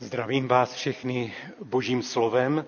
Zdravím 0.00 0.48
vás 0.48 0.72
všechny 0.74 1.32
božím 1.64 2.02
slovem. 2.02 2.64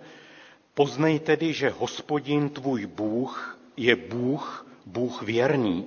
Poznej 0.74 1.18
tedy, 1.18 1.52
že 1.52 1.70
hospodin 1.70 2.48
tvůj 2.48 2.86
Bůh 2.86 3.58
je 3.76 3.96
Bůh, 3.96 4.66
Bůh 4.86 5.22
věrný, 5.22 5.84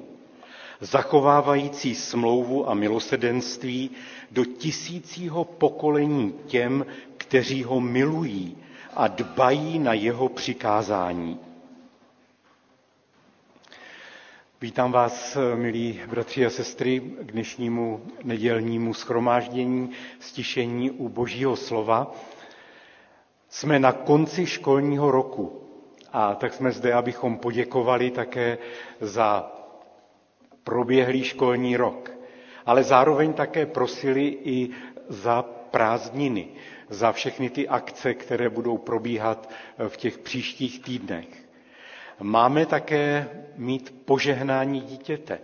zachovávající 0.82 1.96
smlouvu 1.96 2.70
a 2.70 2.74
milosedenství 2.74 3.92
do 4.32 4.46
tisícího 4.46 5.44
pokolení 5.44 6.34
těm, 6.48 6.86
kteří 7.18 7.64
ho 7.64 7.80
milují 7.80 8.58
a 8.94 9.08
dbají 9.08 9.80
na 9.80 9.94
jeho 9.94 10.30
přikázání. 10.30 11.40
Vítám 14.64 14.92
vás, 14.92 15.38
milí 15.56 16.00
bratři 16.10 16.46
a 16.46 16.50
sestry, 16.50 17.00
k 17.00 17.32
dnešnímu 17.32 18.02
nedělnímu 18.24 18.94
schromáždění, 18.94 19.90
stišení 20.20 20.92
u 20.92 21.10
Božího 21.10 21.56
slova. 21.56 22.12
Jsme 23.50 23.80
na 23.80 23.92
konci 23.92 24.46
školního 24.46 25.12
roku 25.12 25.62
a 26.14 26.36
tak 26.36 26.54
jsme 26.54 26.72
zde, 26.72 26.94
abychom 26.94 27.38
poděkovali 27.38 28.12
také 28.12 28.58
za 29.02 29.52
proběhlý 30.64 31.24
školní 31.24 31.78
rok, 31.78 32.12
ale 32.66 32.84
zároveň 32.84 33.34
také 33.34 33.66
prosili 33.66 34.38
i 34.44 34.70
za 35.10 35.42
prázdniny, 35.72 36.48
za 36.90 37.12
všechny 37.12 37.50
ty 37.50 37.68
akce, 37.68 38.14
které 38.14 38.50
budou 38.50 38.78
probíhat 38.78 39.50
v 39.88 39.98
těch 39.98 40.18
příštích 40.18 40.80
týdnech. 40.84 41.43
Máme 42.20 42.66
také 42.66 43.30
mít 43.56 43.96
požehnání 44.06 44.82
dítěte. 44.82 45.40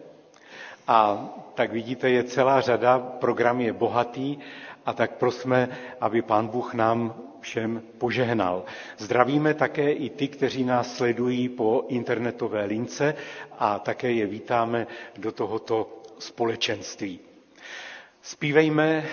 A 0.88 1.30
tak 1.56 1.72
vidíte, 1.72 2.10
je 2.10 2.24
celá 2.24 2.62
řada, 2.62 3.00
program 3.00 3.62
je 3.62 3.74
bohatý 3.74 4.38
a 4.86 4.94
tak 4.94 5.12
prosme, 5.12 5.70
aby 6.02 6.22
Pán 6.22 6.48
Bůh 6.48 6.74
nám 6.74 7.14
všem 7.42 7.82
požehnal. 7.98 8.64
Zdravíme 8.98 9.54
také 9.54 9.92
i 9.92 10.10
ty, 10.10 10.28
kteří 10.28 10.64
nás 10.64 10.96
sledují 10.96 11.50
po 11.50 11.86
internetové 11.88 12.66
lince 12.66 13.16
a 13.60 13.80
také 13.80 14.12
je 14.12 14.26
vítáme 14.26 14.88
do 15.18 15.32
tohoto 15.32 16.02
společenství. 16.20 17.20
Spívejme 18.22 19.06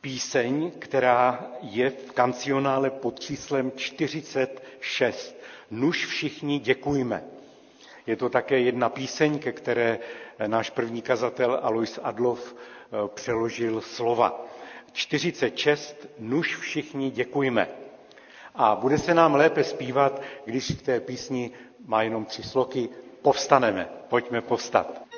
píseň, 0.00 0.70
která 0.78 1.46
je 1.62 1.90
v 1.90 2.12
kancionále 2.12 2.90
pod 2.90 3.20
číslem 3.20 3.72
46 3.76 5.41
nuž 5.72 6.06
všichni 6.06 6.58
děkujme. 6.58 7.24
Je 8.06 8.16
to 8.16 8.28
také 8.28 8.58
jedna 8.58 8.88
píseň, 8.88 9.38
ke 9.38 9.52
které 9.52 9.98
náš 10.46 10.70
první 10.70 11.02
kazatel 11.02 11.58
Alois 11.62 11.98
Adlov 12.02 12.54
eh, 12.54 12.96
přeložil 13.14 13.80
slova. 13.80 14.44
46, 14.92 16.06
nuž 16.18 16.56
všichni 16.56 17.10
děkujme. 17.10 17.68
A 18.54 18.76
bude 18.76 18.98
se 18.98 19.14
nám 19.14 19.34
lépe 19.34 19.64
zpívat, 19.64 20.22
když 20.44 20.70
v 20.70 20.82
té 20.82 21.00
písni 21.00 21.50
má 21.86 22.02
jenom 22.02 22.24
tři 22.24 22.42
sloky. 22.42 22.88
Povstaneme, 23.22 23.88
pojďme 24.08 24.40
povstat. 24.40 25.11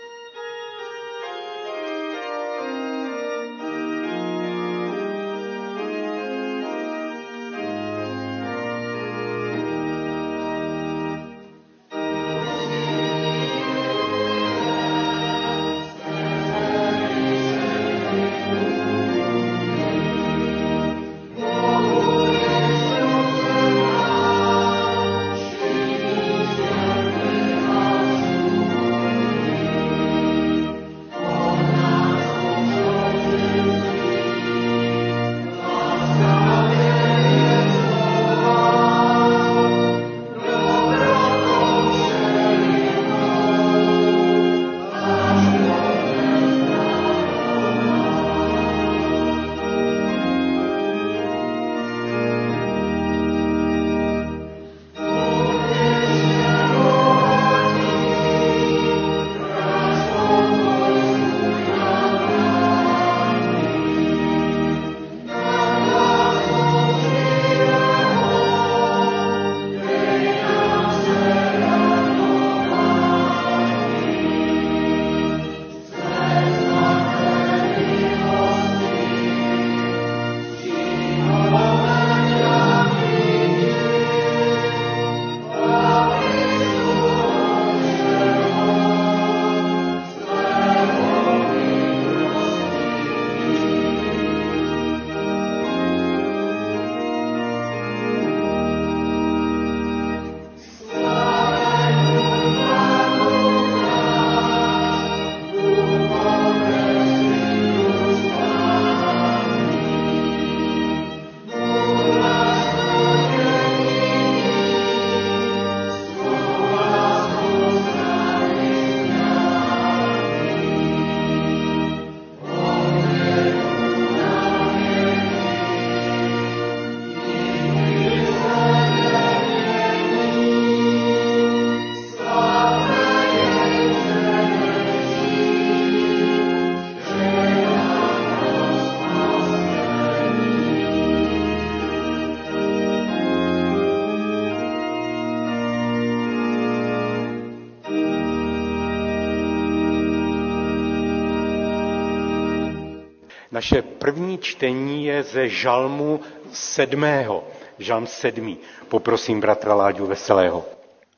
Naše 153.64 153.82
první 153.82 154.38
čtení 154.38 155.04
je 155.04 155.22
ze 155.22 155.48
žalmu 155.48 156.20
sedmého, 156.52 157.48
žalm 157.78 158.06
sedmý. 158.06 158.58
Poprosím 158.88 159.40
bratra 159.40 159.74
Láďu 159.74 160.06
Veselého. 160.06 160.64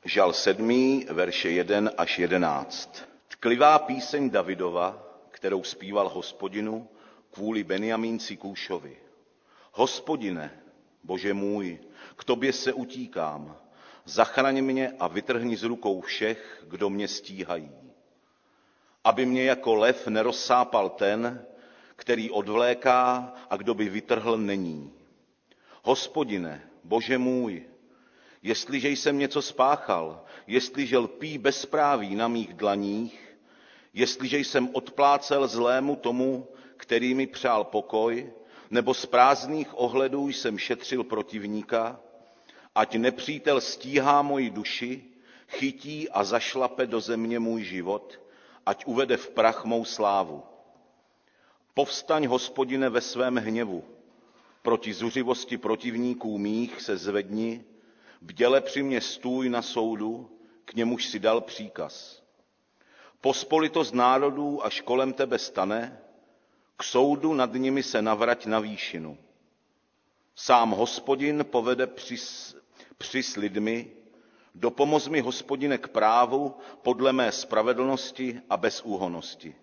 Žal 0.05 0.33
sedmý, 0.33 1.05
verše 1.09 1.49
1 1.49 1.91
až 1.97 2.19
11. 2.19 3.03
Tklivá 3.27 3.79
píseň 3.79 4.29
Davidova, 4.29 5.03
kterou 5.31 5.63
zpíval 5.63 6.09
hospodinu 6.09 6.87
kvůli 7.31 7.63
Benjamínci 7.63 8.37
Kůšovi. 8.37 8.97
Hospodine, 9.71 10.51
bože 11.03 11.33
můj, 11.33 11.79
k 12.15 12.23
tobě 12.23 12.53
se 12.53 12.73
utíkám. 12.73 13.55
Zachraň 14.05 14.61
mě 14.61 14.93
a 14.99 15.07
vytrhni 15.07 15.57
z 15.57 15.63
rukou 15.63 16.01
všech, 16.01 16.63
kdo 16.67 16.89
mě 16.89 17.07
stíhají. 17.07 17.71
Aby 19.03 19.25
mě 19.25 19.43
jako 19.43 19.75
lev 19.75 20.07
nerozsápal 20.07 20.89
ten, 20.89 21.45
který 21.97 22.31
odvléká 22.31 23.33
a 23.49 23.55
kdo 23.57 23.73
by 23.73 23.89
vytrhl 23.89 24.37
není. 24.37 24.93
Hospodine, 25.83 26.69
bože 26.83 27.17
můj, 27.17 27.65
jestliže 28.43 28.89
jsem 28.89 29.19
něco 29.19 29.41
spáchal, 29.41 30.23
jestliže 30.47 30.97
lpí 30.97 31.37
bezpráví 31.37 32.15
na 32.15 32.27
mých 32.27 32.53
dlaních, 32.53 33.37
jestliže 33.93 34.39
jsem 34.39 34.69
odplácel 34.73 35.47
zlému 35.47 35.95
tomu, 35.95 36.47
který 36.77 37.13
mi 37.13 37.27
přál 37.27 37.63
pokoj, 37.63 38.33
nebo 38.69 38.93
z 38.93 39.05
prázdných 39.05 39.79
ohledů 39.79 40.29
jsem 40.29 40.57
šetřil 40.57 41.03
protivníka, 41.03 41.99
ať 42.75 42.95
nepřítel 42.95 43.61
stíhá 43.61 44.21
moji 44.21 44.49
duši, 44.49 45.03
chytí 45.49 46.09
a 46.09 46.23
zašlape 46.23 46.87
do 46.87 47.01
země 47.01 47.39
můj 47.39 47.63
život, 47.63 48.19
ať 48.65 48.85
uvede 48.85 49.17
v 49.17 49.29
prach 49.29 49.65
mou 49.65 49.85
slávu. 49.85 50.43
Povstaň, 51.77 52.25
hospodine, 52.25 52.89
ve 52.89 53.01
svém 53.01 53.35
hněvu, 53.35 53.83
proti 54.61 54.93
zuřivosti 54.93 55.57
protivníků 55.57 56.37
mých 56.37 56.81
se 56.81 56.97
zvedni, 56.97 57.63
bděle 58.21 58.61
při 58.61 58.83
mě 58.83 59.01
stůj 59.01 59.49
na 59.49 59.61
soudu, 59.61 60.29
k 60.65 60.73
němuž 60.73 61.05
si 61.05 61.19
dal 61.19 61.41
příkaz. 61.41 62.23
Pospolitost 63.21 63.93
národů, 63.93 64.65
až 64.65 64.81
kolem 64.81 65.13
tebe 65.13 65.39
stane, 65.39 66.01
k 66.77 66.83
soudu 66.83 67.33
nad 67.33 67.53
nimi 67.53 67.83
se 67.83 68.01
navrať 68.01 68.45
na 68.45 68.59
výšinu. 68.59 69.17
Sám 70.35 70.71
hospodin 70.71 71.45
povede 71.51 71.87
při, 71.87 72.15
při 72.97 73.23
s 73.23 73.35
lidmi, 73.35 73.91
dopomoz 74.55 75.07
mi 75.07 75.19
hospodine 75.19 75.77
k 75.77 75.87
právu 75.87 76.55
podle 76.81 77.13
mé 77.13 77.31
spravedlnosti 77.31 78.41
a 78.49 78.57
bezúhonosti. 78.57 79.55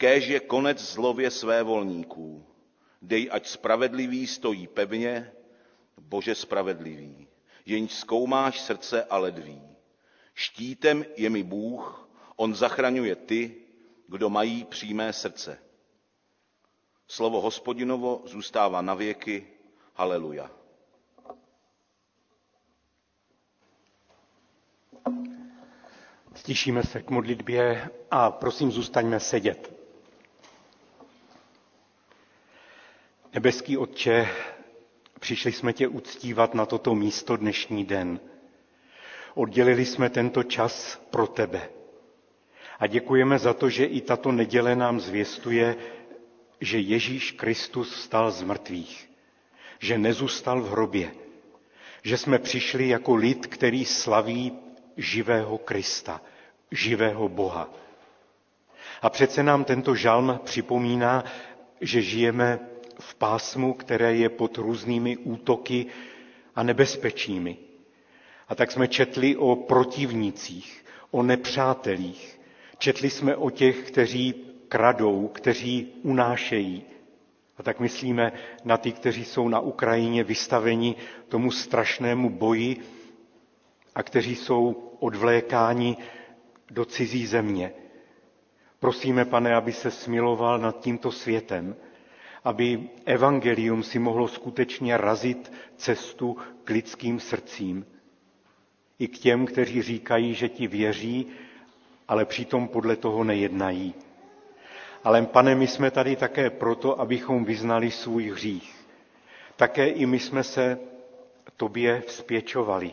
Kéž 0.00 0.26
je 0.28 0.40
konec 0.40 0.80
zlově 0.92 1.30
své 1.30 1.62
volníků. 1.62 2.46
Dej, 3.02 3.28
ať 3.32 3.46
spravedlivý 3.46 4.26
stojí 4.26 4.66
pevně, 4.66 5.32
Bože 6.00 6.34
spravedlivý, 6.34 7.28
jenž 7.66 7.92
zkoumáš 7.92 8.60
srdce 8.60 9.04
a 9.04 9.18
ledví. 9.18 9.62
Štítem 10.34 11.04
je 11.16 11.30
mi 11.30 11.42
Bůh, 11.42 12.08
on 12.36 12.54
zachraňuje 12.54 13.16
ty, 13.16 13.56
kdo 14.08 14.30
mají 14.30 14.64
přímé 14.64 15.12
srdce. 15.12 15.58
Slovo 17.08 17.40
hospodinovo 17.40 18.22
zůstává 18.24 18.82
na 18.82 18.94
věky. 18.94 19.46
Haleluja. 19.94 20.50
Stišíme 26.34 26.82
se 26.82 27.02
k 27.02 27.10
modlitbě 27.10 27.90
a 28.10 28.30
prosím 28.30 28.70
zůstaňme 28.72 29.20
sedět. 29.20 29.79
Nebeský 33.34 33.76
Otče, 33.78 34.28
přišli 35.20 35.52
jsme 35.52 35.72
tě 35.72 35.88
uctívat 35.88 36.54
na 36.54 36.66
toto 36.66 36.94
místo 36.94 37.36
dnešní 37.36 37.84
den. 37.84 38.20
Oddělili 39.34 39.86
jsme 39.86 40.10
tento 40.10 40.42
čas 40.42 41.02
pro 41.10 41.26
tebe. 41.26 41.68
A 42.78 42.86
děkujeme 42.86 43.38
za 43.38 43.54
to, 43.54 43.68
že 43.70 43.84
i 43.84 44.00
tato 44.00 44.32
neděle 44.32 44.76
nám 44.76 45.00
zvěstuje, 45.00 45.76
že 46.60 46.78
Ježíš 46.78 47.30
Kristus 47.32 47.94
vstal 47.94 48.30
z 48.30 48.42
mrtvých, 48.42 49.10
že 49.78 49.98
nezůstal 49.98 50.60
v 50.60 50.70
hrobě, 50.70 51.10
že 52.02 52.18
jsme 52.18 52.38
přišli 52.38 52.88
jako 52.88 53.14
lid, 53.14 53.46
který 53.46 53.84
slaví 53.84 54.52
živého 54.96 55.58
Krista, 55.58 56.20
živého 56.70 57.28
Boha. 57.28 57.68
A 59.02 59.10
přece 59.10 59.42
nám 59.42 59.64
tento 59.64 59.94
žalm 59.94 60.40
připomíná, 60.44 61.24
že 61.80 62.02
žijeme 62.02 62.69
v 63.00 63.14
pásmu, 63.14 63.74
které 63.74 64.14
je 64.16 64.28
pod 64.28 64.58
různými 64.58 65.16
útoky 65.16 65.86
a 66.54 66.62
nebezpečími. 66.62 67.56
A 68.48 68.54
tak 68.54 68.70
jsme 68.72 68.88
četli 68.88 69.36
o 69.36 69.56
protivnících, 69.56 70.84
o 71.10 71.22
nepřátelích. 71.22 72.40
Četli 72.78 73.10
jsme 73.10 73.36
o 73.36 73.50
těch, 73.50 73.82
kteří 73.90 74.34
kradou, 74.68 75.28
kteří 75.28 75.92
unášejí. 76.02 76.82
A 77.58 77.62
tak 77.62 77.80
myslíme 77.80 78.32
na 78.64 78.76
ty, 78.76 78.92
kteří 78.92 79.24
jsou 79.24 79.48
na 79.48 79.60
Ukrajině 79.60 80.24
vystaveni 80.24 80.94
tomu 81.28 81.50
strašnému 81.50 82.30
boji 82.30 82.76
a 83.94 84.02
kteří 84.02 84.36
jsou 84.36 84.92
odvlékáni 85.00 85.96
do 86.70 86.84
cizí 86.84 87.26
země. 87.26 87.72
Prosíme, 88.78 89.24
pane, 89.24 89.54
aby 89.54 89.72
se 89.72 89.90
smiloval 89.90 90.58
nad 90.58 90.80
tímto 90.80 91.12
světem, 91.12 91.76
aby 92.44 92.88
evangelium 93.06 93.82
si 93.82 93.98
mohlo 93.98 94.28
skutečně 94.28 94.96
razit 94.96 95.52
cestu 95.76 96.36
k 96.64 96.70
lidským 96.70 97.20
srdcím. 97.20 97.86
I 98.98 99.08
k 99.08 99.18
těm, 99.18 99.46
kteří 99.46 99.82
říkají, 99.82 100.34
že 100.34 100.48
ti 100.48 100.66
věří, 100.66 101.26
ale 102.08 102.24
přitom 102.24 102.68
podle 102.68 102.96
toho 102.96 103.24
nejednají. 103.24 103.94
Ale 105.04 105.22
pane, 105.26 105.54
my 105.54 105.66
jsme 105.66 105.90
tady 105.90 106.16
také 106.16 106.50
proto, 106.50 107.00
abychom 107.00 107.44
vyznali 107.44 107.90
svůj 107.90 108.30
hřích. 108.30 108.74
Také 109.56 109.88
i 109.88 110.06
my 110.06 110.18
jsme 110.18 110.42
se 110.44 110.78
tobě 111.56 112.00
vzpěčovali. 112.06 112.92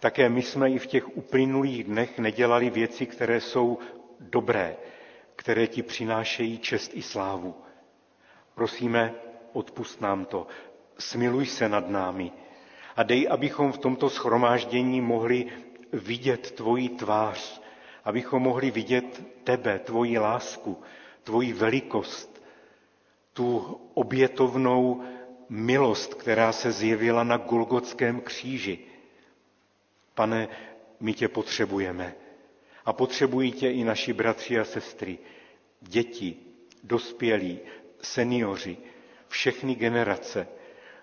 Také 0.00 0.28
my 0.28 0.42
jsme 0.42 0.70
i 0.70 0.78
v 0.78 0.86
těch 0.86 1.16
uplynulých 1.16 1.84
dnech 1.84 2.18
nedělali 2.18 2.70
věci, 2.70 3.06
které 3.06 3.40
jsou 3.40 3.78
dobré, 4.20 4.76
které 5.36 5.66
ti 5.66 5.82
přinášejí 5.82 6.58
čest 6.58 6.90
i 6.94 7.02
slávu. 7.02 7.54
Prosíme, 8.58 9.14
odpust 9.52 10.00
nám 10.00 10.24
to, 10.24 10.46
smiluj 10.98 11.46
se 11.46 11.68
nad 11.68 11.88
námi 11.88 12.32
a 12.96 13.02
dej, 13.02 13.28
abychom 13.30 13.72
v 13.72 13.78
tomto 13.78 14.10
schromáždění 14.10 15.00
mohli 15.00 15.46
vidět 15.92 16.50
tvoji 16.50 16.88
tvář, 16.88 17.60
abychom 18.04 18.42
mohli 18.42 18.70
vidět 18.70 19.22
tebe, 19.44 19.78
tvoji 19.78 20.18
lásku, 20.18 20.82
tvoji 21.22 21.52
velikost, 21.52 22.42
tu 23.32 23.80
obětovnou 23.94 25.02
milost, 25.48 26.14
která 26.14 26.52
se 26.52 26.72
zjevila 26.72 27.24
na 27.24 27.36
Golgotském 27.36 28.20
kříži. 28.20 28.78
Pane, 30.14 30.48
my 31.00 31.12
tě 31.14 31.28
potřebujeme. 31.28 32.14
A 32.84 32.92
potřebují 32.92 33.52
tě 33.52 33.70
i 33.70 33.84
naši 33.84 34.12
bratři 34.12 34.58
a 34.58 34.64
sestry, 34.64 35.18
děti, 35.80 36.36
dospělí, 36.84 37.58
seniori, 38.02 38.76
všechny 39.28 39.74
generace. 39.74 40.48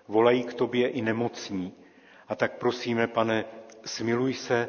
Volají 0.08 0.44
k 0.44 0.54
tobě 0.54 0.88
i 0.88 1.02
nemocní. 1.02 1.74
A 2.28 2.34
tak 2.34 2.58
prosíme, 2.58 3.06
pane, 3.06 3.44
smiluj 3.84 4.34
se 4.34 4.68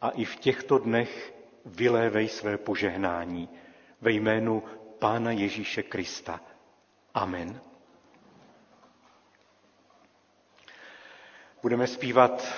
a 0.00 0.10
i 0.10 0.24
v 0.24 0.36
těchto 0.36 0.78
dnech 0.78 1.34
vylévej 1.64 2.28
své 2.28 2.58
požehnání 2.58 3.48
ve 4.00 4.12
jménu 4.12 4.62
Pána 4.98 5.30
Ježíše 5.32 5.82
Krista. 5.82 6.40
Amen. 7.14 7.60
Budeme 11.62 11.86
zpívat 11.86 12.54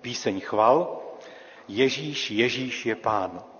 píseň 0.00 0.40
chval. 0.40 1.02
Ježíš, 1.68 2.30
Ježíš 2.30 2.86
je 2.86 2.94
Pán. 2.96 3.55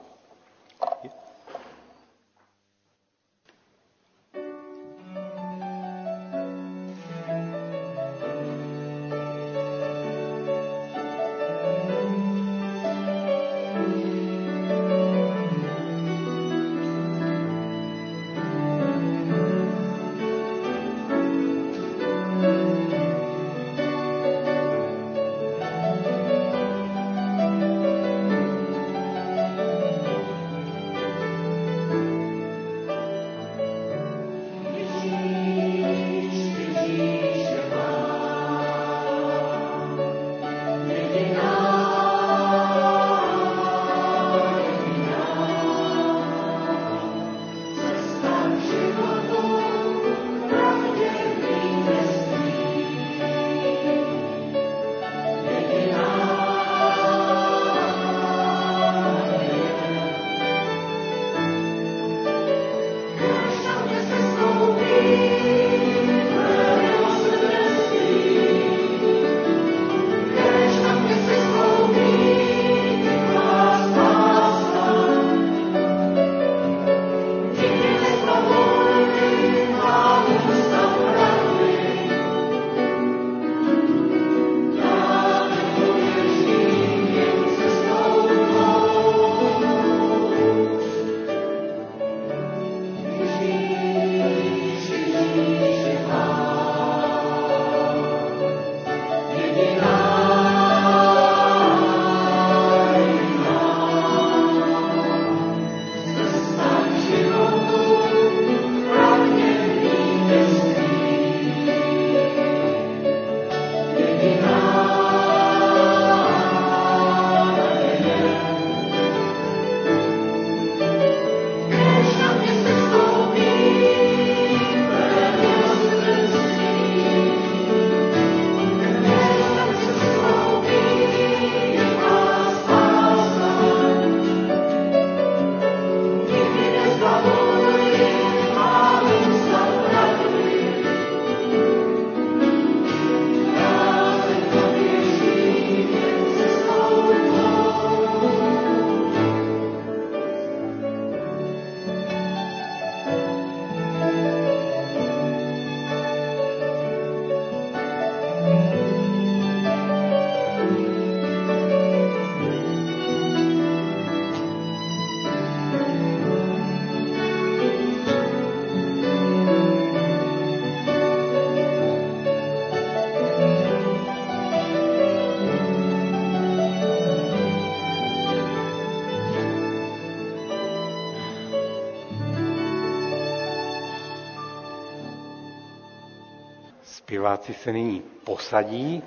Zpěváci 187.36 187.62
se 187.64 187.72
nyní 187.72 188.02
posadí 188.24 189.02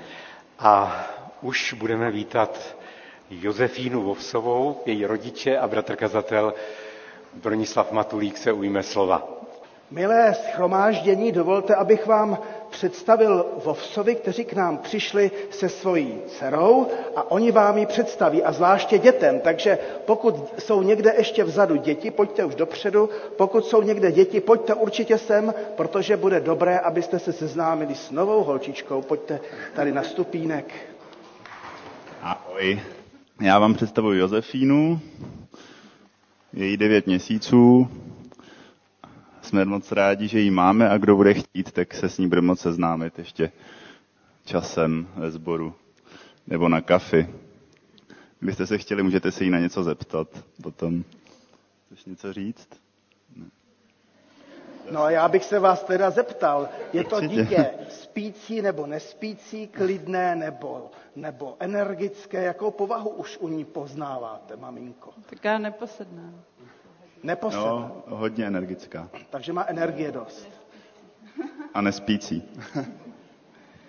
a 0.59 1.01
už 1.41 1.73
budeme 1.73 2.11
vítat 2.11 2.75
Josefínu 3.29 4.03
Vovsovou, 4.03 4.81
její 4.85 5.05
rodiče 5.05 5.57
a 5.57 5.67
bratr 5.67 5.95
kazatel 5.95 6.53
Bronislav 7.33 7.91
Matulík 7.91 8.37
se 8.37 8.51
ujme 8.51 8.83
slova. 8.83 9.27
Milé 9.91 10.33
schromáždění, 10.33 11.31
dovolte, 11.31 11.75
abych 11.75 12.05
vám 12.05 12.37
představil 12.69 13.45
Vovsovi, 13.65 14.15
kteří 14.15 14.45
k 14.45 14.53
nám 14.53 14.77
přišli 14.77 15.31
se 15.49 15.69
svojí 15.69 16.17
dcerou 16.27 16.87
a 17.15 17.31
oni 17.31 17.51
vám 17.51 17.77
ji 17.77 17.85
představí, 17.85 18.43
a 18.43 18.51
zvláště 18.51 18.97
dětem. 18.97 19.39
Takže 19.39 19.77
pokud 20.05 20.35
jsou 20.59 20.81
někde 20.81 21.13
ještě 21.17 21.43
vzadu 21.43 21.75
děti, 21.75 22.11
pojďte 22.11 22.45
už 22.45 22.55
dopředu. 22.55 23.09
Pokud 23.37 23.65
jsou 23.65 23.81
někde 23.81 24.11
děti, 24.11 24.41
pojďte 24.41 24.73
určitě 24.73 25.17
sem, 25.17 25.53
protože 25.77 26.17
bude 26.17 26.39
dobré, 26.39 26.79
abyste 26.79 27.19
se 27.19 27.33
seznámili 27.33 27.95
s 27.95 28.11
novou 28.11 28.43
holčičkou. 28.43 29.01
Pojďte 29.01 29.39
tady 29.75 29.91
na 29.91 30.03
stupínek. 30.03 30.73
Ahoj. 32.21 32.79
Já 33.41 33.59
vám 33.59 33.73
představuji 33.73 34.19
Josefínu, 34.19 34.99
její 36.53 36.77
devět 36.77 37.07
měsíců, 37.07 37.87
jsme 39.49 39.65
moc 39.65 39.91
rádi, 39.91 40.27
že 40.27 40.39
ji 40.39 40.51
máme 40.51 40.89
a 40.89 40.97
kdo 40.97 41.15
bude 41.15 41.33
chtít, 41.33 41.71
tak 41.71 41.93
se 41.93 42.09
s 42.09 42.17
ní 42.17 42.27
bude 42.27 42.41
moc 42.41 42.59
seznámit 42.59 43.19
ještě 43.19 43.51
časem 44.45 45.07
ve 45.15 45.31
sboru 45.31 45.73
nebo 46.47 46.69
na 46.69 46.81
kafi. 46.81 47.29
Kdybyste 48.39 48.67
se 48.67 48.77
chtěli, 48.77 49.03
můžete 49.03 49.31
se 49.31 49.43
jí 49.43 49.49
na 49.49 49.59
něco 49.59 49.83
zeptat 49.83 50.27
potom. 50.63 51.03
Chceš 51.85 52.05
něco 52.05 52.33
říct? 52.33 52.67
Ne. 53.35 53.45
No 54.91 55.03
a 55.03 55.11
já 55.11 55.27
bych 55.27 55.43
se 55.43 55.59
vás 55.59 55.83
teda 55.83 56.09
zeptal, 56.09 56.69
je 56.93 57.03
to 57.03 57.21
dítě 57.21 57.69
spící 57.89 58.61
nebo 58.61 58.85
nespící, 58.87 59.67
klidné 59.67 60.35
nebo, 60.35 60.91
nebo 61.15 61.55
energické, 61.59 62.43
jakou 62.43 62.71
povahu 62.71 63.09
už 63.09 63.37
u 63.37 63.47
ní 63.47 63.65
poznáváte, 63.65 64.55
maminko? 64.55 65.13
Taká 65.29 65.57
neposedná. 65.57 66.33
Neposedná. 67.23 67.65
No, 67.65 68.03
hodně 68.07 68.47
energická. 68.47 69.09
Takže 69.29 69.53
má 69.53 69.65
energie 69.67 70.11
dost. 70.11 70.49
A 71.73 71.81
nespící. 71.81 72.43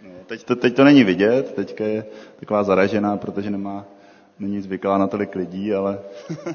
No, 0.03 0.11
teď, 0.27 0.45
to, 0.45 0.57
teď 0.57 0.77
to 0.77 0.85
není 0.85 1.05
vidět, 1.05 1.55
teďka 1.55 1.85
je 1.85 2.07
taková 2.37 2.65
zaražená, 2.65 3.17
protože 3.17 3.51
nemá, 3.51 3.85
není 4.39 4.61
zvyklá 4.61 4.99
na 4.99 5.07
tolik 5.07 5.35
lidí, 5.35 5.75
ale... 5.75 5.99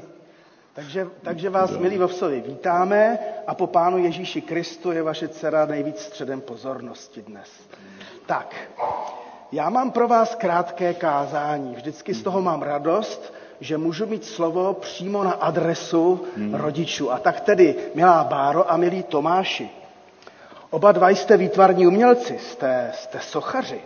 takže, 0.74 1.06
takže 1.22 1.50
vás, 1.50 1.70
no. 1.70 1.80
milí 1.80 1.98
Vovsovi, 1.98 2.40
vítáme 2.46 3.18
a 3.46 3.54
po 3.54 3.66
Pánu 3.66 3.98
Ježíši 3.98 4.40
Kristu 4.40 4.92
je 4.92 5.02
vaše 5.02 5.28
dcera 5.28 5.66
nejvíc 5.66 5.98
středem 6.00 6.40
pozornosti 6.40 7.22
dnes. 7.22 7.68
Tak, 8.26 8.56
já 9.52 9.70
mám 9.70 9.90
pro 9.90 10.08
vás 10.08 10.34
krátké 10.34 10.94
kázání. 10.94 11.74
Vždycky 11.74 12.14
z 12.14 12.22
toho 12.22 12.42
mám 12.42 12.62
radost, 12.62 13.32
že 13.60 13.78
můžu 13.78 14.06
mít 14.06 14.24
slovo 14.24 14.74
přímo 14.74 15.24
na 15.24 15.30
adresu 15.30 16.24
hmm. 16.36 16.54
rodičů. 16.54 17.12
A 17.12 17.18
tak 17.18 17.40
tedy, 17.40 17.74
milá 17.94 18.24
Báro 18.24 18.72
a 18.72 18.76
milí 18.76 19.02
Tomáši, 19.02 19.70
oba 20.70 20.92
dva 20.92 21.08
jste 21.10 21.36
výtvarní 21.36 21.86
umělci, 21.86 22.38
jste, 22.38 22.90
jste 22.94 23.20
sochaři. 23.20 23.80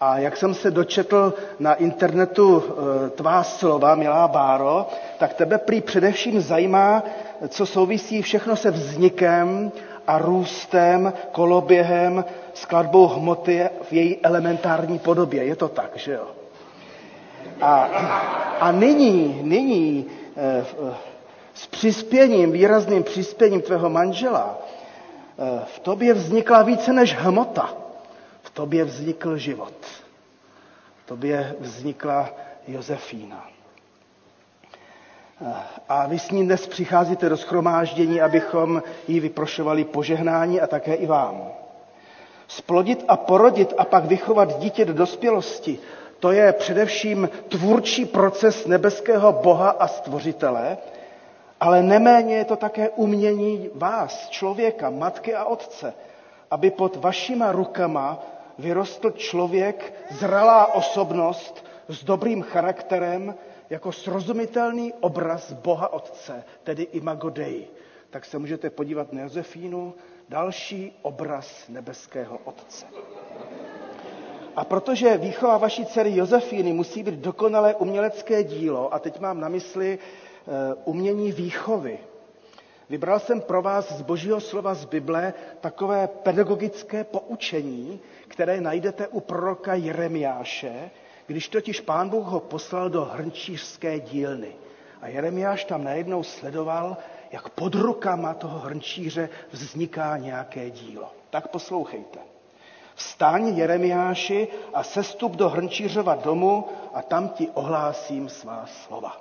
A 0.00 0.18
jak 0.18 0.36
jsem 0.36 0.54
se 0.54 0.70
dočetl 0.70 1.34
na 1.58 1.74
internetu 1.74 2.62
e, 3.06 3.10
tvá 3.10 3.42
slova, 3.42 3.94
milá 3.94 4.28
Báro, 4.28 4.86
tak 5.18 5.34
tebe 5.34 5.58
prý 5.58 5.80
především 5.80 6.40
zajímá, 6.40 7.02
co 7.48 7.66
souvisí 7.66 8.22
všechno 8.22 8.56
se 8.56 8.70
vznikem 8.70 9.72
a 10.06 10.18
růstem, 10.18 11.12
koloběhem, 11.32 12.24
skladbou 12.54 13.06
hmoty 13.08 13.68
v 13.82 13.92
její 13.92 14.18
elementární 14.22 14.98
podobě. 14.98 15.44
Je 15.44 15.56
to 15.56 15.68
tak, 15.68 15.90
že 15.96 16.12
jo? 16.12 16.39
A, 17.60 17.82
a 18.60 18.72
nyní, 18.72 19.40
nyní 19.42 20.06
eh, 20.36 20.66
s 21.54 21.66
přispěním, 21.66 22.52
výrazným 22.52 23.02
přispěním 23.02 23.62
tvého 23.62 23.90
manžela, 23.90 24.58
eh, 25.38 25.64
v 25.64 25.78
tobě 25.78 26.14
vznikla 26.14 26.62
více 26.62 26.92
než 26.92 27.16
hmota. 27.16 27.74
V 28.42 28.50
tobě 28.50 28.84
vznikl 28.84 29.36
život. 29.36 29.74
V 31.04 31.06
tobě 31.08 31.56
vznikla 31.60 32.30
Josefína. 32.68 33.48
Eh, 35.46 35.54
a 35.88 36.06
vy 36.06 36.18
s 36.18 36.30
ní 36.30 36.44
dnes 36.44 36.66
přicházíte 36.66 37.28
do 37.28 37.36
schromáždění, 37.36 38.20
abychom 38.20 38.82
jí 39.08 39.20
vyprošovali 39.20 39.84
požehnání 39.84 40.60
a 40.60 40.66
také 40.66 40.94
i 40.94 41.06
vám. 41.06 41.48
Splodit 42.48 43.04
a 43.08 43.16
porodit 43.16 43.74
a 43.78 43.84
pak 43.84 44.04
vychovat 44.04 44.58
dítě 44.58 44.84
do 44.84 44.94
dospělosti, 44.94 45.78
to 46.20 46.32
je 46.32 46.52
především 46.52 47.28
tvůrčí 47.48 48.06
proces 48.06 48.66
nebeského 48.66 49.32
Boha 49.32 49.70
a 49.70 49.88
Stvořitele, 49.88 50.78
ale 51.60 51.82
neméně 51.82 52.36
je 52.36 52.44
to 52.44 52.56
také 52.56 52.88
umění 52.88 53.70
vás, 53.74 54.28
člověka, 54.28 54.90
matky 54.90 55.34
a 55.34 55.44
otce, 55.44 55.94
aby 56.50 56.70
pod 56.70 56.96
vašima 56.96 57.52
rukama 57.52 58.18
vyrostl 58.58 59.10
člověk, 59.10 59.94
zralá 60.10 60.74
osobnost 60.74 61.64
s 61.88 62.04
dobrým 62.04 62.42
charakterem, 62.42 63.34
jako 63.70 63.92
srozumitelný 63.92 64.92
obraz 65.00 65.52
Boha 65.52 65.92
Otce, 65.92 66.44
tedy 66.64 66.82
Imago 66.82 67.30
Dei. 67.30 67.66
Tak 68.10 68.24
se 68.24 68.38
můžete 68.38 68.70
podívat 68.70 69.12
na 69.12 69.22
Josefínu, 69.22 69.94
další 70.28 70.98
obraz 71.02 71.68
nebeského 71.68 72.38
Otce. 72.44 72.86
A 74.56 74.64
protože 74.64 75.16
výchova 75.16 75.58
vaší 75.58 75.86
dcery 75.86 76.16
Josefíny 76.16 76.72
musí 76.72 77.02
být 77.02 77.14
dokonalé 77.14 77.74
umělecké 77.74 78.44
dílo, 78.44 78.94
a 78.94 78.98
teď 78.98 79.20
mám 79.20 79.40
na 79.40 79.48
mysli 79.48 79.98
uh, 79.98 80.54
umění 80.84 81.32
výchovy, 81.32 81.98
vybral 82.88 83.20
jsem 83.20 83.40
pro 83.40 83.62
vás 83.62 83.92
z 83.92 84.02
božího 84.02 84.40
slova 84.40 84.74
z 84.74 84.84
Bible 84.84 85.34
takové 85.60 86.08
pedagogické 86.08 87.04
poučení, 87.04 88.00
které 88.28 88.60
najdete 88.60 89.08
u 89.08 89.20
proroka 89.20 89.74
Jeremiáše, 89.74 90.90
když 91.26 91.48
totiž 91.48 91.80
pán 91.80 92.08
Bůh 92.08 92.26
ho 92.26 92.40
poslal 92.40 92.90
do 92.90 93.04
hrnčířské 93.04 94.00
dílny. 94.00 94.52
A 95.02 95.08
Jeremiáš 95.08 95.64
tam 95.64 95.84
najednou 95.84 96.22
sledoval, 96.22 96.96
jak 97.32 97.48
pod 97.48 97.74
rukama 97.74 98.34
toho 98.34 98.58
hrnčíře 98.58 99.28
vzniká 99.52 100.16
nějaké 100.16 100.70
dílo. 100.70 101.12
Tak 101.30 101.48
poslouchejte. 101.48 102.18
Vstaň, 103.00 103.56
Jeremiáši, 103.56 104.48
a 104.74 104.82
sestup 104.82 105.32
do 105.32 105.48
Hrnčířova 105.48 106.14
domu 106.14 106.64
a 106.94 107.02
tam 107.02 107.28
ti 107.28 107.48
ohlásím 107.54 108.28
svá 108.28 108.64
slova. 108.66 109.16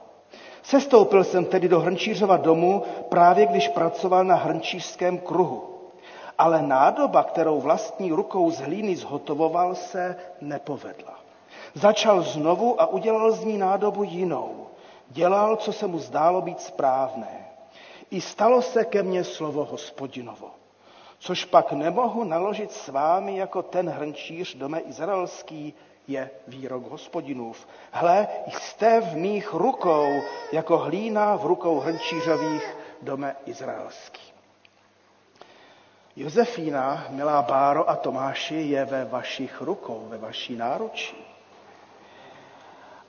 Sestoupil 0.64 1.24
jsem 1.24 1.46
tedy 1.46 1.68
do 1.68 1.80
Hrnčířova 1.80 2.38
domu 2.38 2.84
právě 3.10 3.46
když 3.46 3.68
pracoval 3.68 4.24
na 4.24 4.36
hrnčířském 4.36 5.18
kruhu. 5.18 5.64
Ale 6.38 6.62
nádoba, 6.62 7.24
kterou 7.24 7.60
vlastní 7.60 8.12
rukou 8.12 8.52
z 8.52 8.60
hlíny 8.60 8.96
zhotovoval, 8.96 9.76
se 9.76 10.16
nepovedla. 10.42 11.20
Začal 11.74 12.22
znovu 12.22 12.82
a 12.82 12.86
udělal 12.86 13.32
z 13.32 13.44
ní 13.44 13.58
nádobu 13.58 14.04
jinou. 14.04 14.68
Dělal, 15.10 15.56
co 15.56 15.74
se 15.74 15.88
mu 15.88 16.00
zdálo 16.00 16.42
být 16.42 16.62
správné. 16.62 17.48
I 18.12 18.22
stalo 18.22 18.62
se 18.62 18.86
ke 18.86 19.04
mně 19.04 19.24
slovo 19.24 19.66
hospodinovo 19.72 20.59
což 21.20 21.46
pak 21.46 21.72
nemohu 21.72 22.24
naložit 22.24 22.72
s 22.72 22.88
vámi 22.88 23.38
jako 23.38 23.64
ten 23.64 23.90
hrnčíř 23.90 24.56
dome 24.56 24.80
izraelský, 24.80 25.74
je 26.08 26.30
výrok 26.48 26.92
hospodinův. 26.92 27.68
Hle, 27.92 28.28
jste 28.48 29.02
v 29.02 29.16
mých 29.16 29.54
rukou, 29.54 30.22
jako 30.52 30.78
hlína 30.78 31.36
v 31.36 31.46
rukou 31.46 31.80
hrnčířových 31.80 32.78
dome 33.02 33.36
izraelský. 33.46 34.34
Josefína, 36.16 37.06
milá 37.10 37.42
Báro 37.42 37.90
a 37.90 37.96
Tomáši, 37.96 38.56
je 38.56 38.86
ve 38.86 39.06
vašich 39.06 39.62
rukou, 39.62 40.06
ve 40.10 40.18
vaší 40.18 40.56
náručí. 40.56 41.18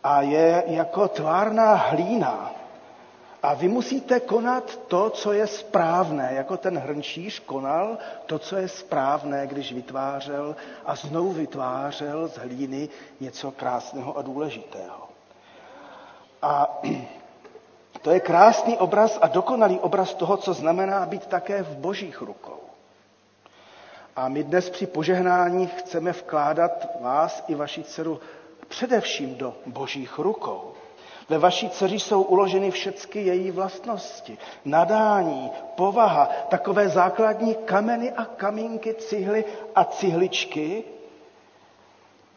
A 0.04 0.22
je 0.22 0.64
jako 0.66 1.08
tvárná 1.08 1.74
hlína, 1.74 2.52
a 3.42 3.54
vy 3.54 3.68
musíte 3.68 4.20
konat 4.20 4.76
to, 4.76 5.10
co 5.10 5.32
je 5.32 5.46
správné, 5.46 6.30
jako 6.34 6.56
ten 6.56 6.78
hrnčíř 6.78 7.38
konal 7.38 7.98
to, 8.26 8.38
co 8.38 8.56
je 8.56 8.68
správné, 8.68 9.46
když 9.46 9.72
vytvářel 9.72 10.56
a 10.86 10.96
znovu 10.96 11.32
vytvářel 11.32 12.28
z 12.28 12.36
hlíny 12.38 12.88
něco 13.20 13.50
krásného 13.50 14.18
a 14.18 14.22
důležitého. 14.22 15.08
A 16.42 16.80
to 18.02 18.10
je 18.10 18.20
krásný 18.20 18.78
obraz 18.78 19.18
a 19.22 19.28
dokonalý 19.28 19.78
obraz 19.80 20.14
toho, 20.14 20.36
co 20.36 20.54
znamená 20.54 21.06
být 21.06 21.26
také 21.26 21.62
v 21.62 21.76
božích 21.76 22.20
rukou. 22.20 22.60
A 24.16 24.28
my 24.28 24.44
dnes 24.44 24.70
při 24.70 24.86
požehnání 24.86 25.66
chceme 25.66 26.12
vkládat 26.12 26.86
vás 27.00 27.44
i 27.48 27.54
vaši 27.54 27.82
dceru 27.84 28.20
především 28.68 29.34
do 29.34 29.54
božích 29.66 30.18
rukou. 30.18 30.69
Ve 31.30 31.38
vaší 31.38 31.70
dceři 31.70 31.98
jsou 32.00 32.22
uloženy 32.22 32.70
všechny 32.70 33.20
její 33.20 33.50
vlastnosti. 33.50 34.38
Nadání, 34.64 35.50
povaha, 35.74 36.28
takové 36.48 36.88
základní 36.88 37.54
kameny 37.54 38.12
a 38.12 38.24
kamínky, 38.24 38.94
cihly 38.94 39.44
a 39.74 39.84
cihličky. 39.84 40.84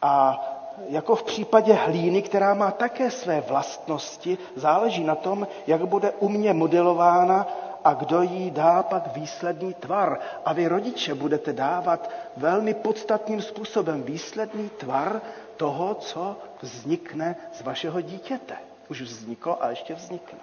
A 0.02 0.40
jako 0.88 1.16
v 1.16 1.22
případě 1.22 1.72
hlíny, 1.72 2.22
která 2.22 2.54
má 2.54 2.70
také 2.70 3.10
své 3.10 3.40
vlastnosti, 3.40 4.38
záleží 4.56 5.04
na 5.04 5.14
tom, 5.14 5.46
jak 5.66 5.86
bude 5.86 6.10
umě 6.10 6.52
modelována 6.52 7.46
a 7.84 7.94
kdo 7.94 8.22
jí 8.22 8.50
dá 8.50 8.82
pak 8.82 9.16
výsledný 9.16 9.74
tvar. 9.74 10.18
A 10.44 10.52
vy 10.52 10.66
rodiče 10.68 11.14
budete 11.14 11.52
dávat 11.52 12.10
velmi 12.36 12.74
podstatným 12.74 13.42
způsobem 13.42 14.02
výsledný 14.02 14.68
tvar 14.68 15.20
toho, 15.56 15.94
co 15.94 16.36
vznikne 16.62 17.36
z 17.52 17.62
vašeho 17.62 18.00
dítěte. 18.00 18.54
Už 18.88 19.00
vzniklo 19.00 19.64
a 19.64 19.70
ještě 19.70 19.94
vznikne. 19.94 20.38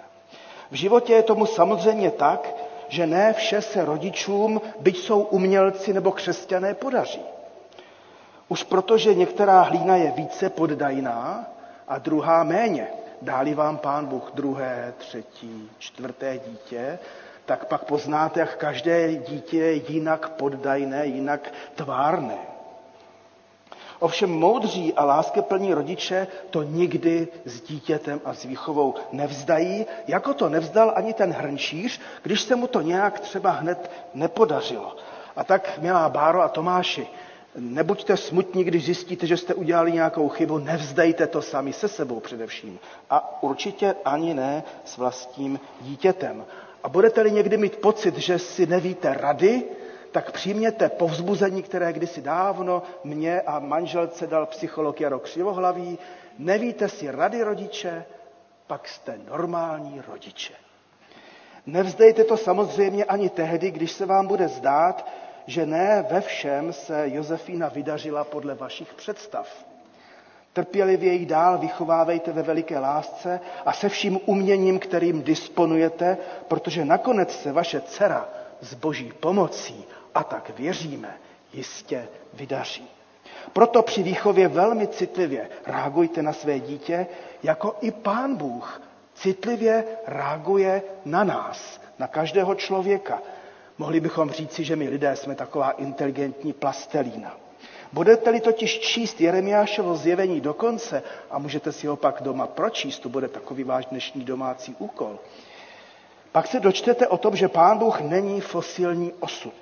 V 0.70 0.74
životě 0.74 1.12
je 1.12 1.22
tomu 1.22 1.46
samozřejmě 1.46 2.10
tak, 2.10 2.48
že 2.88 3.06
ne 3.06 3.32
vše 3.32 3.62
se 3.62 3.84
rodičům, 3.84 4.60
byť 4.80 4.96
jsou 4.98 5.20
umělci 5.20 5.92
nebo 5.92 6.12
křesťané, 6.12 6.74
podaří. 6.74 7.22
Už 8.48 8.62
protože 8.64 9.14
některá 9.14 9.60
hlína 9.62 9.96
je 9.96 10.10
více 10.10 10.50
poddajná 10.50 11.46
a 11.88 11.98
druhá 11.98 12.44
méně. 12.44 12.86
Dáli 13.22 13.54
vám 13.54 13.78
pán 13.78 14.06
Bůh 14.06 14.30
druhé, 14.34 14.94
třetí, 14.98 15.70
čtvrté 15.78 16.38
dítě, 16.38 16.98
tak 17.46 17.64
pak 17.64 17.84
poznáte, 17.84 18.40
jak 18.40 18.56
každé 18.56 19.14
dítě 19.14 19.56
je 19.58 19.72
jinak 19.72 20.28
poddajné, 20.28 21.06
jinak 21.06 21.52
tvárné. 21.74 22.51
Ovšem 24.02 24.30
moudří 24.30 24.92
a 24.94 25.04
láskeplní 25.04 25.74
rodiče 25.74 26.26
to 26.50 26.62
nikdy 26.62 27.28
s 27.44 27.60
dítětem 27.60 28.20
a 28.24 28.34
s 28.34 28.44
výchovou 28.44 28.94
nevzdají, 29.12 29.86
jako 30.06 30.34
to 30.34 30.48
nevzdal 30.48 30.92
ani 30.96 31.12
ten 31.14 31.32
hrnčíř, 31.32 32.00
když 32.22 32.40
se 32.40 32.56
mu 32.56 32.66
to 32.66 32.80
nějak 32.80 33.20
třeba 33.20 33.50
hned 33.50 33.90
nepodařilo. 34.14 34.96
A 35.36 35.44
tak, 35.44 35.78
milá 35.82 36.08
Báro 36.08 36.42
a 36.42 36.48
Tomáši, 36.48 37.06
nebuďte 37.56 38.16
smutní, 38.16 38.64
když 38.64 38.84
zjistíte, 38.84 39.26
že 39.26 39.36
jste 39.36 39.54
udělali 39.54 39.92
nějakou 39.92 40.28
chybu, 40.28 40.58
nevzdejte 40.58 41.26
to 41.26 41.42
sami 41.42 41.72
se 41.72 41.88
sebou 41.88 42.20
především. 42.20 42.78
A 43.10 43.42
určitě 43.42 43.94
ani 44.04 44.34
ne 44.34 44.62
s 44.84 44.96
vlastním 44.96 45.60
dítětem. 45.80 46.44
A 46.84 46.88
budete-li 46.88 47.30
někdy 47.32 47.56
mít 47.56 47.76
pocit, 47.76 48.18
že 48.18 48.38
si 48.38 48.66
nevíte 48.66 49.14
rady, 49.14 49.62
tak 50.12 50.32
přijměte 50.32 50.88
povzbuzení, 50.88 51.62
které 51.62 51.92
kdysi 51.92 52.22
dávno 52.22 52.82
mě 53.04 53.40
a 53.40 53.58
manželce 53.58 54.26
dal 54.26 54.46
psycholog 54.46 55.00
Jaro 55.00 55.18
Křivohlavý. 55.18 55.98
Nevíte 56.38 56.88
si 56.88 57.10
rady 57.10 57.42
rodiče, 57.42 58.04
pak 58.66 58.88
jste 58.88 59.18
normální 59.30 60.02
rodiče. 60.08 60.54
Nevzdejte 61.66 62.24
to 62.24 62.36
samozřejmě 62.36 63.04
ani 63.04 63.30
tehdy, 63.30 63.70
když 63.70 63.92
se 63.92 64.06
vám 64.06 64.26
bude 64.26 64.48
zdát, 64.48 65.08
že 65.46 65.66
ne 65.66 66.06
ve 66.10 66.20
všem 66.20 66.72
se 66.72 67.02
Josefína 67.08 67.68
vydařila 67.68 68.24
podle 68.24 68.54
vašich 68.54 68.94
představ. 68.94 69.48
Trpělivě 70.52 71.12
ji 71.12 71.26
dál 71.26 71.58
vychovávejte 71.58 72.32
ve 72.32 72.42
veliké 72.42 72.78
lásce 72.78 73.40
a 73.66 73.72
se 73.72 73.88
vším 73.88 74.20
uměním, 74.26 74.78
kterým 74.78 75.22
disponujete, 75.22 76.18
protože 76.48 76.84
nakonec 76.84 77.42
se 77.42 77.52
vaše 77.52 77.80
dcera 77.80 78.28
s 78.60 78.74
boží 78.74 79.12
pomocí, 79.20 79.84
a 80.14 80.24
tak 80.24 80.50
věříme, 80.58 81.14
jistě 81.52 82.08
vydaří. 82.34 82.88
Proto 83.52 83.82
při 83.82 84.02
výchově 84.02 84.48
velmi 84.48 84.86
citlivě 84.88 85.48
reagujte 85.66 86.22
na 86.22 86.32
své 86.32 86.60
dítě, 86.60 87.06
jako 87.42 87.76
i 87.80 87.90
pán 87.90 88.36
Bůh 88.36 88.82
citlivě 89.14 89.84
reaguje 90.06 90.82
na 91.04 91.24
nás, 91.24 91.80
na 91.98 92.06
každého 92.06 92.54
člověka. 92.54 93.22
Mohli 93.78 94.00
bychom 94.00 94.30
říci, 94.30 94.64
že 94.64 94.76
my 94.76 94.88
lidé 94.88 95.16
jsme 95.16 95.34
taková 95.34 95.70
inteligentní 95.70 96.52
plastelína. 96.52 97.36
Budete-li 97.92 98.40
totiž 98.40 98.80
číst 98.80 99.20
Jeremiášovo 99.20 99.96
zjevení 99.96 100.40
do 100.40 100.54
konce, 100.54 101.02
a 101.30 101.38
můžete 101.38 101.72
si 101.72 101.86
ho 101.86 101.96
pak 101.96 102.22
doma 102.22 102.46
pročíst, 102.46 103.02
to 103.02 103.08
bude 103.08 103.28
takový 103.28 103.64
váš 103.64 103.86
dnešní 103.86 104.24
domácí 104.24 104.76
úkol, 104.78 105.18
pak 106.32 106.46
se 106.46 106.60
dočtete 106.60 107.06
o 107.06 107.16
tom, 107.16 107.36
že 107.36 107.48
Pán 107.48 107.78
Bůh 107.78 108.00
není 108.00 108.40
fosilní 108.40 109.12
osud, 109.20 109.54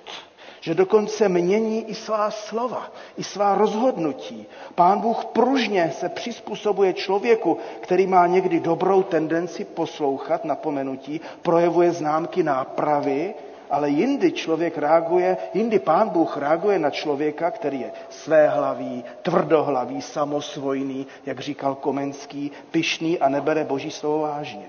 že 0.61 0.75
dokonce 0.75 1.29
mění 1.29 1.90
i 1.90 1.94
svá 1.94 2.31
slova, 2.31 2.92
i 3.16 3.25
svá 3.25 3.55
rozhodnutí. 3.55 4.46
Pán 4.75 5.01
Bůh 5.01 5.25
pružně 5.25 5.92
se 5.99 6.09
přizpůsobuje 6.09 6.92
člověku, 6.92 7.59
který 7.81 8.07
má 8.07 8.27
někdy 8.27 8.61
dobrou 8.61 9.03
tendenci 9.03 9.64
poslouchat 9.64 10.44
napomenutí, 10.44 11.20
projevuje 11.42 11.92
známky 11.92 12.42
nápravy, 12.42 13.35
ale 13.70 13.90
jindy 13.90 14.33
člověk 14.33 14.79
reaguje, 14.79 15.37
jindy 15.55 15.79
pán 15.79 16.09
Bůh 16.09 16.37
reaguje 16.37 16.79
na 16.79 16.90
člověka, 16.90 17.51
který 17.51 17.81
je 17.81 17.92
svéhlavý, 18.11 19.05
tvrdohlavý, 19.23 20.03
samosvojný, 20.03 21.07
jak 21.27 21.40
říkal 21.40 21.75
Komenský, 21.75 22.53
pyšný 22.70 23.18
a 23.18 23.29
nebere 23.29 23.64
boží 23.64 23.90
slovo 23.90 24.18
vážně. 24.18 24.66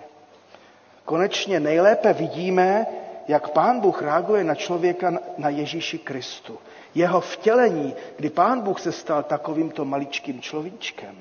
Konečně 1.05 1.59
nejlépe 1.59 2.13
vidíme, 2.13 2.85
jak 3.27 3.49
pán 3.49 3.79
Bůh 3.79 4.01
reaguje 4.01 4.43
na 4.43 4.55
člověka 4.55 5.13
na 5.37 5.49
Ježíši 5.49 5.97
Kristu. 5.97 6.57
Jeho 6.95 7.21
vtělení, 7.21 7.95
kdy 8.17 8.29
pán 8.29 8.61
Bůh 8.61 8.79
se 8.79 8.91
stal 8.91 9.23
takovýmto 9.23 9.85
maličkým 9.85 10.41
človíčkem, 10.41 11.15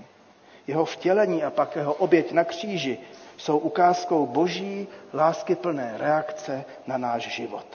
jeho 0.67 0.85
vtělení 0.85 1.45
a 1.45 1.51
pak 1.51 1.77
jeho 1.77 1.95
oběť 1.95 2.33
na 2.33 2.45
kříži 2.45 2.99
jsou 3.37 3.59
ukázkou 3.59 4.27
boží 4.27 4.89
láskyplné 5.15 5.95
reakce 5.99 6.65
na 6.87 6.99
náš 6.99 7.29
život. 7.29 7.67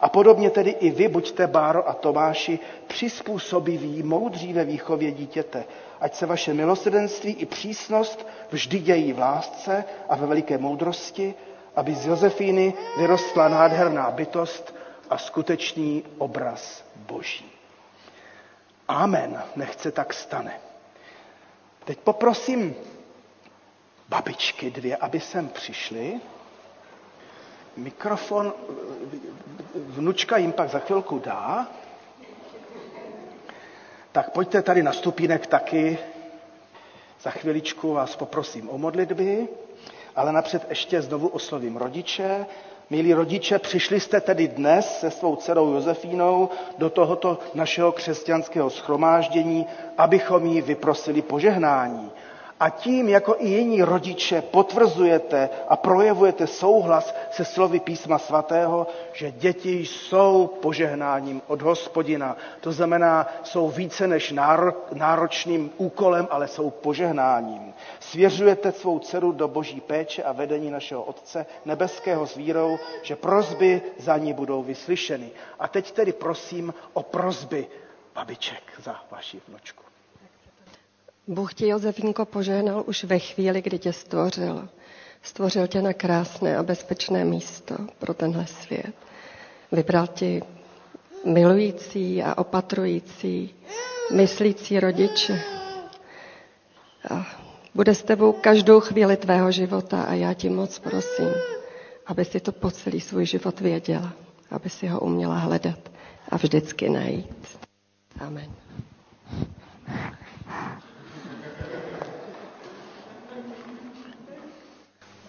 A 0.00 0.08
podobně 0.08 0.50
tedy 0.50 0.70
i 0.70 0.90
vy, 0.90 1.08
buďte 1.08 1.46
Báro 1.46 1.88
a 1.88 1.92
Tomáši, 1.92 2.58
přizpůsobiví, 2.86 4.02
moudří 4.02 4.52
ve 4.52 4.64
výchově 4.64 5.10
dítěte, 5.10 5.64
ať 6.00 6.14
se 6.14 6.26
vaše 6.26 6.54
milosrdenství 6.54 7.32
i 7.32 7.46
přísnost 7.46 8.26
vždy 8.50 8.78
dějí 8.78 9.12
v 9.12 9.18
lásce 9.18 9.84
a 10.08 10.16
ve 10.16 10.26
veliké 10.26 10.58
moudrosti, 10.58 11.34
aby 11.76 11.94
z 11.94 12.06
Josefíny 12.06 12.74
vyrostla 12.96 13.48
nádherná 13.48 14.10
bytost 14.10 14.74
a 15.10 15.18
skutečný 15.18 16.04
obraz 16.18 16.84
Boží. 16.96 17.50
Amen. 18.88 19.42
Nechce 19.56 19.92
tak 19.92 20.14
stane. 20.14 20.60
Teď 21.84 21.98
poprosím 21.98 22.74
babičky 24.08 24.70
dvě, 24.70 24.96
aby 24.96 25.20
sem 25.20 25.48
přišly. 25.48 26.20
Mikrofon 27.76 28.52
vnučka 29.74 30.36
jim 30.36 30.52
pak 30.52 30.70
za 30.70 30.78
chvilku 30.78 31.18
dá. 31.18 31.68
Tak 34.12 34.30
pojďte 34.30 34.62
tady 34.62 34.82
na 34.82 34.92
stupínek 34.92 35.46
taky. 35.46 35.98
Za 37.20 37.30
chviličku 37.30 37.92
vás 37.92 38.16
poprosím 38.16 38.70
o 38.70 38.78
modlitby, 38.78 39.48
ale 40.16 40.32
napřed 40.32 40.66
ještě 40.68 41.02
znovu 41.02 41.28
oslovím 41.28 41.76
rodiče. 41.76 42.46
Milí 42.90 43.14
rodiče, 43.14 43.58
přišli 43.58 44.00
jste 44.00 44.20
tedy 44.20 44.48
dnes 44.48 44.98
se 45.00 45.10
svou 45.10 45.36
dcerou 45.36 45.72
Josefínou 45.74 46.48
do 46.78 46.90
tohoto 46.90 47.38
našeho 47.54 47.92
křesťanského 47.92 48.70
schromáždění, 48.70 49.66
abychom 49.98 50.46
jí 50.46 50.62
vyprosili 50.62 51.22
požehnání. 51.22 52.10
A 52.60 52.70
tím, 52.70 53.08
jako 53.08 53.36
i 53.38 53.48
jiní 53.48 53.82
rodiče, 53.82 54.42
potvrzujete 54.42 55.50
a 55.68 55.76
projevujete 55.76 56.46
souhlas 56.46 57.14
se 57.30 57.44
slovy 57.44 57.80
písma 57.80 58.18
svatého, 58.18 58.86
že 59.12 59.30
děti 59.30 59.72
jsou 59.72 60.50
požehnáním 60.62 61.42
od 61.46 61.62
hospodina. 61.62 62.36
To 62.60 62.72
znamená, 62.72 63.26
jsou 63.42 63.68
více 63.70 64.06
než 64.06 64.34
náročným 64.92 65.70
úkolem, 65.76 66.28
ale 66.30 66.48
jsou 66.48 66.70
požehnáním. 66.70 67.74
Svěřujete 68.00 68.72
svou 68.72 68.98
dceru 68.98 69.32
do 69.32 69.48
boží 69.48 69.80
péče 69.80 70.22
a 70.22 70.32
vedení 70.32 70.70
našeho 70.70 71.02
Otce 71.02 71.46
nebeského 71.64 72.26
s 72.26 72.34
vírou, 72.34 72.78
že 73.02 73.16
prozby 73.16 73.82
za 73.98 74.16
ní 74.16 74.32
budou 74.32 74.62
vyslyšeny. 74.62 75.30
A 75.58 75.68
teď 75.68 75.90
tedy 75.92 76.12
prosím 76.12 76.74
o 76.92 77.02
prozby 77.02 77.66
babiček 78.14 78.62
za 78.82 78.96
vaši 79.10 79.40
vnočku. 79.48 79.83
Bůh 81.26 81.54
ti, 81.54 81.68
Josefínko, 81.68 82.24
požehnal 82.24 82.84
už 82.86 83.04
ve 83.04 83.18
chvíli, 83.18 83.62
kdy 83.62 83.78
tě 83.78 83.92
stvořil. 83.92 84.68
Stvořil 85.22 85.66
tě 85.66 85.82
na 85.82 85.92
krásné 85.92 86.56
a 86.56 86.62
bezpečné 86.62 87.24
místo 87.24 87.74
pro 87.98 88.14
tenhle 88.14 88.46
svět. 88.46 88.92
Vybral 89.72 90.06
ti 90.06 90.42
milující 91.24 92.22
a 92.22 92.38
opatrující, 92.38 93.54
myslící 94.12 94.80
rodiče. 94.80 95.40
A 97.10 97.26
bude 97.74 97.94
s 97.94 98.02
tebou 98.02 98.32
každou 98.32 98.80
chvíli 98.80 99.16
tvého 99.16 99.52
života 99.52 100.02
a 100.02 100.14
já 100.14 100.34
ti 100.34 100.48
moc 100.50 100.78
prosím, 100.78 101.28
aby 102.06 102.24
si 102.24 102.40
to 102.40 102.52
po 102.52 102.70
celý 102.70 103.00
svůj 103.00 103.26
život 103.26 103.60
věděla, 103.60 104.12
aby 104.50 104.70
si 104.70 104.86
ho 104.86 105.00
uměla 105.00 105.38
hledat 105.38 105.78
a 106.28 106.36
vždycky 106.36 106.88
najít. 106.88 107.58
Amen. 108.20 108.50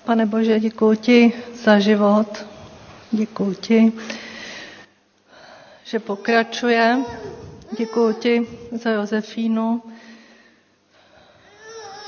Pane 0.05 0.25
Bože, 0.25 0.59
děkuji 0.59 0.95
ti 0.97 1.33
za 1.53 1.79
život. 1.79 2.45
Děkuji 3.11 3.53
ti, 3.55 3.91
že 5.83 5.99
pokračuje. 5.99 6.97
Děkuji 7.77 8.13
ti 8.13 8.47
za 8.71 8.89
Josefínu, 8.89 9.83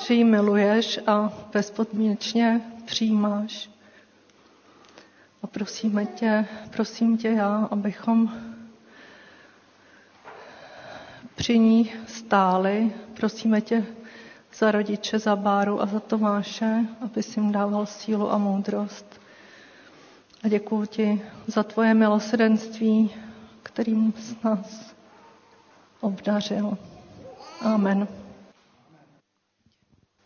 že 0.08 0.14
ji 0.14 0.24
miluješ 0.24 1.00
a 1.08 1.34
bezpodmínečně 1.54 2.62
přijímáš. 2.86 3.70
A 5.44 5.48
prosíme 5.48 6.06
tě, 6.06 6.46
prosím 6.70 7.18
tě 7.18 7.28
já, 7.30 7.68
abychom 7.72 8.34
při 11.36 11.60
ní 11.60 11.92
stáli. 12.08 12.92
Prosíme 13.14 13.62
tě 13.62 13.86
za 14.58 14.72
rodiče, 14.72 15.20
za 15.20 15.36
Báru 15.36 15.82
a 15.82 15.86
za 15.86 16.00
Tomáše, 16.00 16.86
aby 17.02 17.24
si 17.24 17.40
jim 17.40 17.52
dával 17.52 17.86
sílu 17.86 18.32
a 18.32 18.38
moudrost. 18.38 19.22
A 20.44 20.48
děkuji 20.48 20.86
ti 20.86 21.22
za 21.48 21.64
tvoje 21.64 21.94
milosrdenství, 21.94 23.14
kterým 23.64 24.14
z 24.18 24.44
nás 24.44 24.96
obdařil. 26.02 26.78
Amen. 27.62 28.08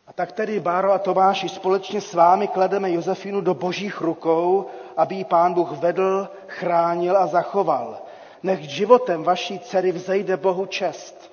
A 0.07 0.13
tak 0.13 0.31
tedy, 0.31 0.59
Báro 0.59 0.91
a 0.91 0.97
Tomáši, 0.97 1.49
společně 1.49 2.01
s 2.01 2.13
vámi 2.13 2.47
klademe 2.47 2.91
Josefinu 2.91 3.41
do 3.41 3.53
božích 3.53 4.01
rukou, 4.01 4.65
aby 4.97 5.15
ji 5.15 5.23
pán 5.23 5.53
Bůh 5.53 5.71
vedl, 5.71 6.29
chránil 6.47 7.17
a 7.17 7.27
zachoval. 7.27 8.01
Nech 8.43 8.59
životem 8.59 9.23
vaší 9.23 9.59
dcery 9.59 9.91
vzejde 9.91 10.37
Bohu 10.37 10.65
čest. 10.65 11.30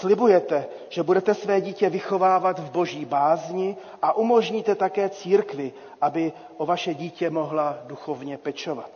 Slibujete, 0.00 0.66
že 0.88 1.02
budete 1.02 1.34
své 1.34 1.60
dítě 1.60 1.90
vychovávat 1.90 2.58
v 2.58 2.70
boží 2.70 3.04
bázni 3.04 3.76
a 4.02 4.12
umožníte 4.16 4.74
také 4.74 5.08
církvi, 5.08 5.72
aby 6.00 6.32
o 6.56 6.66
vaše 6.66 6.94
dítě 6.94 7.30
mohla 7.30 7.78
duchovně 7.86 8.38
pečovat. 8.38 8.90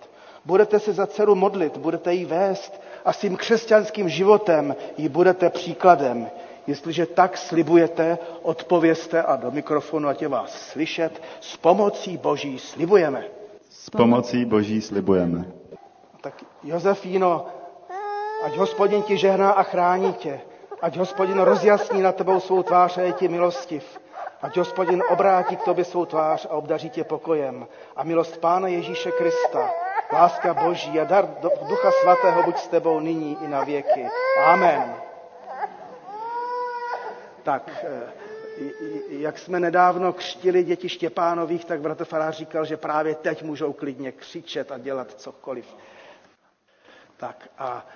Budete 0.45 0.81
se 0.81 0.93
za 0.93 1.07
dceru 1.07 1.35
modlit, 1.35 1.77
budete 1.77 2.15
ji 2.15 2.25
vést 2.25 2.81
a 3.05 3.13
svým 3.13 3.37
křesťanským 3.37 4.09
životem 4.09 4.77
ji 4.97 5.09
budete 5.09 5.51
příkladem. 5.51 6.31
Jestliže 6.67 7.07
tak 7.07 7.37
slibujete, 7.39 8.19
odpověste 8.43 9.23
a 9.23 9.37
do 9.37 9.51
mikrofonu, 9.51 10.09
ať 10.09 10.23
je 10.23 10.29
vás 10.29 10.53
slyšet, 10.53 11.23
s 11.41 11.57
pomocí 11.57 12.17
Boží 12.17 12.59
slibujeme. 12.59 13.25
S 13.71 13.91
pomocí 13.91 14.45
Boží 14.45 14.81
slibujeme. 14.83 15.45
Tak 16.21 16.45
Josefíno, 16.65 17.47
ať 18.45 18.57
hospodin 18.57 19.03
ti 19.03 19.17
žehná 19.17 19.51
a 19.51 19.63
chrání 19.63 20.13
tě. 20.15 20.41
Ať 20.81 20.97
hospodin 20.97 21.39
rozjasní 21.41 22.03
na 22.03 22.13
tebou 22.13 22.41
svou 22.41 22.63
tvář 22.63 22.99
a 22.99 23.01
je 23.01 23.13
ti 23.13 23.29
milostiv. 23.29 24.01
Ať 24.43 24.57
hospodin 24.57 25.03
obrátí 25.11 25.57
k 25.57 25.63
tobě 25.63 25.85
svou 25.85 26.05
tvář 26.05 26.47
a 26.47 26.51
obdaří 26.51 26.91
tě 26.91 27.05
pokojem. 27.05 27.67
A 27.97 28.05
milost 28.05 28.41
Pána 28.41 28.69
Ježíše 28.69 29.11
Krista, 29.11 29.71
láska 30.13 30.55
Boží 30.55 31.01
a 31.01 31.05
dar 31.05 31.29
Ducha 31.69 31.91
Svatého 31.91 32.43
buď 32.43 32.59
s 32.59 32.69
tebou 32.69 33.01
nyní 33.01 33.39
i 33.45 33.49
na 33.49 33.65
věky. 33.65 34.07
Amen. 34.45 34.95
Tak, 37.43 37.71
eh, 37.83 38.13
jak 39.09 39.39
jsme 39.39 39.61
nedávno 39.61 40.13
křtili 40.13 40.65
děti 40.65 40.89
Štěpánových, 40.89 41.65
tak 41.65 41.81
bratr 41.81 42.05
Farář 42.05 42.37
říkal, 42.37 42.65
že 42.65 42.77
právě 42.77 43.15
teď 43.15 43.43
můžou 43.43 43.73
klidně 43.73 44.13
křičet 44.13 44.73
a 44.73 44.79
dělat 44.79 45.13
cokoliv. 45.13 45.77
Tak 47.17 47.49
a 47.59 47.87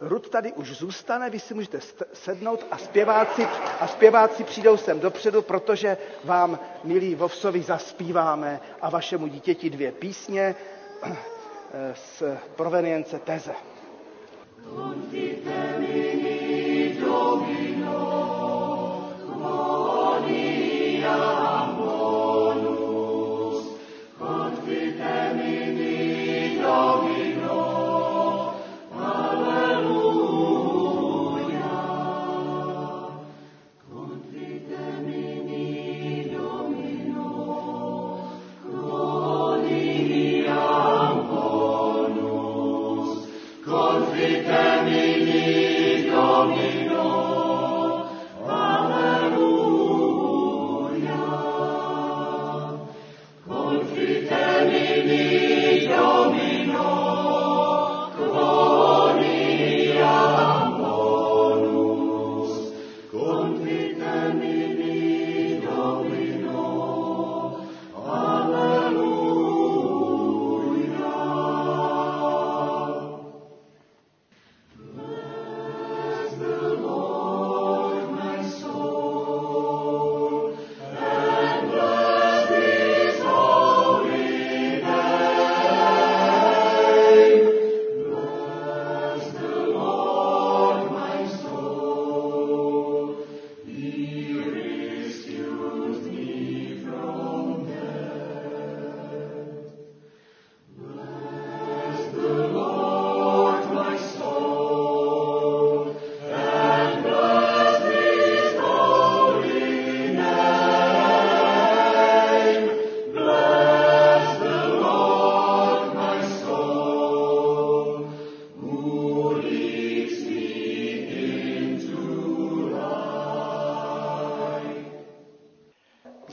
Rud 0.00 0.28
tady 0.30 0.52
už 0.52 0.76
zůstane, 0.76 1.30
vy 1.30 1.38
si 1.40 1.54
můžete 1.54 1.80
sednout 2.12 2.66
a 2.70 2.78
zpěváci, 2.78 3.46
a 3.80 3.86
zpěváci 3.86 4.44
přijdou 4.44 4.76
sem 4.76 5.00
dopředu, 5.00 5.42
protože 5.42 5.96
vám, 6.24 6.58
milí 6.84 7.14
Vovsovi, 7.14 7.62
zaspíváme 7.62 8.60
a 8.80 8.90
vašemu 8.90 9.26
dítěti 9.26 9.70
dvě 9.70 9.92
písně 9.92 10.54
z 11.94 12.22
provenience 12.56 13.18
Teze. 13.18 13.54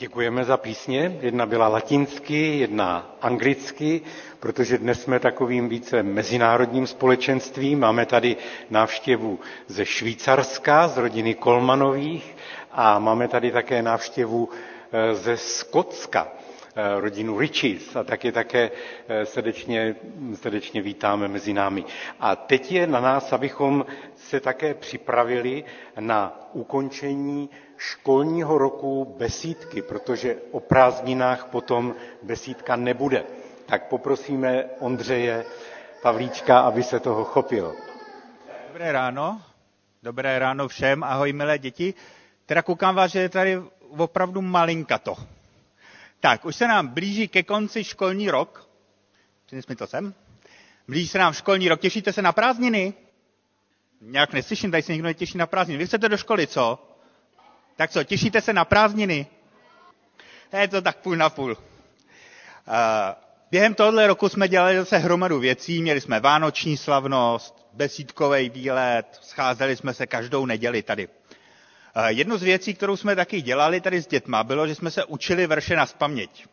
Děkujeme 0.09 0.45
za 0.45 0.57
písně. 0.57 1.17
Jedna 1.21 1.45
byla 1.45 1.67
latinsky, 1.67 2.57
jedna 2.59 3.15
anglicky, 3.21 4.01
protože 4.39 4.77
dnes 4.77 5.01
jsme 5.03 5.19
takovým 5.19 5.69
více 5.69 6.03
mezinárodním 6.03 6.87
společenstvím. 6.87 7.79
Máme 7.79 8.05
tady 8.05 8.37
návštěvu 8.69 9.39
ze 9.67 9.85
Švýcarska, 9.85 10.87
z 10.87 10.97
rodiny 10.97 11.33
Kolmanových 11.33 12.35
a 12.71 12.99
máme 12.99 13.27
tady 13.27 13.51
také 13.51 13.81
návštěvu 13.81 14.49
eh, 14.91 15.15
ze 15.15 15.37
Skotska, 15.37 16.27
rodinu 16.99 17.39
Riches 17.39 17.95
a 17.95 18.03
taky 18.03 18.31
také 18.31 18.71
eh, 19.07 19.25
srdečně, 19.25 19.95
srdečně 20.33 20.81
vítáme 20.81 21.27
mezi 21.27 21.53
námi. 21.53 21.83
A 22.19 22.35
teď 22.35 22.71
je 22.71 22.87
na 22.87 22.99
nás, 22.99 23.33
abychom 23.33 23.85
se 24.15 24.39
také 24.39 24.73
připravili 24.73 25.63
na 25.99 26.49
ukončení 26.53 27.49
školního 27.77 28.57
roku 28.57 29.15
besídky, 29.17 29.81
protože 29.81 30.35
o 30.51 30.59
prázdninách 30.59 31.45
potom 31.45 31.95
besídka 32.23 32.75
nebude. 32.75 33.23
Tak 33.65 33.87
poprosíme 33.87 34.65
Ondřeje 34.79 35.45
Pavlíčka, 36.01 36.59
aby 36.59 36.83
se 36.83 36.99
toho 36.99 37.23
chopil. 37.23 37.75
Dobré 38.67 38.91
ráno, 38.91 39.41
dobré 40.03 40.39
ráno 40.39 40.67
všem, 40.67 41.03
ahoj 41.03 41.33
milé 41.33 41.59
děti. 41.59 41.93
Teda 42.45 42.61
koukám 42.61 42.95
vás, 42.95 43.11
že 43.11 43.19
je 43.19 43.29
tady 43.29 43.59
opravdu 43.97 44.41
malinkato. 44.41 45.15
Tak, 46.19 46.45
už 46.45 46.55
se 46.55 46.67
nám 46.67 46.87
blíží 46.87 47.27
ke 47.27 47.43
konci 47.43 47.83
školní 47.83 48.29
rok. 48.29 48.69
Přines 49.45 49.67
mi 49.67 49.75
to 49.75 49.87
sem. 49.87 50.13
Blíží 50.87 51.07
se 51.07 51.19
nám 51.19 51.33
školní 51.33 51.69
rok. 51.69 51.79
Těšíte 51.79 52.13
se 52.13 52.21
na 52.21 52.31
prázdniny? 52.31 52.93
Nějak 54.01 54.33
neslyším, 54.33 54.71
tady 54.71 54.83
se 54.83 54.91
nikdo 54.91 55.05
netěší 55.07 55.37
na 55.37 55.47
prázdniny. 55.47 55.77
Vy 55.77 55.87
chcete 55.87 56.09
do 56.09 56.17
školy, 56.17 56.47
co? 56.47 56.87
Tak 57.75 57.91
co, 57.91 58.03
těšíte 58.03 58.41
se 58.41 58.53
na 58.53 58.65
prázdniny? 58.65 59.27
Je 60.59 60.67
to 60.67 60.81
tak 60.81 60.97
půl 60.97 61.15
na 61.15 61.29
půl. 61.29 61.57
Během 63.51 63.73
tohoto 63.73 64.07
roku 64.07 64.29
jsme 64.29 64.47
dělali 64.47 64.77
zase 64.77 64.97
hromadu 64.97 65.39
věcí, 65.39 65.81
měli 65.81 66.01
jsme 66.01 66.19
vánoční 66.19 66.77
slavnost, 66.77 67.65
besídkový 67.73 68.49
výlet, 68.49 69.19
scházeli 69.21 69.75
jsme 69.75 69.93
se 69.93 70.07
každou 70.07 70.45
neděli 70.45 70.83
tady. 70.83 71.07
Jednu 72.07 72.37
z 72.37 72.43
věcí, 72.43 72.73
kterou 72.73 72.97
jsme 72.97 73.15
taky 73.15 73.41
dělali 73.41 73.81
tady 73.81 74.01
s 74.01 74.07
dětma, 74.07 74.43
bylo, 74.43 74.67
že 74.67 74.75
jsme 74.75 74.91
se 74.91 75.05
učili 75.05 75.47
verše 75.47 75.75
na 75.75 75.85
spaměť. 75.85 76.45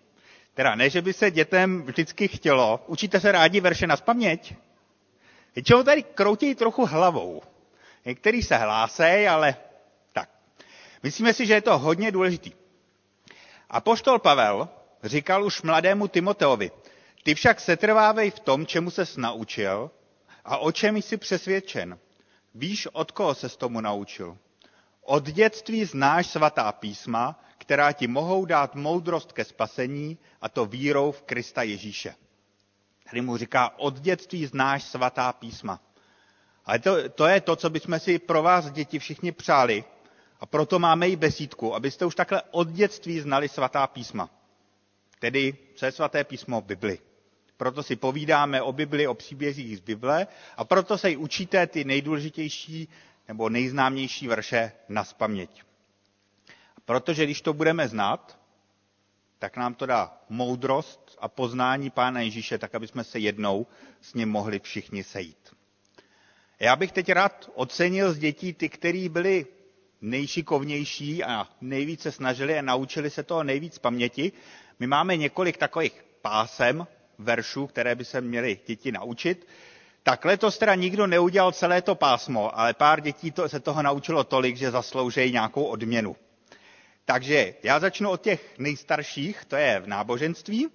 Teda 0.54 0.74
ne, 0.74 0.90
že 0.90 1.02
by 1.02 1.12
se 1.12 1.30
dětem 1.30 1.82
vždycky 1.82 2.28
chtělo. 2.28 2.84
Učíte 2.86 3.20
se 3.20 3.32
rádi 3.32 3.60
verše 3.60 3.86
na 3.86 3.96
spaměť? 3.96 4.54
Většinou 5.54 5.82
tady 5.82 6.02
kroutí 6.02 6.54
trochu 6.54 6.86
hlavou. 6.86 7.42
Některý 8.04 8.42
se 8.42 8.56
hlásej, 8.56 9.28
ale 9.28 9.56
tak. 10.12 10.28
Myslíme 11.02 11.34
si, 11.34 11.46
že 11.46 11.54
je 11.54 11.60
to 11.60 11.78
hodně 11.78 12.10
důležitý. 12.12 12.52
A 13.70 13.80
poštol 13.80 14.18
Pavel 14.18 14.68
říkal 15.04 15.44
už 15.44 15.62
mladému 15.62 16.08
Timoteovi, 16.08 16.70
ty 17.22 17.34
však 17.34 17.60
setrvávej 17.60 18.30
v 18.30 18.40
tom, 18.40 18.66
čemu 18.66 18.90
ses 18.90 19.16
naučil 19.16 19.90
a 20.44 20.56
o 20.58 20.72
čem 20.72 20.96
jsi 20.96 21.16
přesvědčen. 21.16 21.98
Víš, 22.54 22.88
od 22.92 23.10
koho 23.12 23.34
ses 23.34 23.56
tomu 23.56 23.80
naučil. 23.80 24.38
Od 25.08 25.24
dětství 25.24 25.84
znáš 25.84 26.26
svatá 26.26 26.72
písma, 26.72 27.40
která 27.58 27.92
ti 27.92 28.06
mohou 28.06 28.44
dát 28.44 28.74
moudrost 28.74 29.32
ke 29.32 29.44
spasení, 29.44 30.18
a 30.40 30.48
to 30.48 30.66
vírou 30.66 31.12
v 31.12 31.22
Krista 31.22 31.62
Ježíše. 31.62 32.14
Tady 33.10 33.20
mu 33.20 33.36
říká, 33.36 33.78
od 33.78 33.98
dětství 34.00 34.46
znáš 34.46 34.82
svatá 34.84 35.32
písma. 35.32 35.80
Ale 36.64 36.78
to, 36.78 37.08
to 37.08 37.26
je 37.26 37.40
to, 37.40 37.56
co 37.56 37.70
bychom 37.70 37.98
si 38.00 38.18
pro 38.18 38.42
vás, 38.42 38.70
děti, 38.70 38.98
všichni 38.98 39.32
přáli. 39.32 39.84
A 40.40 40.46
proto 40.46 40.78
máme 40.78 41.08
i 41.08 41.16
besídku, 41.16 41.74
abyste 41.74 42.04
už 42.04 42.14
takhle 42.14 42.42
od 42.50 42.68
dětství 42.68 43.20
znali 43.20 43.48
svatá 43.48 43.86
písma. 43.86 44.30
Tedy, 45.18 45.54
je 45.82 45.92
svaté 45.92 46.24
písmo 46.24 46.60
Bibli. 46.60 46.98
Proto 47.56 47.82
si 47.82 47.96
povídáme 47.96 48.62
o 48.62 48.72
Bibli, 48.72 49.06
o 49.06 49.14
příbězích 49.14 49.76
z 49.76 49.80
Bible 49.80 50.26
a 50.56 50.64
proto 50.64 50.98
se 50.98 51.10
i 51.12 51.16
učíte 51.16 51.66
ty 51.66 51.84
nejdůležitější 51.84 52.88
nebo 53.28 53.48
nejznámější 53.48 54.28
verše 54.28 54.72
na 54.88 55.04
spaměť. 55.04 55.62
Protože 56.84 57.24
když 57.24 57.40
to 57.42 57.52
budeme 57.52 57.88
znát, 57.88 58.38
tak 59.38 59.56
nám 59.56 59.74
to 59.74 59.86
dá 59.86 60.18
moudrost 60.28 61.16
a 61.20 61.28
poznání 61.28 61.90
Pána 61.90 62.20
Ježíše, 62.20 62.58
tak 62.58 62.74
aby 62.74 62.86
jsme 62.86 63.04
se 63.04 63.18
jednou 63.18 63.66
s 64.00 64.14
ním 64.14 64.28
mohli 64.28 64.58
všichni 64.60 65.04
sejít. 65.04 65.54
Já 66.60 66.76
bych 66.76 66.92
teď 66.92 67.12
rád 67.12 67.50
ocenil 67.54 68.12
z 68.12 68.18
dětí 68.18 68.52
ty, 68.52 68.68
kteří 68.68 69.08
byli 69.08 69.46
nejšikovnější 70.00 71.24
a 71.24 71.48
nejvíce 71.60 72.12
snažili 72.12 72.58
a 72.58 72.62
naučili 72.62 73.10
se 73.10 73.22
toho 73.22 73.44
nejvíc 73.44 73.78
paměti. 73.78 74.32
My 74.78 74.86
máme 74.86 75.16
několik 75.16 75.56
takových 75.56 76.04
pásem 76.22 76.86
veršů, 77.18 77.66
které 77.66 77.94
by 77.94 78.04
se 78.04 78.20
měly 78.20 78.60
děti 78.66 78.92
naučit. 78.92 79.46
Tak 80.06 80.24
letos 80.24 80.58
teda 80.58 80.74
nikdo 80.74 81.06
neudělal 81.06 81.52
celé 81.52 81.82
to 81.82 81.94
pásmo, 81.94 82.58
ale 82.58 82.74
pár 82.74 83.00
dětí 83.00 83.30
to, 83.30 83.48
se 83.48 83.60
toho 83.60 83.82
naučilo 83.82 84.24
tolik, 84.24 84.56
že 84.56 84.70
zasloužejí 84.70 85.32
nějakou 85.32 85.64
odměnu. 85.64 86.16
Takže 87.04 87.54
já 87.62 87.80
začnu 87.80 88.10
od 88.10 88.20
těch 88.20 88.58
nejstarších, 88.58 89.44
to 89.44 89.56
je 89.56 89.80
v 89.80 89.86
náboženství. 89.86 90.68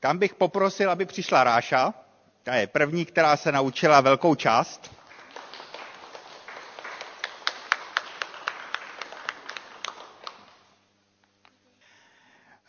Tam 0.00 0.18
bych 0.18 0.34
poprosil, 0.34 0.90
aby 0.90 1.06
přišla 1.06 1.44
Ráša, 1.44 1.94
ta 2.42 2.54
je 2.54 2.66
první, 2.66 3.04
která 3.04 3.36
se 3.36 3.52
naučila 3.52 4.00
velkou 4.00 4.34
část. 4.34 4.90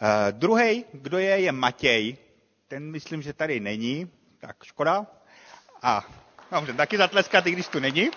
Uh, 0.02 0.08
eh, 0.08 0.32
druhý, 0.32 0.86
kdo 0.94 1.18
je, 1.18 1.40
je 1.40 1.52
Matěj. 1.52 2.18
Ten 2.68 2.92
myslím, 2.92 3.22
že 3.22 3.34
tady 3.34 3.60
není, 3.60 4.12
tak 4.40 4.64
škoda. 4.64 5.21
A 5.82 6.06
můžeme 6.60 6.78
taky 6.78 6.98
zatleskat, 6.98 7.48
i 7.48 7.52
když 7.52 7.67
tu 7.67 7.80
není. 7.80 8.10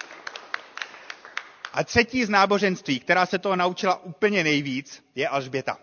A 1.72 1.84
třetí 1.84 2.24
z 2.24 2.28
náboženství, 2.28 3.00
která 3.00 3.26
se 3.26 3.38
toho 3.38 3.56
naučila 3.56 4.02
úplně 4.04 4.44
nejvíc, 4.44 5.04
je 5.14 5.28
Alžběta. 5.28 5.78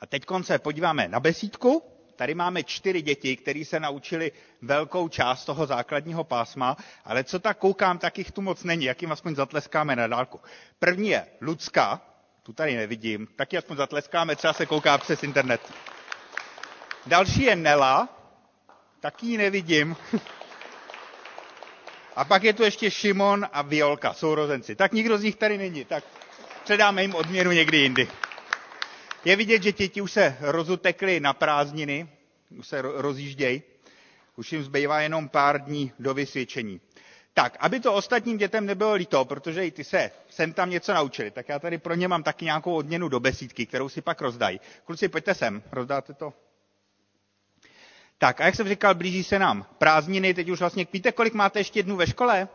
A 0.00 0.06
teď 0.06 0.24
se 0.42 0.58
podíváme 0.58 1.08
na 1.08 1.20
besídku. 1.20 1.82
Tady 2.16 2.34
máme 2.34 2.62
čtyři 2.64 3.02
děti, 3.02 3.36
které 3.36 3.64
se 3.64 3.80
naučili 3.80 4.32
velkou 4.62 5.08
část 5.08 5.44
toho 5.44 5.66
základního 5.66 6.24
pásma, 6.24 6.76
ale 7.04 7.24
co 7.24 7.38
tak 7.38 7.58
koukám, 7.58 7.98
tak 7.98 8.18
jich 8.18 8.30
tu 8.30 8.42
moc 8.42 8.64
není, 8.64 8.84
jak 8.84 9.02
jim 9.02 9.12
aspoň 9.12 9.34
zatleskáme 9.34 9.96
na 9.96 10.06
dálku. 10.06 10.40
První 10.78 11.08
je 11.08 11.26
Lucka, 11.40 12.00
tu 12.48 12.52
tady 12.54 12.76
nevidím, 12.76 13.28
taky 13.36 13.58
aspoň 13.58 13.76
zatleskáme, 13.76 14.36
třeba 14.36 14.52
se 14.52 14.66
kouká 14.66 14.98
přes 14.98 15.22
internet. 15.22 15.72
Další 17.06 17.42
je 17.42 17.56
Nela, 17.56 18.08
taky 19.00 19.26
ji 19.26 19.38
nevidím. 19.38 19.96
A 22.16 22.24
pak 22.24 22.42
je 22.42 22.52
tu 22.52 22.62
ještě 22.62 22.90
Šimon 22.90 23.46
a 23.52 23.62
Violka, 23.62 24.12
sourozenci. 24.12 24.76
Tak 24.76 24.92
nikdo 24.92 25.18
z 25.18 25.22
nich 25.22 25.36
tady 25.36 25.58
není, 25.58 25.84
tak 25.84 26.04
předáme 26.64 27.02
jim 27.02 27.14
odměnu 27.14 27.50
někdy 27.52 27.76
jindy. 27.78 28.08
Je 29.24 29.36
vidět, 29.36 29.62
že 29.62 29.72
děti 29.72 30.00
už 30.00 30.12
se 30.12 30.36
rozutekly 30.40 31.20
na 31.20 31.32
prázdniny, 31.32 32.08
už 32.58 32.66
se 32.68 32.82
rozjíždějí, 32.82 33.62
už 34.36 34.52
jim 34.52 34.64
zbývá 34.64 35.00
jenom 35.00 35.28
pár 35.28 35.64
dní 35.64 35.92
do 35.98 36.14
vysvědčení. 36.14 36.80
Tak, 37.38 37.56
aby 37.60 37.80
to 37.80 37.94
ostatním 37.94 38.38
dětem 38.38 38.66
nebylo 38.66 38.94
líto, 38.94 39.24
protože 39.24 39.66
i 39.66 39.70
ty 39.70 39.84
se 39.84 40.10
sem 40.30 40.52
tam 40.52 40.70
něco 40.70 40.94
naučili, 40.94 41.30
tak 41.30 41.48
já 41.48 41.58
tady 41.58 41.78
pro 41.78 41.94
ně 41.94 42.08
mám 42.08 42.22
taky 42.22 42.44
nějakou 42.44 42.74
odměnu 42.74 43.08
do 43.08 43.20
besídky, 43.20 43.66
kterou 43.66 43.88
si 43.88 44.00
pak 44.00 44.20
rozdají. 44.20 44.60
Kluci, 44.84 45.08
pojďte 45.08 45.34
sem, 45.34 45.62
rozdáte 45.72 46.14
to 46.14 46.32
tak 48.18 48.40
a 48.40 48.44
jak 48.46 48.54
jsem 48.54 48.68
říkal, 48.68 48.94
blíží 48.94 49.24
se 49.24 49.38
nám 49.38 49.66
prázdniny, 49.78 50.34
teď 50.34 50.48
už 50.48 50.60
vlastně, 50.60 50.86
víte, 50.92 51.12
kolik 51.12 51.34
máte 51.34 51.60
ještě 51.60 51.82
dnů 51.82 51.96
ve 51.96 52.06
škole? 52.06 52.48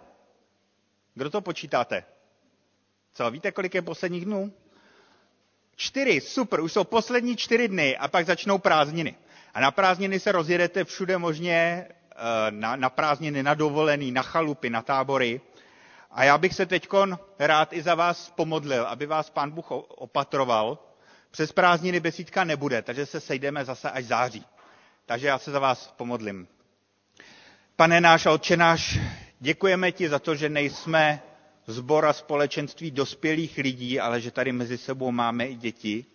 Kdo 1.16 1.30
to 1.30 1.42
počítáte? 1.42 2.04
Co, 3.14 3.32
víte, 3.32 3.52
kolik 3.52 3.76
je 3.76 3.82
posledních 3.82 4.26
dnů? 4.26 4.54
Čtyři, 5.76 6.22
super, 6.22 6.60
už 6.62 6.74
jsou 6.74 6.84
poslední 6.84 7.38
čtyři 7.38 7.68
dny 7.68 7.98
a 7.98 8.08
pak 8.08 8.26
začnou 8.26 8.58
prázdniny. 8.58 9.16
A 9.54 9.60
na 9.62 9.72
prázdniny 9.72 10.20
se 10.20 10.32
rozjedete 10.32 10.84
všude 10.84 11.18
možně, 11.18 11.88
na, 12.50 12.76
na 12.76 12.90
prázdniny, 12.90 13.44
na 13.44 13.54
dovolený, 13.54 14.12
na 14.12 14.22
chalupy, 14.22 14.70
na 14.70 14.82
tábory. 14.82 15.42
A 16.12 16.24
já 16.24 16.38
bych 16.38 16.54
se 16.54 16.66
teď 16.66 16.88
rád 17.40 17.74
i 17.74 17.82
za 17.82 17.96
vás 17.96 18.30
pomodlil, 18.30 18.84
aby 18.88 19.06
vás 19.06 19.30
pán 19.30 19.52
Bůh 19.52 19.72
opatroval. 19.72 20.78
Přes 21.32 21.52
prázdniny 21.52 22.00
besídka 22.00 22.44
nebude, 22.44 22.82
takže 22.82 23.06
se 23.06 23.20
sejdeme 23.20 23.66
zase 23.66 23.92
až 23.92 24.06
září. 24.06 24.46
Takže 25.06 25.28
já 25.28 25.40
se 25.40 25.52
za 25.52 25.60
vás 25.60 25.94
pomodlím. 25.98 26.48
Pane 27.76 28.02
náš 28.02 28.26
Otče 28.26 28.58
náš, 28.58 29.00
děkujeme 29.40 29.92
ti 29.92 30.10
za 30.10 30.20
to, 30.20 30.36
že 30.36 30.50
nejsme 30.50 31.22
zbor 31.68 32.06
a 32.06 32.14
společenství 32.14 32.92
dospělých 32.92 33.58
lidí, 33.58 34.00
ale 34.00 34.22
že 34.22 34.32
tady 34.32 34.52
mezi 34.52 34.78
sebou 34.78 35.12
máme 35.12 35.46
i 35.48 35.56
děti. 35.56 36.06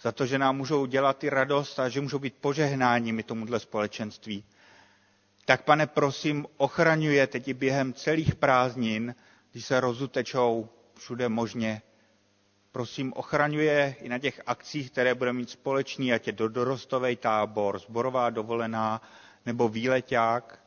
Za 0.00 0.12
to, 0.12 0.26
že 0.26 0.38
nám 0.38 0.56
můžou 0.56 0.86
dělat 0.86 1.24
i 1.24 1.28
radost 1.30 1.78
a 1.78 1.88
že 1.88 2.00
můžou 2.00 2.18
být 2.18 2.34
požehnáními 2.40 3.22
tomuhle 3.22 3.60
společenství. 3.60 4.44
Tak 5.44 5.64
pane, 5.64 5.86
prosím, 5.86 6.46
ochraňuje 6.56 7.26
teď 7.26 7.48
i 7.48 7.54
během 7.54 7.92
celých 7.92 8.34
prázdnin, 8.34 9.14
když 9.52 9.64
se 9.66 9.80
rozutečou 9.80 10.68
všude 10.94 11.28
možně 11.28 11.82
prosím 12.74 13.12
ochraňuje 13.16 13.96
i 14.00 14.08
na 14.08 14.18
těch 14.18 14.40
akcích, 14.46 14.90
které 14.90 15.14
budeme 15.14 15.38
mít 15.38 15.50
společný, 15.50 16.12
ať 16.12 16.26
je 16.26 16.32
do 16.32 16.48
dorostový 16.48 17.16
tábor, 17.16 17.78
zborová 17.78 18.30
dovolená 18.30 19.02
nebo 19.46 19.68
výleťák. 19.68 20.58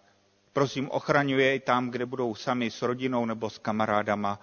Prosím 0.53 0.89
ochraňuje 0.91 1.55
i 1.55 1.59
tam, 1.59 1.89
kde 1.91 2.05
budou 2.05 2.35
sami 2.35 2.71
s 2.71 2.81
rodinou 2.81 3.25
nebo 3.25 3.49
s 3.49 3.57
kamarádama. 3.57 4.39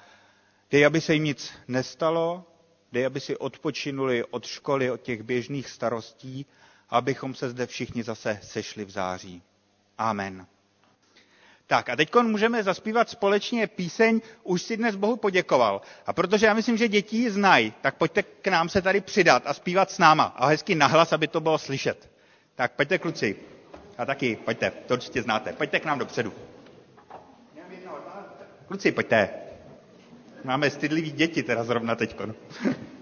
Dej, 0.71 0.87
aby 0.87 1.01
se 1.01 1.15
jim 1.15 1.25
nic 1.25 1.53
nestalo, 1.69 2.45
dej, 2.93 3.07
aby 3.07 3.21
si 3.21 3.37
odpočinuli 3.37 4.25
od 4.25 4.45
školy, 4.47 4.91
od 4.91 5.01
těch 5.01 5.23
běžných 5.23 5.69
starostí, 5.71 6.47
abychom 6.91 7.35
se 7.35 7.51
zde 7.51 7.67
všichni 7.67 8.03
zase 8.03 8.39
sešli 8.43 8.85
v 8.85 8.91
září. 8.91 9.43
Amen. 9.99 10.47
Tak 11.67 11.89
a 11.89 11.97
teď 11.97 12.15
můžeme 12.23 12.63
zaspívat 12.63 13.09
společně 13.11 13.67
píseň 13.67 14.21
Už 14.43 14.63
si 14.63 14.77
dnes 14.77 14.97
Bohu 14.97 15.17
poděkoval. 15.17 15.81
A 16.07 16.13
protože 16.13 16.47
já 16.47 16.55
myslím, 16.55 16.77
že 16.77 16.89
děti 16.89 17.17
ji 17.17 17.31
znají, 17.31 17.73
tak 17.81 17.95
pojďte 17.97 18.23
k 18.23 18.47
nám 18.49 18.69
se 18.69 18.83
tady 18.83 19.01
přidat 19.01 19.43
a 19.47 19.55
zpívat 19.55 19.91
s 19.91 19.99
náma. 19.99 20.25
A 20.25 20.47
hezky 20.47 20.75
nahlas, 20.75 21.13
aby 21.13 21.29
to 21.29 21.41
bylo 21.41 21.59
slyšet. 21.59 22.11
Tak 22.55 22.73
pojďte 22.73 22.99
kluci. 22.99 23.37
A 23.99 24.05
taky, 24.07 24.37
pojďte, 24.45 24.71
to 24.71 24.95
určitě 24.95 25.23
znáte. 25.23 25.53
Pojďte 25.53 25.81
k 25.81 25.85
nám 25.85 25.99
dopředu. 25.99 26.33
Kluci, 28.69 28.93
pojďte. 28.93 29.29
Máme 30.45 30.71
stydlivý 30.71 31.11
děti 31.11 31.43
teda 31.43 31.65
zrovna 31.65 31.95
teďkon. 31.95 32.35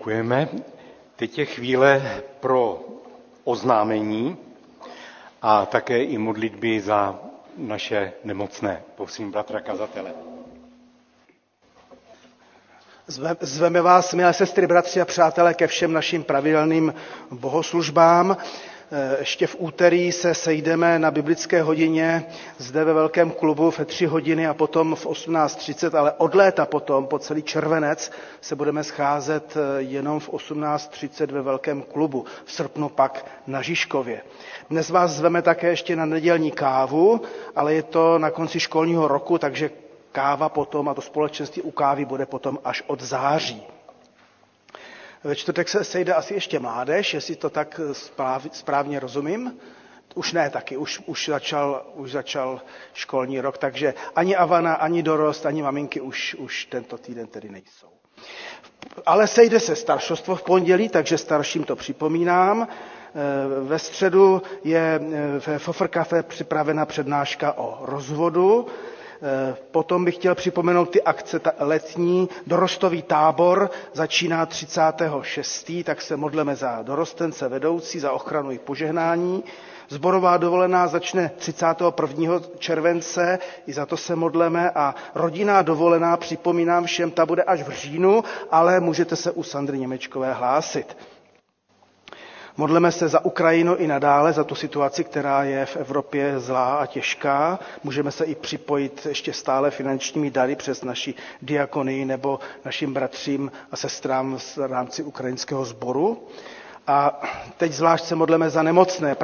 Děkujeme. 0.00 0.48
Teď 1.16 1.38
je 1.38 1.44
chvíle 1.44 2.22
pro 2.40 2.80
oznámení 3.44 4.36
a 5.42 5.66
také 5.66 6.04
i 6.04 6.18
modlitby 6.18 6.80
za 6.80 7.18
naše 7.56 8.12
nemocné. 8.24 8.82
Prosím 8.96 9.30
bratra 9.30 9.60
kazatele. 9.60 10.12
Zveme 13.40 13.80
vás, 13.82 14.14
milé 14.14 14.32
sestry, 14.32 14.66
bratři 14.66 15.00
a 15.00 15.04
přátelé, 15.04 15.54
ke 15.54 15.66
všem 15.66 15.92
našim 15.92 16.24
pravidelným 16.24 16.94
bohoslužbám. 17.30 18.36
Eh, 18.92 19.16
ještě 19.18 19.46
v 19.46 19.56
úterý 19.58 20.12
se 20.12 20.34
sejdeme 20.34 20.98
na 20.98 21.10
biblické 21.10 21.62
hodině 21.62 22.24
zde 22.58 22.84
ve 22.84 22.92
velkém 22.92 23.30
klubu 23.30 23.72
ve 23.78 23.84
tři 23.84 24.06
hodiny 24.06 24.46
a 24.46 24.54
potom 24.54 24.94
v 24.94 25.06
18.30, 25.06 25.98
ale 25.98 26.12
od 26.12 26.34
léta 26.34 26.66
potom, 26.66 27.06
po 27.06 27.18
celý 27.18 27.42
červenec, 27.42 28.12
se 28.40 28.56
budeme 28.56 28.84
scházet 28.84 29.56
eh, 29.56 29.82
jenom 29.82 30.20
v 30.20 30.28
18.30 30.28 31.32
ve 31.32 31.42
velkém 31.42 31.82
klubu. 31.82 32.24
V 32.44 32.52
srpnu 32.52 32.88
pak 32.88 33.26
na 33.46 33.62
Žižkově. 33.62 34.20
Dnes 34.70 34.90
vás 34.90 35.10
zveme 35.10 35.42
také 35.42 35.68
ještě 35.68 35.96
na 35.96 36.06
nedělní 36.06 36.50
kávu, 36.50 37.20
ale 37.56 37.74
je 37.74 37.82
to 37.82 38.18
na 38.18 38.30
konci 38.30 38.60
školního 38.60 39.08
roku, 39.08 39.38
takže 39.38 39.70
káva 40.12 40.48
potom 40.48 40.88
a 40.88 40.94
to 40.94 41.00
společenství 41.02 41.62
u 41.62 41.70
kávy 41.70 42.04
bude 42.04 42.26
potom 42.26 42.58
až 42.64 42.82
od 42.86 43.00
září. 43.02 43.62
Ve 45.24 45.36
čtvrtek 45.36 45.68
se 45.68 45.84
sejde 45.84 46.14
asi 46.14 46.34
ještě 46.34 46.58
mládež, 46.58 47.14
jestli 47.14 47.36
to 47.36 47.50
tak 47.50 47.80
správně 48.52 49.00
rozumím. 49.00 49.58
Už 50.14 50.32
ne 50.32 50.50
taky, 50.50 50.76
už, 50.76 51.00
už, 51.06 51.28
začal, 51.28 51.86
už 51.94 52.10
začal 52.12 52.60
školní 52.94 53.40
rok, 53.40 53.58
takže 53.58 53.94
ani 54.16 54.36
Avana, 54.36 54.74
ani 54.74 55.02
dorost, 55.02 55.46
ani 55.46 55.62
maminky 55.62 56.00
už, 56.00 56.34
už 56.34 56.64
tento 56.64 56.98
týden 56.98 57.26
tedy 57.26 57.48
nejsou. 57.48 57.86
Ale 59.06 59.26
sejde 59.26 59.60
se 59.60 59.76
staršostvo 59.76 60.36
v 60.36 60.42
pondělí, 60.42 60.88
takže 60.88 61.18
starším 61.18 61.64
to 61.64 61.76
připomínám. 61.76 62.62
E, 62.62 62.68
ve 63.64 63.78
středu 63.78 64.42
je 64.64 65.00
ve 65.46 65.58
Fofr 65.58 65.88
Café 65.88 66.22
připravena 66.22 66.86
přednáška 66.86 67.52
o 67.52 67.78
rozvodu. 67.86 68.66
Eh, 69.22 69.56
potom 69.70 70.04
bych 70.04 70.14
chtěl 70.14 70.34
připomenout 70.34 70.90
ty 70.90 71.02
akce 71.02 71.40
letní. 71.58 72.28
Dorostový 72.46 73.02
tábor 73.02 73.70
začíná 73.92 74.46
36. 74.46 75.84
tak 75.84 76.02
se 76.02 76.16
modleme 76.16 76.56
za 76.56 76.82
dorostence 76.82 77.48
vedoucí, 77.48 78.00
za 78.00 78.12
ochranu 78.12 78.50
i 78.50 78.58
požehnání. 78.58 79.44
Zborová 79.88 80.36
dovolená 80.36 80.86
začne 80.86 81.30
31. 81.36 82.40
července, 82.58 83.38
i 83.66 83.72
za 83.72 83.86
to 83.86 83.96
se 83.96 84.16
modleme 84.16 84.70
a 84.70 84.94
rodinná 85.14 85.62
dovolená, 85.62 86.16
připomínám 86.16 86.84
všem, 86.84 87.10
ta 87.10 87.26
bude 87.26 87.42
až 87.42 87.62
v 87.62 87.70
říjnu, 87.70 88.24
ale 88.50 88.80
můžete 88.80 89.16
se 89.16 89.30
u 89.30 89.42
Sandry 89.42 89.78
Němečkové 89.78 90.32
hlásit. 90.32 90.96
Modleme 92.60 92.92
se 92.92 93.08
za 93.08 93.24
Ukrajinu 93.24 93.76
i 93.76 93.86
nadále, 93.86 94.32
za 94.32 94.44
tu 94.44 94.54
situaci, 94.54 95.04
která 95.04 95.44
je 95.44 95.66
v 95.66 95.76
Evropě 95.76 96.40
zlá 96.40 96.76
a 96.78 96.86
těžká. 96.86 97.58
Můžeme 97.84 98.10
se 98.10 98.24
i 98.24 98.34
připojit 98.34 99.06
ještě 99.08 99.32
stále 99.32 99.70
finančními 99.70 100.30
dary 100.30 100.56
přes 100.56 100.82
naši 100.84 101.14
diakonii 101.42 102.04
nebo 102.04 102.40
našim 102.64 102.94
bratřím 102.94 103.52
a 103.72 103.76
sestrám 103.76 104.38
v 104.38 104.58
rámci 104.58 105.02
ukrajinského 105.02 105.64
sboru. 105.64 106.26
A 106.90 107.20
teď 107.56 107.72
zvlášť 107.72 108.04
se 108.04 108.14
modleme 108.14 108.50
za 108.50 108.62
nemocné. 108.62 109.14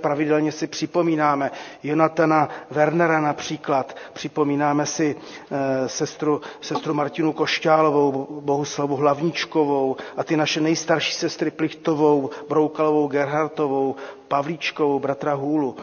Pravidelně 0.00 0.52
si 0.52 0.66
připomínáme 0.66 1.50
Jonatana 1.82 2.48
Wernera 2.70 3.20
například. 3.20 3.96
Připomínáme 4.12 4.86
si 4.86 5.16
e, 5.50 5.88
sestru, 5.88 6.40
sestru 6.60 6.94
Martinu 6.94 7.32
Košťálovou, 7.32 8.40
Bohuslavu 8.40 8.96
Hlavničkovou 8.96 9.96
a 10.16 10.24
ty 10.24 10.36
naše 10.36 10.60
nejstarší 10.60 11.12
sestry 11.14 11.50
Plichtovou, 11.50 12.30
Broukalovou, 12.48 13.08
Gerhartovou, 13.08 13.96
Pavlíčkovou, 14.28 14.98
bratra 14.98 15.34
Hůlu. 15.34 15.76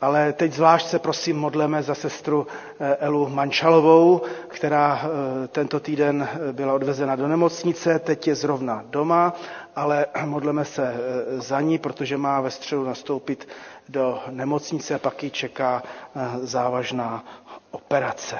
Ale 0.00 0.32
teď 0.32 0.52
zvlášť 0.52 0.86
se 0.86 0.98
prosím 0.98 1.36
modleme 1.36 1.82
za 1.82 1.94
sestru 1.94 2.46
eh, 2.80 2.96
Elu 3.00 3.28
Mančalovou, 3.28 4.20
která 4.48 5.00
eh, 5.04 5.48
tento 5.48 5.80
týden 5.80 6.28
byla 6.52 6.74
odvezena 6.74 7.16
do 7.16 7.28
nemocnice, 7.28 7.98
teď 7.98 8.28
je 8.28 8.34
zrovna 8.34 8.82
doma 8.90 9.32
ale 9.76 10.06
modleme 10.24 10.64
se 10.64 10.94
eh, 10.94 11.40
za 11.40 11.60
ní, 11.60 11.78
protože 11.78 12.16
má 12.16 12.40
ve 12.40 12.50
středu 12.50 12.84
nastoupit 12.84 13.48
do 13.88 14.22
nemocnice 14.30 14.94
a 14.94 14.98
pak 14.98 15.22
ji 15.22 15.30
čeká 15.30 15.82
eh, 16.16 16.20
závažná 16.46 17.24
operace. 17.70 18.38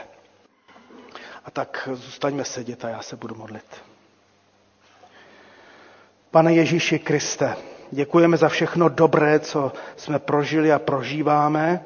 A 1.44 1.50
tak 1.50 1.88
zůstaňme 1.92 2.44
sedět 2.44 2.84
a 2.84 2.88
já 2.88 3.02
se 3.02 3.16
budu 3.16 3.34
modlit. 3.34 3.64
Pane 6.30 6.54
Ježíši 6.54 6.98
Kriste, 6.98 7.56
děkujeme 7.90 8.36
za 8.36 8.48
všechno 8.48 8.88
dobré, 8.88 9.40
co 9.40 9.72
jsme 9.96 10.18
prožili 10.18 10.72
a 10.72 10.78
prožíváme 10.78 11.84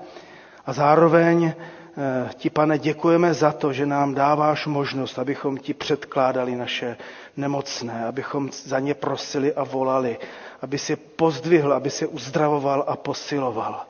a 0.67 0.73
zároveň 0.73 1.53
ti, 2.35 2.51
pane, 2.51 2.79
děkujeme 2.79 3.35
za 3.35 3.53
to, 3.53 3.73
že 3.73 3.87
nám 3.87 4.15
dáváš 4.15 4.67
možnost, 4.67 5.19
abychom 5.19 5.57
ti 5.57 5.75
předkládali 5.75 6.57
naše 6.57 6.97
nemocné, 7.37 8.07
abychom 8.07 8.51
za 8.65 8.79
ně 8.81 8.95
prosili 8.95 9.55
a 9.55 9.65
volali, 9.65 10.19
aby 10.63 10.79
si 10.79 10.97
pozdvihl, 10.97 11.73
aby 11.73 11.91
si 11.91 12.07
uzdravoval 12.07 12.85
a 12.87 12.97
posiloval. 12.97 13.87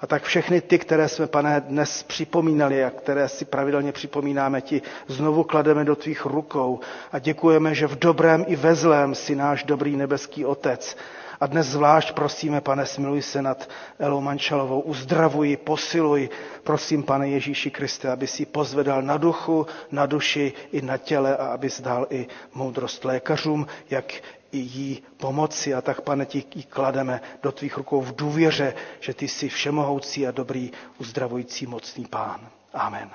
A 0.00 0.06
tak 0.06 0.22
všechny 0.22 0.60
ty, 0.60 0.78
které 0.78 1.08
jsme, 1.08 1.26
pane, 1.26 1.60
dnes 1.60 2.02
připomínali 2.02 2.84
a 2.84 2.90
které 2.90 3.28
si 3.28 3.44
pravidelně 3.44 3.92
připomínáme, 3.92 4.60
ti 4.60 4.82
znovu 5.06 5.44
klademe 5.44 5.84
do 5.84 5.96
tvých 5.96 6.24
rukou 6.26 6.80
a 7.12 7.18
děkujeme, 7.18 7.74
že 7.74 7.86
v 7.86 7.98
dobrém 7.98 8.44
i 8.48 8.56
ve 8.56 8.74
zlém 8.74 9.14
si 9.14 9.36
náš 9.36 9.64
dobrý 9.64 9.96
nebeský 9.96 10.44
Otec 10.44 10.96
a 11.40 11.46
dnes 11.46 11.66
zvlášť 11.66 12.12
prosíme, 12.12 12.60
pane, 12.60 12.86
smiluj 12.86 13.22
se 13.22 13.42
nad 13.42 13.68
Elou 13.98 14.20
Mančalovou, 14.20 14.80
uzdravuj, 14.80 15.56
posiluj. 15.56 16.28
Prosím, 16.62 17.02
pane 17.02 17.28
Ježíši 17.28 17.70
Kriste, 17.70 18.10
aby 18.10 18.26
si 18.26 18.46
pozvedal 18.46 19.02
na 19.02 19.16
duchu, 19.16 19.66
na 19.90 20.06
duši 20.06 20.52
i 20.72 20.82
na 20.82 20.96
těle 20.98 21.36
a 21.36 21.46
aby 21.46 21.68
dal 21.80 22.06
i 22.10 22.26
moudrost 22.54 23.04
lékařům, 23.04 23.66
jak 23.90 24.12
i 24.52 24.58
jí 24.58 25.02
pomoci. 25.16 25.74
A 25.74 25.80
tak, 25.80 26.00
pane, 26.00 26.26
ti 26.26 26.44
ji 26.54 26.62
klademe 26.62 27.20
do 27.42 27.52
tvých 27.52 27.76
rukou 27.76 28.00
v 28.02 28.16
důvěře, 28.16 28.74
že 29.00 29.14
ty 29.14 29.28
jsi 29.28 29.48
všemohoucí 29.48 30.26
a 30.26 30.30
dobrý, 30.30 30.72
uzdravující, 30.98 31.66
mocný 31.66 32.04
pán. 32.06 32.40
Amen. 32.74 33.10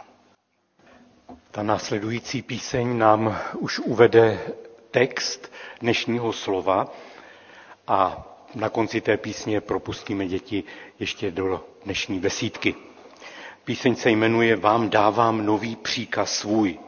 Ta 1.52 1.64
následující 1.64 2.42
píseň 2.42 2.98
nám 2.98 3.38
už 3.60 3.80
uvede 3.80 4.40
text 4.92 5.52
dnešního 5.82 6.34
slova, 6.34 6.88
a 7.88 8.28
na 8.56 8.70
konci 8.70 9.02
té 9.02 9.18
písně 9.18 9.62
propustíme 9.62 10.28
děti 10.28 10.64
ještě 11.00 11.32
do 11.32 11.66
dnešní 11.86 12.20
besídky. 12.20 12.76
Píseň 13.64 13.96
se 13.96 14.10
jmenuje 14.12 14.56
Vám 14.56 14.90
dávám 14.90 15.46
nový 15.46 15.76
příkaz 15.76 16.32
svůj. 16.38 16.80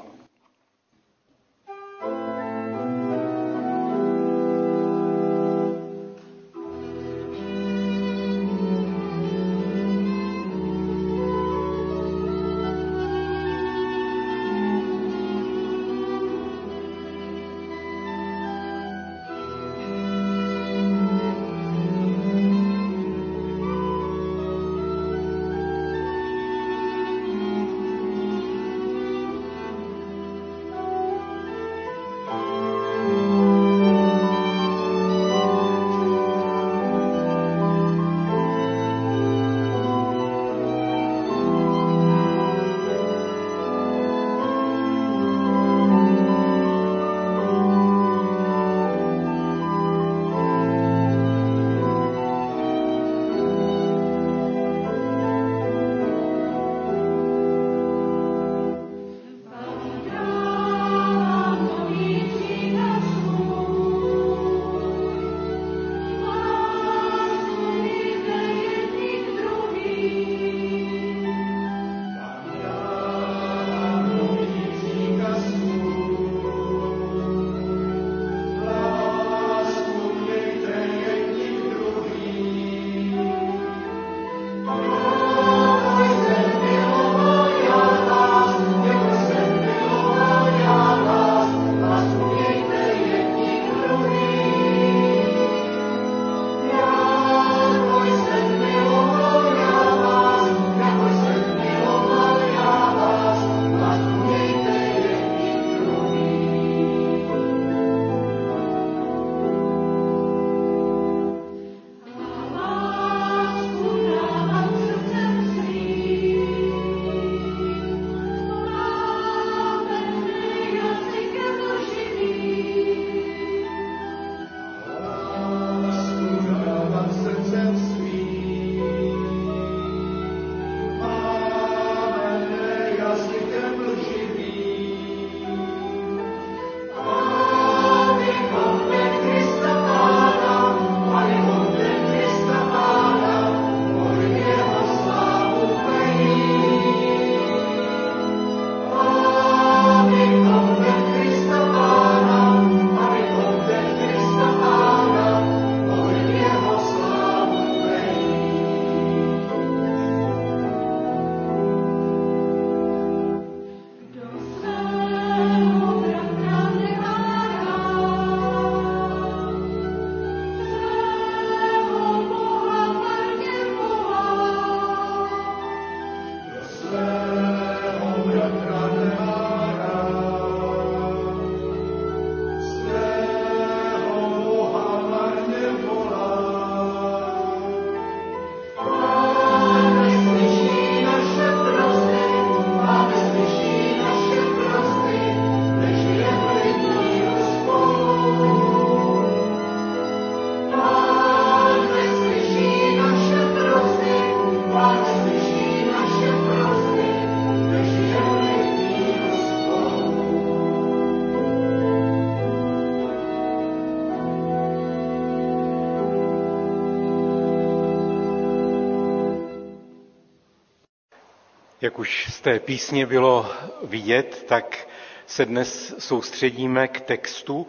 Jak 221.86 222.00
už 222.00 222.28
z 222.32 222.42
té 222.42 222.60
písně 222.60 223.06
bylo 223.06 223.52
vidět, 223.84 224.46
tak 224.48 224.88
se 225.28 225.46
dnes 225.46 225.96
soustředíme 226.00 226.88
k 226.88 227.02
textu, 227.02 227.68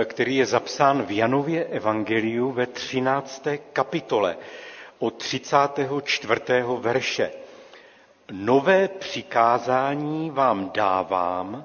eh, 0.00 0.04
který 0.04 0.36
je 0.36 0.46
zapsán 0.46 1.02
v 1.02 1.10
Janově 1.10 1.64
evangeliu 1.64 2.50
ve 2.50 2.66
13. 2.66 3.46
kapitole 3.72 4.36
od 4.98 5.14
34. 5.14 6.78
verše. 6.78 7.30
Nové 8.30 8.88
přikázání 8.88 10.30
vám 10.30 10.70
dávám, 10.74 11.64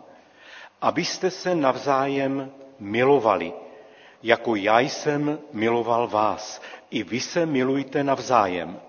abyste 0.82 1.32
se 1.32 1.56
navzájem 1.56 2.52
milovali, 2.80 3.54
jako 4.24 4.56
já 4.56 4.80
jsem 4.80 5.40
miloval 5.54 6.08
vás. 6.08 6.62
I 6.92 7.04
vy 7.04 7.20
se 7.20 7.46
milujte 7.46 8.04
navzájem. 8.04 8.80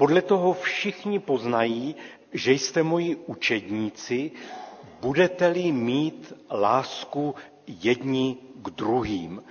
Podle 0.00 0.22
toho 0.22 0.52
všichni 0.52 1.18
poznají, 1.18 1.96
že 2.32 2.52
jste 2.52 2.82
moji 2.82 3.16
učedníci, 3.16 4.30
budete-li 5.00 5.72
mít 5.72 6.32
lásku 6.50 7.34
jedni 7.66 8.36
k 8.62 8.70
druhým. 8.70 9.42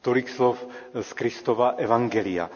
Tolik 0.00 0.28
slov 0.28 0.66
z 1.00 1.12
Kristova 1.12 1.68
Evangelia. 1.68 2.50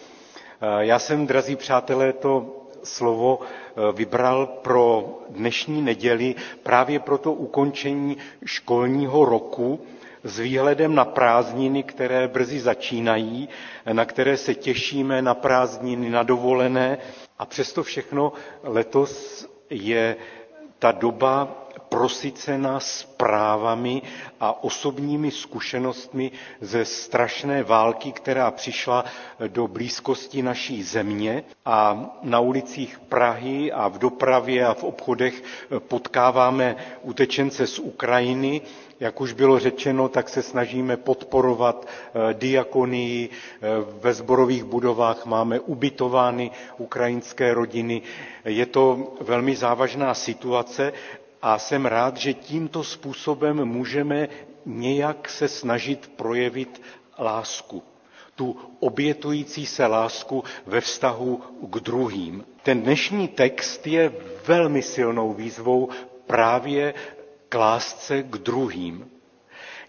Já 0.79 0.99
jsem, 0.99 1.27
drazí 1.27 1.57
přátelé, 1.57 2.13
to 2.13 2.55
slovo 2.85 3.41
eh, 3.41 3.93
vybral 3.93 4.47
pro 4.47 5.19
dnešní 5.29 5.83
neděli 5.83 6.35
právě 6.63 7.01
pro 7.01 7.19
to 7.19 7.33
ukončení 7.33 8.17
školního 8.45 9.25
roku 9.25 9.81
s 10.25 10.39
výhledem 10.39 10.95
na 10.95 11.05
prázdniny, 11.05 11.83
které 11.83 12.29
brzy 12.29 12.61
začínají, 12.61 13.49
na 13.93 14.05
které 14.05 14.37
se 14.37 14.55
těšíme, 14.55 15.23
na 15.23 15.35
prázdniny, 15.35 16.11
na 16.11 16.23
dovolené. 16.23 16.99
A 17.39 17.47
přesto 17.47 17.83
všechno 17.83 18.33
letos 18.63 19.47
je 19.71 20.17
ta 20.79 20.93
doba 20.93 21.49
prosycena 21.89 22.81
zprávami 22.81 24.03
a 24.41 24.65
osobními 24.65 25.31
zkušenostmi 25.31 26.31
ze 26.61 26.85
strašné 26.85 27.63
války, 27.63 28.13
která 28.13 28.51
přišla 28.51 29.05
do 29.49 29.69
blízkosti 29.69 30.43
naší 30.43 30.83
země 30.83 31.45
a 31.65 32.11
na 32.23 32.41
ulicích 32.41 32.99
Prahy 32.99 33.73
a 33.73 33.89
v 33.89 33.99
dopravě 33.99 34.67
a 34.67 34.75
v 34.75 34.85
obchodech 34.85 35.43
potkáváme 35.79 36.77
utečence 37.03 37.67
z 37.67 37.79
Ukrajiny, 37.79 38.61
jak 39.01 39.21
už 39.21 39.33
bylo 39.33 39.59
řečeno, 39.59 40.09
tak 40.09 40.29
se 40.29 40.43
snažíme 40.43 40.97
podporovat 40.97 41.87
eh, 41.87 42.35
diakonii. 42.35 43.29
Eh, 43.29 43.67
ve 44.01 44.15
zborových 44.15 44.65
budovách 44.65 45.27
máme 45.27 45.61
ubytovány 45.61 46.51
ukrajinské 46.79 47.55
rodiny. 47.55 48.03
Je 48.45 48.67
to 48.67 49.13
velmi 49.21 49.57
závažná 49.57 50.15
situace 50.15 50.93
a 51.43 51.59
jsem 51.59 51.87
rád, 51.87 52.17
že 52.17 52.35
tímto 52.35 52.85
způsobem 52.85 53.65
můžeme 53.65 54.29
nějak 54.67 55.29
se 55.29 55.49
snažit 55.49 56.11
projevit 56.17 56.83
lásku. 57.19 57.83
Tu 58.35 58.57
obětující 58.81 59.67
se 59.67 59.87
lásku 59.87 60.45
ve 60.67 60.81
vztahu 60.81 61.43
k 61.71 61.77
druhým. 61.81 62.45
Ten 62.63 62.83
dnešní 62.83 63.29
text 63.29 63.87
je 63.87 64.13
velmi 64.47 64.83
silnou 64.83 65.33
výzvou 65.33 65.89
právě 66.27 66.95
k 67.49 67.55
lásce 67.55 68.23
k 68.23 68.37
druhým. 68.39 69.11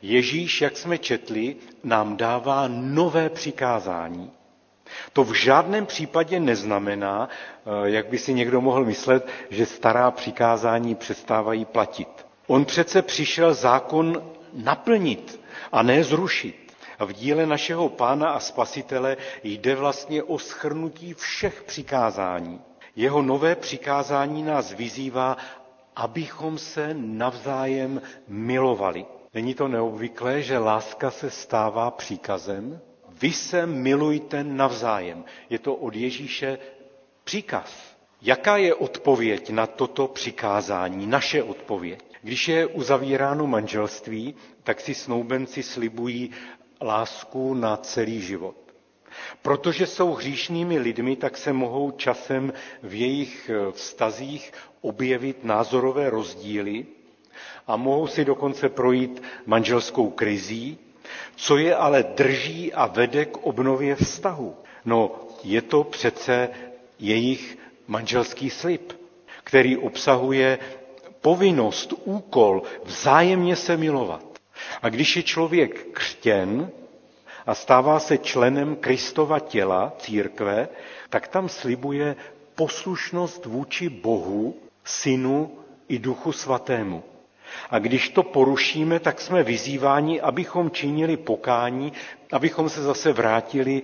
Ježíš, 0.01 0.61
jak 0.61 0.77
jsme 0.77 0.97
četli, 0.97 1.55
nám 1.83 2.17
dává 2.17 2.67
nové 2.67 3.29
přikázání. 3.29 4.31
To 5.13 5.23
v 5.23 5.33
žádném 5.33 5.85
případě 5.85 6.39
neznamená, 6.39 7.29
eh, 7.29 7.89
jak 7.89 8.07
by 8.07 8.17
si 8.17 8.33
někdo 8.33 8.61
mohl 8.61 8.85
myslet, 8.85 9.27
že 9.49 9.65
stará 9.65 10.11
přikázání 10.11 10.95
přestávají 10.95 11.65
platit. 11.65 12.07
On 12.47 12.65
přece 12.65 13.01
přišel 13.01 13.53
zákon 13.53 14.23
naplnit 14.53 15.39
a 15.71 15.83
ne 15.83 16.03
zrušit. 16.03 16.55
A 16.99 17.05
v 17.05 17.13
díle 17.13 17.45
našeho 17.45 17.89
pána 17.89 18.29
a 18.29 18.39
spasitele 18.39 19.17
jde 19.43 19.75
vlastně 19.75 20.23
o 20.23 20.39
schrnutí 20.39 21.13
všech 21.13 21.63
přikázání. 21.63 22.61
Jeho 22.95 23.21
nové 23.21 23.55
přikázání 23.55 24.43
nás 24.43 24.73
vyzývá, 24.73 25.37
abychom 25.95 26.57
se 26.57 26.89
navzájem 26.93 28.01
milovali. 28.27 29.05
Není 29.33 29.53
to 29.53 29.67
neobvyklé, 29.67 30.41
že 30.41 30.57
láska 30.57 31.11
se 31.11 31.29
stává 31.29 31.91
příkazem? 31.91 32.79
Vy 33.21 33.31
se 33.33 33.65
milujte 33.65 34.43
navzájem. 34.43 35.23
Je 35.49 35.59
to 35.59 35.75
od 35.75 35.95
Ježíše 35.95 36.57
příkaz. 37.23 37.95
Jaká 38.21 38.57
je 38.57 38.73
odpověď 38.75 39.49
na 39.49 39.67
toto 39.67 40.07
přikázání, 40.07 41.07
naše 41.07 41.43
odpověď? 41.43 41.99
Když 42.21 42.47
je 42.47 42.65
uzavíráno 42.65 43.47
manželství, 43.47 44.35
tak 44.63 44.81
si 44.81 44.93
snoubenci 44.93 45.63
slibují 45.63 46.31
lásku 46.81 47.53
na 47.53 47.77
celý 47.77 48.21
život. 48.21 48.55
Protože 49.41 49.87
jsou 49.87 50.13
hříšnými 50.13 50.79
lidmi, 50.79 51.15
tak 51.15 51.37
se 51.37 51.53
mohou 51.53 51.91
časem 51.91 52.53
v 52.83 52.93
jejich 52.93 53.51
vztazích 53.71 54.51
objevit 54.81 55.43
názorové 55.43 56.09
rozdíly 56.09 56.85
a 57.67 57.75
mohou 57.75 58.07
si 58.07 58.25
dokonce 58.25 58.69
projít 58.69 59.21
manželskou 59.45 60.09
krizí, 60.09 60.77
co 61.35 61.57
je 61.57 61.75
ale 61.75 62.03
drží 62.03 62.73
a 62.73 62.85
vede 62.87 63.25
k 63.25 63.37
obnově 63.37 63.95
vztahu? 63.95 64.55
No, 64.85 65.11
je 65.43 65.61
to 65.61 65.83
přece 65.83 66.49
jejich 66.99 67.57
manželský 67.87 68.49
slib, 68.49 68.93
který 69.43 69.77
obsahuje 69.77 70.59
povinnost, 71.21 71.93
úkol 72.03 72.61
vzájemně 72.83 73.55
se 73.55 73.77
milovat. 73.77 74.25
A 74.81 74.89
když 74.89 75.15
je 75.15 75.23
člověk 75.23 75.87
křtěn 75.91 76.69
a 77.45 77.55
stává 77.55 77.99
se 77.99 78.17
členem 78.17 78.75
Kristova 78.75 79.39
těla, 79.39 79.93
církve, 79.99 80.69
tak 81.09 81.27
tam 81.27 81.49
slibuje 81.49 82.15
poslušnost 82.55 83.45
vůči 83.45 83.89
Bohu, 83.89 84.55
Synu 84.83 85.51
i 85.87 85.99
Duchu 85.99 86.31
Svatému. 86.31 87.03
A 87.69 87.79
když 87.79 88.09
to 88.09 88.23
porušíme, 88.23 88.99
tak 88.99 89.21
jsme 89.21 89.43
vyzýváni, 89.43 90.21
abychom 90.21 90.71
činili 90.71 91.17
pokání, 91.17 91.93
abychom 92.31 92.69
se 92.69 92.81
zase 92.83 93.13
vrátili 93.13 93.81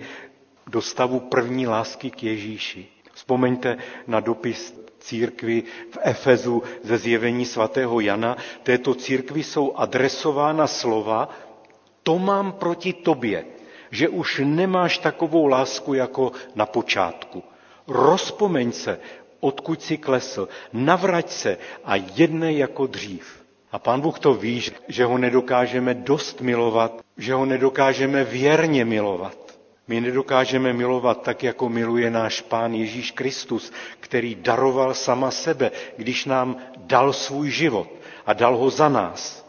do 0.66 0.82
stavu 0.82 1.20
první 1.20 1.66
lásky 1.66 2.10
k 2.10 2.22
Ježíši. 2.22 2.86
Vzpomeňte 3.12 3.76
na 4.06 4.20
dopis 4.20 4.74
církvi 4.98 5.62
v 5.90 5.98
Efezu 6.02 6.62
ze 6.82 6.98
zjevení 6.98 7.46
svatého 7.46 8.00
Jana. 8.00 8.36
Této 8.62 8.94
církvi 8.94 9.42
jsou 9.44 9.72
adresována 9.76 10.66
slova, 10.66 11.28
to 12.02 12.18
mám 12.18 12.52
proti 12.52 12.92
tobě, 12.92 13.44
že 13.90 14.08
už 14.08 14.40
nemáš 14.44 14.98
takovou 14.98 15.46
lásku 15.46 15.94
jako 15.94 16.32
na 16.54 16.66
počátku. 16.66 17.42
Rozpomeň 17.88 18.72
se, 18.72 19.00
odkud 19.40 19.82
si 19.82 19.96
klesl, 19.98 20.48
navrať 20.72 21.30
se 21.30 21.58
a 21.84 21.96
jednej 21.96 22.58
jako 22.58 22.86
dřív. 22.86 23.45
A 23.72 23.78
pán 23.78 24.00
Bůh 24.00 24.18
to 24.18 24.34
ví, 24.34 24.62
že 24.88 25.04
ho 25.04 25.18
nedokážeme 25.18 25.94
dost 25.94 26.40
milovat, 26.40 27.00
že 27.16 27.34
ho 27.34 27.44
nedokážeme 27.44 28.24
věrně 28.24 28.84
milovat. 28.84 29.38
My 29.88 30.00
nedokážeme 30.00 30.72
milovat 30.72 31.22
tak, 31.22 31.42
jako 31.42 31.68
miluje 31.68 32.10
náš 32.10 32.40
pán 32.40 32.74
Ježíš 32.74 33.10
Kristus, 33.10 33.72
který 34.00 34.34
daroval 34.34 34.94
sama 34.94 35.30
sebe, 35.30 35.70
když 35.96 36.24
nám 36.24 36.56
dal 36.76 37.12
svůj 37.12 37.50
život 37.50 37.88
a 38.26 38.32
dal 38.32 38.56
ho 38.56 38.70
za 38.70 38.88
nás. 38.88 39.46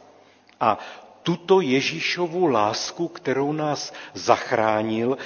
A 0.59 0.77
tuto 1.23 1.61
Ježíšovu 1.61 2.47
lásku, 2.47 3.07
kterou 3.07 3.51
nás 3.53 3.93
zachránil, 4.13 5.17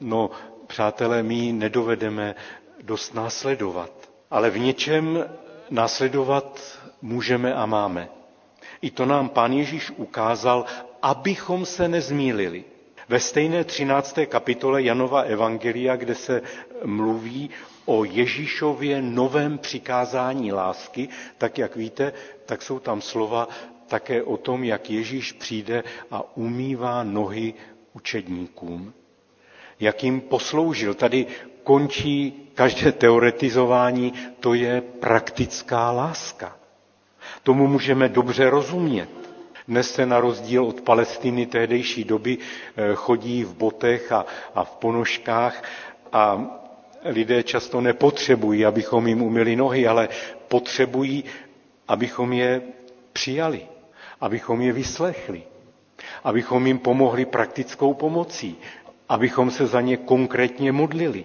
no, 0.00 0.30
přátelé, 0.66 1.22
my 1.22 1.52
nedovedeme 1.52 2.34
dost 2.82 3.14
následovat. 3.14 3.90
Ale 4.30 4.50
v 4.50 4.58
něčem 4.58 5.24
následovat 5.70 6.75
můžeme 7.02 7.54
a 7.54 7.66
máme. 7.66 8.08
I 8.82 8.90
to 8.90 9.06
nám 9.06 9.28
pán 9.28 9.52
Ježíš 9.52 9.90
ukázal, 9.96 10.64
abychom 11.02 11.66
se 11.66 11.88
nezmílili. 11.88 12.64
Ve 13.08 13.20
stejné 13.20 13.64
13. 13.64 14.18
kapitole 14.28 14.82
Janova 14.82 15.20
Evangelia, 15.22 15.96
kde 15.96 16.14
se 16.14 16.42
mluví 16.84 17.50
o 17.84 18.04
Ježíšově 18.04 19.02
novém 19.02 19.58
přikázání 19.58 20.52
lásky, 20.52 21.08
tak 21.38 21.58
jak 21.58 21.76
víte, 21.76 22.12
tak 22.46 22.62
jsou 22.62 22.78
tam 22.78 23.00
slova 23.00 23.48
také 23.86 24.22
o 24.22 24.36
tom, 24.36 24.64
jak 24.64 24.90
Ježíš 24.90 25.32
přijde 25.32 25.84
a 26.10 26.36
umývá 26.36 27.02
nohy 27.04 27.54
učedníkům. 27.92 28.92
Jak 29.80 30.04
jim 30.04 30.20
posloužil. 30.20 30.94
Tady 30.94 31.26
končí 31.62 32.48
každé 32.54 32.92
teoretizování, 32.92 34.12
to 34.40 34.54
je 34.54 34.80
praktická 34.80 35.90
láska. 35.90 36.56
Tomu 37.46 37.66
můžeme 37.66 38.08
dobře 38.08 38.50
rozumět. 38.50 39.08
Dnes 39.68 39.94
se 39.94 40.06
na 40.06 40.20
rozdíl 40.20 40.64
od 40.64 40.80
Palestiny 40.80 41.46
tehdejší 41.46 42.04
doby 42.04 42.38
eh, 42.38 42.94
chodí 42.94 43.44
v 43.44 43.54
botech 43.54 44.12
a, 44.12 44.26
a 44.54 44.64
v 44.64 44.70
ponožkách 44.76 45.62
a 46.12 46.46
lidé 47.04 47.42
často 47.42 47.80
nepotřebují, 47.80 48.66
abychom 48.66 49.06
jim 49.06 49.22
umili 49.22 49.56
nohy, 49.56 49.86
ale 49.86 50.08
potřebují, 50.48 51.24
abychom 51.88 52.32
je 52.32 52.62
přijali, 53.12 53.66
abychom 54.20 54.60
je 54.60 54.72
vyslechli, 54.72 55.42
abychom 56.24 56.66
jim 56.66 56.78
pomohli 56.78 57.24
praktickou 57.24 57.94
pomocí, 57.94 58.56
abychom 59.08 59.50
se 59.50 59.66
za 59.66 59.80
ně 59.80 59.96
konkrétně 59.96 60.72
modlili. 60.72 61.24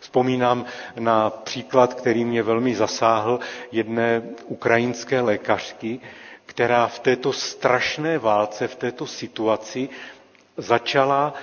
Vzpomínám 0.00 0.64
na 0.98 1.30
příklad, 1.30 1.94
který 1.94 2.24
mě 2.24 2.42
velmi 2.42 2.74
zasáhl, 2.74 3.40
jedné 3.72 4.22
ukrajinské 4.46 5.20
lékařky, 5.20 6.00
která 6.46 6.86
v 6.86 6.98
této 6.98 7.32
strašné 7.32 8.18
válce, 8.18 8.68
v 8.68 8.76
této 8.76 9.06
situaci 9.06 9.88
začala 10.56 11.34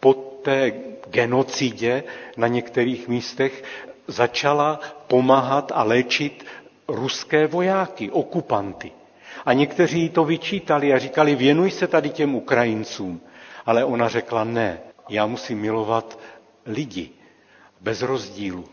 po 0.00 0.14
té 0.42 0.72
genocidě 1.10 2.04
na 2.36 2.46
některých 2.46 3.08
místech 3.08 3.64
začala 4.06 4.80
pomáhat 5.06 5.72
a 5.74 5.82
léčit 5.82 6.44
ruské 6.88 7.46
vojáky, 7.46 8.10
okupanty. 8.10 8.92
A 9.46 9.52
někteří 9.52 10.08
to 10.10 10.24
vyčítali 10.24 10.92
a 10.92 10.98
říkali, 10.98 11.34
věnuj 11.34 11.70
se 11.70 11.86
tady 11.86 12.10
těm 12.10 12.34
Ukrajincům. 12.34 13.20
Ale 13.66 13.84
ona 13.84 14.08
řekla, 14.08 14.44
ne, 14.44 14.80
já 15.08 15.26
musím 15.26 15.58
milovat 15.60 16.18
lidi, 16.66 17.10
bez 17.82 18.02
rozdílu. 18.02 18.64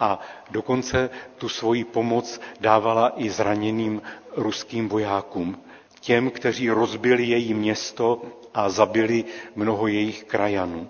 A 0.00 0.20
dokonce 0.50 1.10
tu 1.38 1.48
svoji 1.48 1.84
pomoc 1.84 2.40
dávala 2.60 3.12
i 3.16 3.30
zraněným 3.30 4.02
ruským 4.36 4.88
vojákům, 4.88 5.58
těm, 6.00 6.30
kteří 6.30 6.70
rozbili 6.70 7.24
její 7.24 7.54
město 7.54 8.22
a 8.54 8.68
zabili 8.68 9.24
mnoho 9.56 9.86
jejich 9.86 10.24
krajanů. 10.24 10.88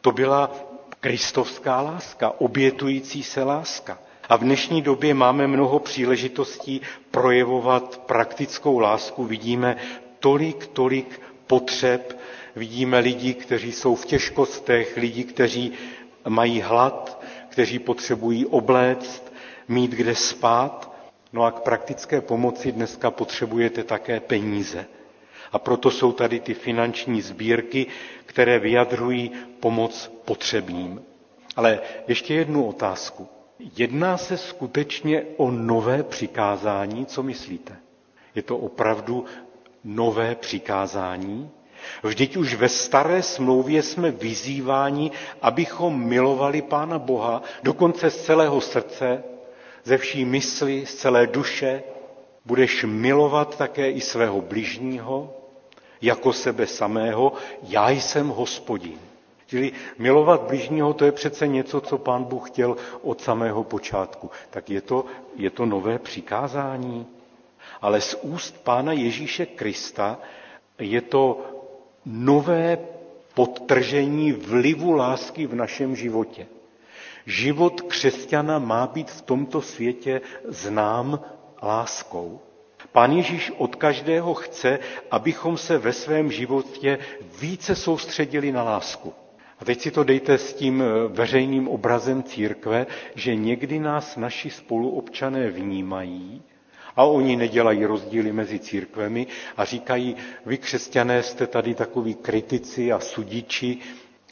To 0.00 0.12
byla 0.12 0.50
kristovská 1.00 1.80
láska, 1.80 2.32
obětující 2.40 3.22
se 3.22 3.42
láska. 3.42 3.98
A 4.28 4.36
v 4.36 4.40
dnešní 4.40 4.82
době 4.82 5.14
máme 5.14 5.46
mnoho 5.46 5.78
příležitostí 5.78 6.80
projevovat 7.10 7.98
praktickou 8.06 8.78
lásku. 8.78 9.24
Vidíme 9.24 9.76
tolik, 10.20 10.66
tolik 10.66 11.20
potřeb, 11.46 12.18
vidíme 12.56 12.98
lidi, 12.98 13.34
kteří 13.34 13.72
jsou 13.72 13.94
v 13.94 14.06
těžkostech, 14.06 14.96
lidi, 14.96 15.24
kteří 15.24 15.72
mají 16.28 16.60
hlad, 16.60 17.22
kteří 17.48 17.78
potřebují 17.78 18.46
obléct, 18.46 19.32
mít 19.68 19.90
kde 19.90 20.14
spát. 20.14 20.90
No 21.32 21.42
a 21.44 21.50
k 21.50 21.60
praktické 21.60 22.20
pomoci 22.20 22.72
dneska 22.72 23.10
potřebujete 23.10 23.84
také 23.84 24.20
peníze. 24.20 24.86
A 25.52 25.58
proto 25.58 25.90
jsou 25.90 26.12
tady 26.12 26.40
ty 26.40 26.54
finanční 26.54 27.22
sbírky, 27.22 27.86
které 28.26 28.58
vyjadřují 28.58 29.30
pomoc 29.60 30.12
potřebným. 30.24 31.02
Ale 31.56 31.80
ještě 32.08 32.34
jednu 32.34 32.66
otázku. 32.66 33.28
Jedná 33.76 34.16
se 34.16 34.36
skutečně 34.36 35.22
o 35.36 35.50
nové 35.50 36.02
přikázání? 36.02 37.06
Co 37.06 37.22
myslíte? 37.22 37.76
Je 38.34 38.42
to 38.42 38.56
opravdu 38.58 39.24
nové 39.84 40.34
přikázání? 40.34 41.50
Vždyť 42.02 42.36
už 42.36 42.54
ve 42.54 42.68
staré 42.68 43.22
smlouvě 43.22 43.82
jsme 43.82 44.10
vyzýváni, 44.10 45.10
abychom 45.42 46.04
milovali 46.04 46.62
Pána 46.62 46.98
Boha, 46.98 47.42
dokonce 47.62 48.10
z 48.10 48.22
celého 48.24 48.60
srdce, 48.60 49.24
ze 49.84 49.98
vší 49.98 50.24
mysli, 50.24 50.86
z 50.86 50.94
celé 50.94 51.26
duše. 51.26 51.82
Budeš 52.44 52.84
milovat 52.88 53.56
také 53.58 53.90
i 53.90 54.00
svého 54.00 54.40
bližního, 54.40 55.34
jako 56.02 56.32
sebe 56.32 56.66
samého, 56.66 57.32
já 57.62 57.90
jsem 57.90 58.28
hospodin. 58.28 58.98
Čili 59.46 59.72
milovat 59.98 60.42
bližního, 60.42 60.94
to 60.94 61.04
je 61.04 61.12
přece 61.12 61.46
něco, 61.46 61.80
co 61.80 61.98
pán 61.98 62.24
Bůh 62.24 62.50
chtěl 62.50 62.76
od 63.02 63.20
samého 63.20 63.64
počátku. 63.64 64.30
Tak 64.50 64.70
je 64.70 64.80
to, 64.80 65.04
je 65.36 65.50
to 65.50 65.66
nové 65.66 65.98
přikázání. 65.98 67.06
Ale 67.80 68.00
z 68.00 68.14
úst 68.22 68.64
pána 68.64 68.92
Ježíše 68.92 69.46
Krista 69.46 70.18
je 70.78 71.00
to 71.00 71.40
nové 72.06 72.78
podtržení 73.34 74.32
vlivu 74.32 74.92
lásky 74.92 75.46
v 75.46 75.54
našem 75.54 75.96
životě. 75.96 76.46
Život 77.26 77.80
křesťana 77.80 78.58
má 78.58 78.86
být 78.86 79.10
v 79.10 79.22
tomto 79.22 79.62
světě 79.62 80.20
znám 80.48 81.20
láskou. 81.62 82.40
Pán 82.92 83.12
Ježíš 83.12 83.52
od 83.58 83.76
každého 83.76 84.34
chce, 84.34 84.78
abychom 85.10 85.58
se 85.58 85.78
ve 85.78 85.92
svém 85.92 86.32
životě 86.32 86.98
více 87.40 87.74
soustředili 87.76 88.52
na 88.52 88.62
lásku. 88.62 89.12
A 89.58 89.64
teď 89.64 89.80
si 89.80 89.90
to 89.90 90.04
dejte 90.04 90.38
s 90.38 90.54
tím 90.54 90.82
eh, 90.82 91.08
veřejným 91.08 91.68
obrazem 91.68 92.22
církve, 92.22 92.86
že 93.14 93.34
někdy 93.34 93.78
nás 93.78 94.16
naši 94.16 94.50
spoluobčané 94.50 95.50
vnímají 95.50 96.42
a 96.96 97.04
oni 97.04 97.36
nedělají 97.36 97.84
rozdíly 97.84 98.32
mezi 98.32 98.58
církvemi 98.58 99.26
a 99.56 99.64
říkají, 99.64 100.16
vy 100.46 100.58
křesťané 100.58 101.22
jste 101.22 101.46
tady 101.46 101.74
takový 101.74 102.14
kritici 102.14 102.92
a 102.92 103.00
sudiči 103.00 103.78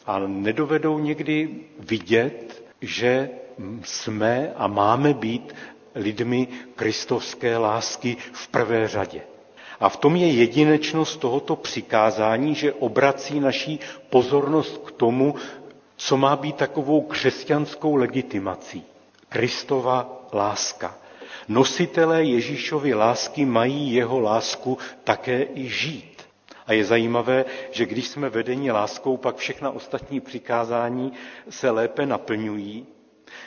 a 0.06 0.18
nedovedou 0.18 0.98
někdy 0.98 1.48
vidět, 1.78 2.62
že 2.80 3.30
jsme 3.84 4.52
a 4.56 4.66
máme 4.66 5.14
být 5.14 5.54
lidmi 5.94 6.48
kristovské 6.76 7.56
lásky 7.56 8.16
v 8.32 8.48
prvé 8.48 8.88
řadě. 8.88 9.20
A 9.80 9.88
v 9.88 9.96
tom 9.96 10.16
je 10.16 10.30
jedinečnost 10.30 11.16
tohoto 11.20 11.56
přikázání, 11.56 12.54
že 12.54 12.72
obrací 12.72 13.40
naší 13.40 13.80
pozornost 14.11 14.78
k 14.86 14.90
tomu, 14.92 15.34
co 15.96 16.16
má 16.16 16.36
být 16.36 16.56
takovou 16.56 17.00
křesťanskou 17.00 17.94
legitimací. 17.94 18.84
Kristova 19.28 20.26
láska. 20.32 20.98
Nositelé 21.49 22.24
Ježíšovy 22.24 22.95
lásky 22.95 23.45
mají 23.45 23.95
jeho 23.95 24.20
lásku 24.20 24.79
také 25.05 25.43
i 25.55 25.68
žít. 25.68 26.22
A 26.66 26.72
je 26.72 26.85
zajímavé, 26.85 27.45
že 27.70 27.87
když 27.87 28.09
jsme 28.09 28.29
vedeni 28.31 28.70
láskou, 28.70 29.16
pak 29.16 29.37
všechna 29.37 29.70
ostatní 29.70 30.20
přikázání 30.20 31.12
se 31.51 31.70
lépe 31.70 32.07
naplňují. 32.07 32.87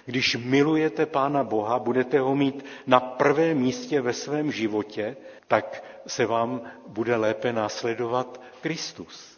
Když 0.05 0.35
milujete 0.45 1.05
Pána 1.05 1.43
Boha, 1.43 1.79
budete 1.79 2.19
ho 2.19 2.35
mít 2.35 2.65
na 2.87 2.99
prvém 2.99 3.57
místě 3.57 4.01
ve 4.01 4.13
svém 4.13 4.51
životě, 4.51 5.17
tak 5.47 5.83
se 6.07 6.25
vám 6.25 6.61
bude 6.87 7.15
lépe 7.15 7.53
následovat 7.53 8.41
Kristus. 8.61 9.37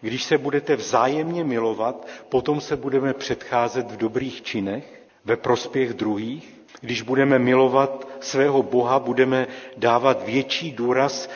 Když 0.00 0.24
se 0.24 0.38
budete 0.38 0.76
vzájemně 0.76 1.44
milovat, 1.44 2.06
potom 2.28 2.60
se 2.60 2.76
budeme 2.76 3.14
předcházet 3.14 3.90
v 3.90 3.96
dobrých 3.96 4.42
činech, 4.42 5.02
ve 5.24 5.36
prospěch 5.36 5.92
druhých. 5.94 6.59
Když 6.80 7.02
budeme 7.02 7.38
milovat 7.38 8.08
svého 8.20 8.62
Boha, 8.62 8.98
budeme 8.98 9.46
dávat 9.76 10.26
větší 10.26 10.72
důraz 10.72 11.30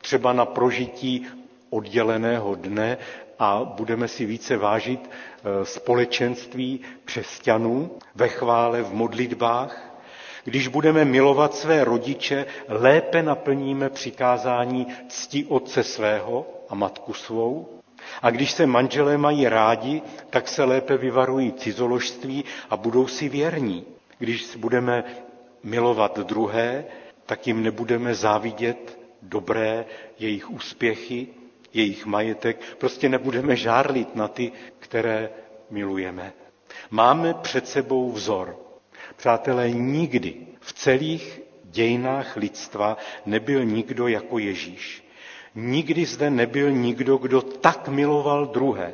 třeba 0.00 0.32
na 0.32 0.44
prožití 0.44 1.26
odděleného 1.70 2.54
dne 2.54 2.98
a 3.38 3.64
budeme 3.64 4.08
si 4.08 4.24
více 4.26 4.56
vážit 4.56 5.10
eh, 5.10 5.64
společenství 5.64 6.80
křesťanů 7.04 7.90
ve 8.14 8.28
chvále, 8.28 8.82
v 8.82 8.92
modlitbách. 8.92 9.86
Když 10.44 10.68
budeme 10.68 11.04
milovat 11.04 11.54
své 11.54 11.84
rodiče, 11.84 12.46
lépe 12.68 13.22
naplníme 13.22 13.88
přikázání 13.90 14.86
cti 15.08 15.44
otce 15.48 15.82
svého 15.84 16.46
a 16.68 16.74
matku 16.74 17.12
svou. 17.14 17.68
A 18.22 18.30
když 18.30 18.52
se 18.52 18.66
manželé 18.66 19.18
mají 19.18 19.48
rádi, 19.48 20.02
tak 20.30 20.48
se 20.48 20.64
lépe 20.64 20.96
vyvarují 20.96 21.52
cizoložství 21.52 22.44
a 22.70 22.76
budou 22.76 23.06
si 23.06 23.28
věrní. 23.28 23.84
Když 24.20 24.56
budeme 24.56 25.04
milovat 25.62 26.18
druhé, 26.18 26.84
tak 27.26 27.46
jim 27.46 27.62
nebudeme 27.62 28.14
závidět 28.14 28.98
dobré 29.22 29.84
jejich 30.18 30.50
úspěchy, 30.50 31.26
jejich 31.72 32.06
majetek, 32.06 32.60
prostě 32.78 33.08
nebudeme 33.08 33.56
žárlit 33.56 34.16
na 34.16 34.28
ty, 34.28 34.52
které 34.78 35.30
milujeme. 35.70 36.32
Máme 36.90 37.34
před 37.34 37.68
sebou 37.68 38.12
vzor. 38.12 38.56
Přátelé, 39.16 39.70
nikdy 39.70 40.34
v 40.60 40.72
celých 40.72 41.40
dějinách 41.64 42.36
lidstva 42.36 42.96
nebyl 43.26 43.64
nikdo 43.64 44.08
jako 44.08 44.38
Ježíš. 44.38 45.04
Nikdy 45.54 46.06
zde 46.06 46.30
nebyl 46.30 46.70
nikdo, 46.70 47.16
kdo 47.16 47.42
tak 47.42 47.88
miloval 47.88 48.46
druhé, 48.46 48.92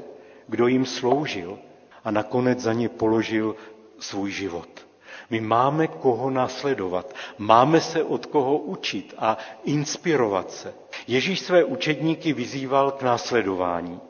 kdo 0.49 0.67
jim 0.67 0.87
sloužil 0.87 1.59
a 2.05 2.11
nakonec 2.11 2.59
za 2.61 2.73
ně 2.73 2.89
položil 2.89 3.57
svůj 3.99 4.31
život. 4.31 4.86
My 5.31 5.41
máme 5.41 5.87
koho 5.87 6.31
následovat, 6.31 7.15
máme 7.39 7.81
se 7.81 8.05
od 8.05 8.27
koho 8.27 8.59
učit 8.59 9.15
a 9.19 9.39
inspirovat 9.65 10.51
se. 10.51 10.75
Ježíš 11.07 11.41
své 11.41 11.65
učedníky 11.65 12.33
vyzýval 12.33 12.91
k 12.91 13.03
následování. 13.03 14.01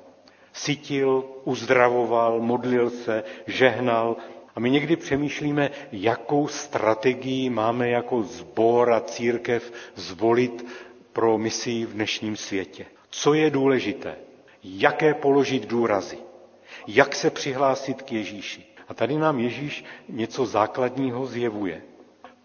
Sytil, 0.53 1.25
uzdravoval, 1.45 2.41
modlil 2.41 2.91
se, 2.91 3.25
žehnal, 3.47 4.17
a 4.57 4.61
my 4.61 4.71
někdy 4.71 4.97
přemýšlíme, 4.97 5.71
jakou 5.93 6.49
strategii 6.49 7.51
máme 7.51 7.89
jako 7.89 8.23
zbor 8.23 8.93
a 8.93 9.01
církev 9.01 9.73
zvolit 9.95 10.67
pro 11.13 11.39
misi 11.39 11.85
v 11.87 11.93
dnešním 11.93 12.37
světě. 12.37 12.87
Co 13.11 13.35
je 13.35 13.51
důležité? 13.51 14.17
Jaké 14.65 15.15
položit 15.15 15.67
důrazy? 15.67 16.19
Jak 16.87 17.15
se 17.15 17.31
přihlásit 17.31 18.03
k 18.03 18.13
Ježíši? 18.13 18.76
A 18.89 18.95
tady 18.95 19.19
nám 19.19 19.39
Ježíš 19.41 19.85
něco 20.09 20.47
základního 20.47 21.27
zjevuje. 21.27 21.83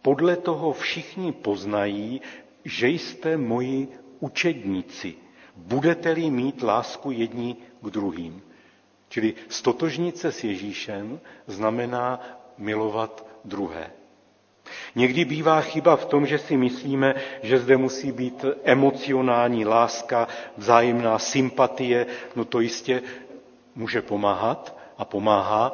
Podle 0.02 0.36
toho 0.36 0.74
všichni 0.74 1.32
poznají, 1.32 2.22
že 2.66 2.88
jste 2.88 3.38
moji 3.38 3.88
učedníci. 4.20 5.14
Budete-li 5.56 6.30
mít 6.30 6.64
lásku 6.64 7.12
jedni 7.12 7.56
k 7.82 7.90
druhým. 7.90 8.42
Čili 9.10 9.34
stotožnit 9.50 10.18
se 10.18 10.32
s 10.32 10.44
Ježíšem 10.44 11.20
znamená 11.48 12.20
milovat 12.58 13.26
druhé. 13.46 13.92
Někdy 14.96 15.26
bývá 15.26 15.62
chyba 15.62 15.96
v 15.96 16.06
tom, 16.06 16.26
že 16.26 16.38
si 16.38 16.58
myslíme, 16.58 17.16
že 17.44 17.60
zde 17.60 17.78
musí 17.78 18.12
být 18.12 18.46
emocionální 18.64 19.66
láska, 19.66 20.28
vzájemná 20.58 21.20
sympatie, 21.20 22.06
no 22.36 22.46
to 22.46 22.60
jistě 22.60 23.02
může 23.76 24.02
pomáhat 24.02 24.78
a 24.98 25.06
pomáhá, 25.06 25.74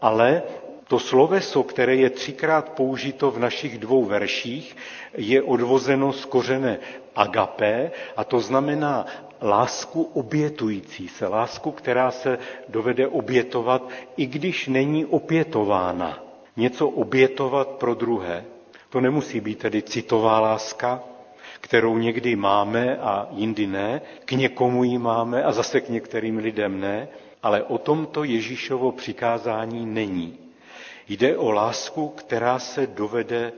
ale 0.00 0.42
to 0.88 0.98
sloveso, 0.98 1.62
které 1.62 1.94
je 1.96 2.10
třikrát 2.10 2.68
použito 2.68 3.30
v 3.30 3.38
našich 3.38 3.78
dvou 3.78 4.04
verších, 4.04 4.76
je 5.16 5.42
odvozeno 5.42 6.12
z 6.12 6.24
kořene 6.24 6.78
agapé 7.16 7.90
a 8.16 8.24
to 8.24 8.40
znamená 8.40 9.06
lásku 9.42 10.02
obětující 10.14 11.08
se, 11.08 11.26
lásku, 11.26 11.70
která 11.70 12.10
se 12.10 12.38
dovede 12.68 13.08
obětovat, 13.08 13.88
i 14.16 14.26
když 14.26 14.66
není 14.68 15.04
opětována. 15.06 16.18
Něco 16.56 16.88
obětovat 16.88 17.68
pro 17.68 17.94
druhé. 17.94 18.44
To 18.90 19.00
nemusí 19.00 19.40
být 19.40 19.58
tedy 19.58 19.82
citová 19.82 20.40
láska, 20.40 21.02
kterou 21.60 21.98
někdy 21.98 22.36
máme 22.36 22.96
a 22.96 23.28
jindy 23.30 23.66
ne, 23.66 24.00
k 24.24 24.32
někomu 24.32 24.84
ji 24.84 24.98
máme 24.98 25.42
a 25.44 25.52
zase 25.52 25.80
k 25.80 25.88
některým 25.88 26.36
lidem 26.38 26.80
ne, 26.80 27.08
ale 27.46 27.62
o 27.62 27.78
tomto 27.78 28.24
Ježíšovo 28.24 28.92
přikázání 28.92 29.86
není. 29.86 30.38
Jde 31.08 31.36
o 31.36 31.50
lásku, 31.50 32.08
která 32.08 32.58
se 32.58 32.86
dovede 32.86 33.52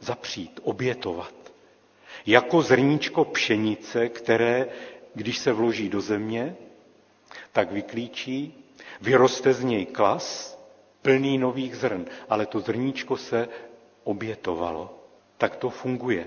zapřít, 0.00 0.60
obětovat. 0.62 1.34
Jako 2.26 2.62
zrníčko 2.62 3.24
pšenice, 3.24 4.08
které, 4.08 4.66
když 5.14 5.38
se 5.38 5.52
vloží 5.52 5.88
do 5.88 6.00
země, 6.00 6.56
tak 7.52 7.72
vyklíčí, 7.72 8.64
vyroste 9.00 9.52
z 9.52 9.64
něj 9.64 9.86
klas, 9.86 10.58
plný 11.02 11.38
nových 11.38 11.76
zrn, 11.76 12.04
ale 12.28 12.46
to 12.46 12.60
zrníčko 12.60 13.16
se 13.16 13.48
obětovalo. 14.04 14.98
Tak 15.38 15.56
to 15.56 15.70
funguje. 15.70 16.26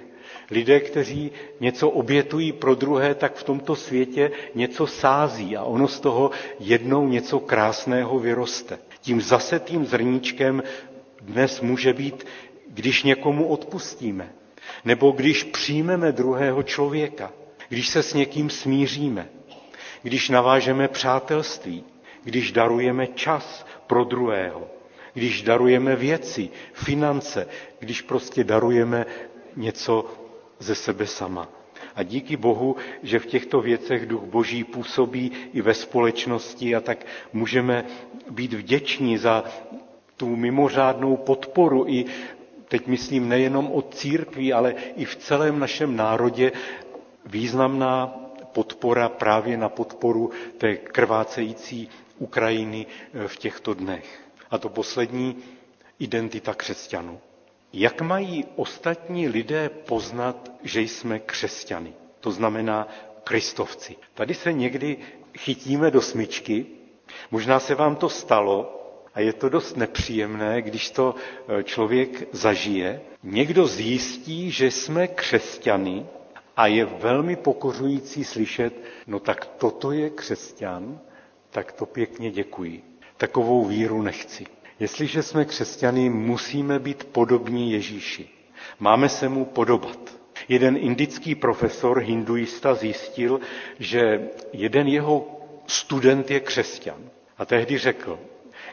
Lidé, 0.51 0.79
kteří 0.79 1.31
něco 1.59 1.89
obětují 1.89 2.51
pro 2.51 2.75
druhé, 2.75 3.15
tak 3.15 3.35
v 3.35 3.43
tomto 3.43 3.75
světě 3.75 4.31
něco 4.55 4.87
sází 4.87 5.57
a 5.57 5.63
ono 5.63 5.87
z 5.87 5.99
toho 5.99 6.31
jednou 6.59 7.07
něco 7.07 7.39
krásného 7.39 8.19
vyroste. 8.19 8.77
Tím 9.01 9.21
zasetým 9.21 9.85
zrníčkem 9.85 10.63
dnes 11.21 11.61
může 11.61 11.93
být, 11.93 12.25
když 12.67 13.03
někomu 13.03 13.47
odpustíme, 13.47 14.31
nebo 14.85 15.11
když 15.11 15.43
přijmeme 15.43 16.11
druhého 16.11 16.63
člověka, 16.63 17.31
když 17.69 17.87
se 17.87 18.03
s 18.03 18.13
někým 18.13 18.49
smíříme, 18.49 19.27
když 20.03 20.29
navážeme 20.29 20.87
přátelství, 20.87 21.83
když 22.23 22.51
darujeme 22.51 23.07
čas 23.07 23.65
pro 23.87 24.03
druhého, 24.03 24.67
když 25.13 25.41
darujeme 25.41 25.95
věci, 25.95 26.49
finance, 26.73 27.47
když 27.79 28.01
prostě 28.01 28.43
darujeme 28.43 29.05
něco 29.57 30.05
ze 30.59 30.75
sebe 30.75 31.07
sama. 31.07 31.47
A 31.95 32.03
díky 32.03 32.37
Bohu, 32.37 32.75
že 33.03 33.19
v 33.19 33.25
těchto 33.25 33.61
věcech 33.61 34.05
duch 34.05 34.23
Boží 34.23 34.63
působí 34.63 35.31
i 35.53 35.61
ve 35.61 35.73
společnosti 35.73 36.75
a 36.75 36.81
tak 36.81 37.05
můžeme 37.33 37.85
být 38.29 38.53
vděční 38.53 39.17
za 39.17 39.43
tu 40.17 40.35
mimořádnou 40.35 41.17
podporu 41.17 41.85
i 41.87 42.05
teď 42.67 42.87
myslím 42.87 43.29
nejenom 43.29 43.71
od 43.71 43.95
církví, 43.95 44.53
ale 44.53 44.71
i 44.95 45.05
v 45.05 45.15
celém 45.15 45.59
našem 45.59 45.95
národě 45.95 46.51
významná 47.25 48.07
podpora 48.51 49.09
právě 49.09 49.57
na 49.57 49.69
podporu 49.69 50.31
té 50.57 50.75
krvácející 50.75 51.89
Ukrajiny 52.17 52.85
v 53.27 53.37
těchto 53.37 53.73
dnech. 53.73 54.21
A 54.51 54.57
to 54.57 54.69
poslední, 54.69 55.35
identita 55.99 56.53
křesťanů. 56.53 57.19
Jak 57.73 58.01
mají 58.01 58.45
ostatní 58.55 59.27
lidé 59.27 59.69
poznat, 59.69 60.51
že 60.63 60.81
jsme 60.81 61.19
křesťany? 61.19 61.93
To 62.19 62.31
znamená 62.31 62.87
kristovci. 63.23 63.95
Tady 64.13 64.33
se 64.33 64.53
někdy 64.53 64.97
chytíme 65.37 65.91
do 65.91 66.01
smyčky, 66.01 66.65
možná 67.31 67.59
se 67.59 67.75
vám 67.75 67.95
to 67.95 68.09
stalo 68.09 68.73
a 69.13 69.19
je 69.19 69.33
to 69.33 69.49
dost 69.49 69.77
nepříjemné, 69.77 70.61
když 70.61 70.89
to 70.91 71.15
e, 71.59 71.63
člověk 71.63 72.27
zažije. 72.31 73.01
Někdo 73.23 73.67
zjistí, 73.67 74.51
že 74.51 74.71
jsme 74.71 75.07
křesťany 75.07 76.05
a 76.57 76.67
je 76.67 76.85
velmi 76.85 77.35
pokořující 77.35 78.23
slyšet, 78.23 78.73
no 79.07 79.19
tak 79.19 79.45
toto 79.45 79.91
je 79.91 80.09
křesťan, 80.09 80.99
tak 81.49 81.71
to 81.71 81.85
pěkně 81.85 82.31
děkuji. 82.31 82.83
Takovou 83.17 83.65
víru 83.65 84.01
nechci. 84.01 84.45
Jestliže 84.79 85.23
jsme 85.23 85.45
křesťany, 85.45 86.09
musíme 86.09 86.79
být 86.79 87.03
podobní 87.03 87.71
Ježíši. 87.71 88.29
Máme 88.79 89.09
se 89.09 89.29
mu 89.29 89.45
podobat. 89.45 89.99
Jeden 90.49 90.77
indický 90.79 91.35
profesor, 91.35 91.99
hinduista, 91.99 92.73
zjistil, 92.75 93.39
že 93.79 94.29
jeden 94.53 94.87
jeho 94.87 95.27
student 95.67 96.31
je 96.31 96.39
křesťan. 96.39 97.09
A 97.37 97.45
tehdy 97.45 97.77
řekl, 97.77 98.19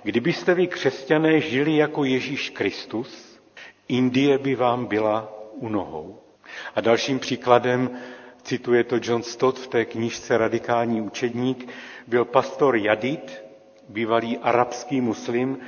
kdybyste 0.03 0.55
vy 0.55 0.67
křesťané 0.67 1.41
žili 1.41 1.77
jako 1.77 2.05
Ježíš 2.05 2.51
Kristus, 2.51 3.41
Indie 3.89 4.39
by 4.39 4.55
vám 4.55 4.87
byla 4.87 5.33
u 5.53 5.69
nohou. 5.69 6.21
A 6.75 6.81
dalším 6.81 7.19
příkladem, 7.19 7.91
cituje 8.43 8.85
to 8.85 8.97
John 9.03 9.23
Stott 9.23 9.59
v 9.59 9.67
té 9.67 9.85
knížce 9.85 10.39
Radikální 10.39 11.01
učedník, 11.01 11.69
byl 12.07 12.25
pastor 12.25 12.77
Jadid, 12.77 13.43
bývalý 13.89 14.39
arabský 14.39 15.01
muslim, 15.01 15.59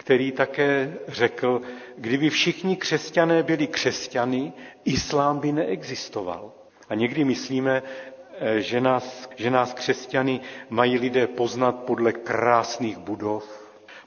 který 0.00 0.32
také 0.32 0.94
řekl, 1.08 1.60
kdyby 1.96 2.30
všichni 2.30 2.76
křesťané 2.76 3.42
byli 3.42 3.66
křesťany, 3.66 4.52
islám 4.84 5.38
by 5.38 5.52
neexistoval. 5.52 6.52
A 6.88 6.94
někdy 6.94 7.24
myslíme, 7.24 7.82
eh, 8.40 8.60
že 8.60 8.80
nás, 8.80 9.28
že 9.36 9.50
nás 9.50 9.74
křesťany 9.74 10.40
mají 10.70 10.98
lidé 10.98 11.26
poznat 11.26 11.72
podle 11.84 12.12
krásných 12.12 12.98
budov, 12.98 13.44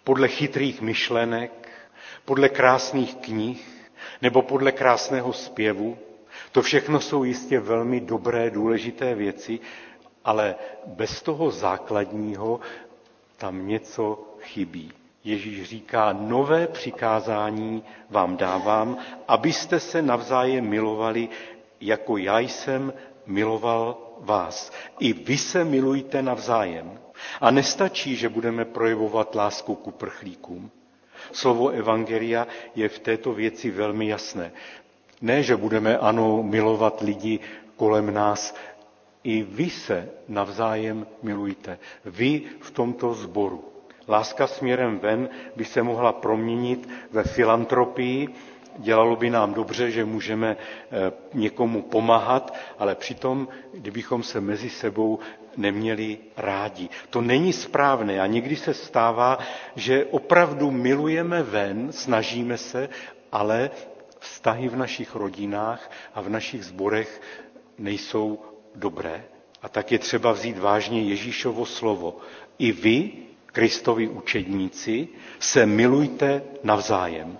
podle 0.03 0.27
chytrých 0.27 0.81
myšlenek, 0.81 1.69
podle 2.25 2.49
krásných 2.49 3.15
knih 3.15 3.61
nebo 4.21 4.41
podle 4.41 4.71
krásného 4.71 5.33
zpěvu. 5.33 5.97
To 6.51 6.61
všechno 6.61 6.99
jsou 6.99 7.23
jistě 7.23 7.59
velmi 7.59 7.99
dobré, 8.01 8.49
důležité 8.49 9.15
věci, 9.15 9.59
ale 10.25 10.55
bez 10.85 11.21
toho 11.21 11.51
základního 11.51 12.59
tam 13.37 13.67
něco 13.67 14.35
chybí. 14.41 15.02
Ježíš 15.23 15.63
říká, 15.69 16.13
nové 16.13 16.67
přikázání 16.67 17.83
vám 18.09 18.37
dávám, 18.37 18.97
abyste 19.27 19.79
se 19.79 20.01
navzájem 20.01 20.65
milovali, 20.69 21.29
jako 21.81 22.17
já 22.17 22.39
jsem 22.39 22.93
miloval 23.25 23.97
vás. 24.19 24.71
I 24.99 25.13
vy 25.13 25.37
se 25.37 25.63
milujte 25.63 26.21
navzájem. 26.21 26.99
A 27.41 27.51
nestačí, 27.51 28.15
že 28.15 28.29
budeme 28.29 28.65
projevovat 28.65 29.35
lásku 29.35 29.75
ku 29.75 29.91
prchlíkům. 29.91 30.71
Slovo 31.31 31.69
Evangelia 31.69 32.47
je 32.75 32.89
v 32.89 32.99
této 32.99 33.33
věci 33.33 33.71
velmi 33.71 34.07
jasné. 34.07 34.51
Ne, 35.21 35.43
že 35.43 35.55
budeme, 35.55 35.97
ano, 35.97 36.43
milovat 36.43 37.01
lidi 37.01 37.39
kolem 37.75 38.13
nás, 38.13 38.55
i 39.23 39.43
vy 39.43 39.69
se 39.69 40.09
navzájem 40.27 41.07
milujte. 41.21 41.79
Vy 42.05 42.41
v 42.59 42.71
tomto 42.71 43.13
sboru. 43.13 43.72
Láska 44.07 44.47
směrem 44.47 44.99
ven 44.99 45.29
by 45.55 45.65
se 45.65 45.83
mohla 45.83 46.11
proměnit 46.13 46.89
ve 47.11 47.23
filantropii, 47.23 48.27
dělalo 48.77 49.15
by 49.15 49.29
nám 49.29 49.53
dobře, 49.53 49.91
že 49.91 50.05
můžeme 50.05 50.57
eh, 50.57 51.11
někomu 51.33 51.81
pomáhat, 51.81 52.53
ale 52.79 52.95
přitom, 52.95 53.47
kdybychom 53.73 54.23
se 54.23 54.41
mezi 54.41 54.69
sebou 54.69 55.19
neměli 55.57 56.17
rádi. 56.37 56.89
To 57.09 57.21
není 57.21 57.53
správné 57.53 58.21
a 58.21 58.25
někdy 58.27 58.55
se 58.55 58.73
stává, 58.73 59.37
že 59.75 60.05
opravdu 60.05 60.71
milujeme 60.71 61.43
ven, 61.43 61.91
snažíme 61.91 62.57
se, 62.57 62.89
ale 63.31 63.71
vztahy 64.19 64.67
v 64.69 64.75
našich 64.75 65.15
rodinách 65.15 65.91
a 66.13 66.21
v 66.21 66.29
našich 66.29 66.65
zborech 66.65 67.21
nejsou 67.77 68.39
dobré. 68.75 69.23
A 69.61 69.69
tak 69.69 69.91
je 69.91 69.99
třeba 69.99 70.31
vzít 70.31 70.57
vážně 70.57 71.01
Ježíšovo 71.01 71.65
slovo. 71.65 72.17
I 72.59 72.71
vy, 72.71 73.11
Kristovi 73.53 74.07
učedníci, 74.07 75.07
se 75.39 75.65
milujte 75.65 76.43
navzájem. 76.63 77.37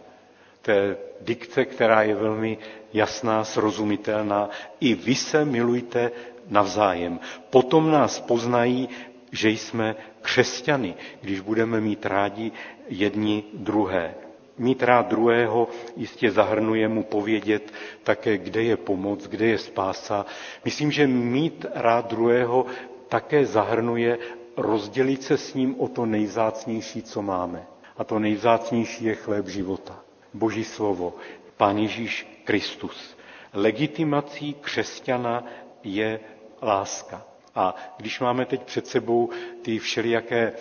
To 0.62 0.72
je 0.72 0.98
dikce, 1.22 1.66
která 1.66 2.02
je 2.04 2.16
velmi 2.16 2.58
jasná, 2.94 3.44
srozumitelná. 3.44 4.50
I 4.80 4.94
vy 4.96 5.16
se 5.16 5.46
milujte 5.46 6.12
navzájem. 6.50 7.20
Potom 7.50 7.92
nás 7.92 8.20
poznají, 8.20 8.90
že 9.32 9.50
jsme 9.50 9.96
křesťany, 10.22 10.96
když 11.22 11.40
budeme 11.40 11.82
mít 11.82 12.06
rádi 12.06 12.52
jedni 12.90 13.44
druhé. 13.54 14.16
Mít 14.58 14.84
rád 14.84 15.08
druhého 15.10 15.68
jistě 15.98 16.32
zahrnuje 16.32 16.88
mu 16.88 17.04
povědět 17.04 17.74
také, 18.04 18.38
kde 18.38 18.64
je 18.64 18.78
pomoc, 18.78 19.28
kde 19.28 19.46
je 19.46 19.58
spása. 19.58 20.26
Myslím, 20.66 20.92
že 20.92 21.08
mít 21.08 21.66
rád 21.74 22.10
druhého 22.10 22.66
také 23.10 23.46
zahrnuje 23.46 24.18
rozdělit 24.58 25.24
se 25.24 25.38
s 25.38 25.54
ním 25.54 25.76
o 25.82 25.88
to 25.88 26.06
nejzácnější, 26.06 27.02
co 27.02 27.22
máme. 27.22 27.68
A 27.98 28.04
to 28.04 28.20
nejzácnější 28.20 29.06
je 29.06 29.16
chléb 29.16 29.48
života. 29.48 30.00
Boží 30.34 30.64
slovo, 30.64 31.14
Pán 31.58 31.78
Ježíš 31.78 32.42
Kristus. 32.44 33.18
Legitimací 33.54 34.54
křesťana 34.62 35.44
je 35.84 36.20
láska. 36.62 37.26
A 37.56 37.76
když 37.98 38.20
máme 38.20 38.46
teď 38.46 38.64
před 38.64 38.88
sebou 38.88 39.30
ty 39.62 39.80
všelijaké 39.80 40.54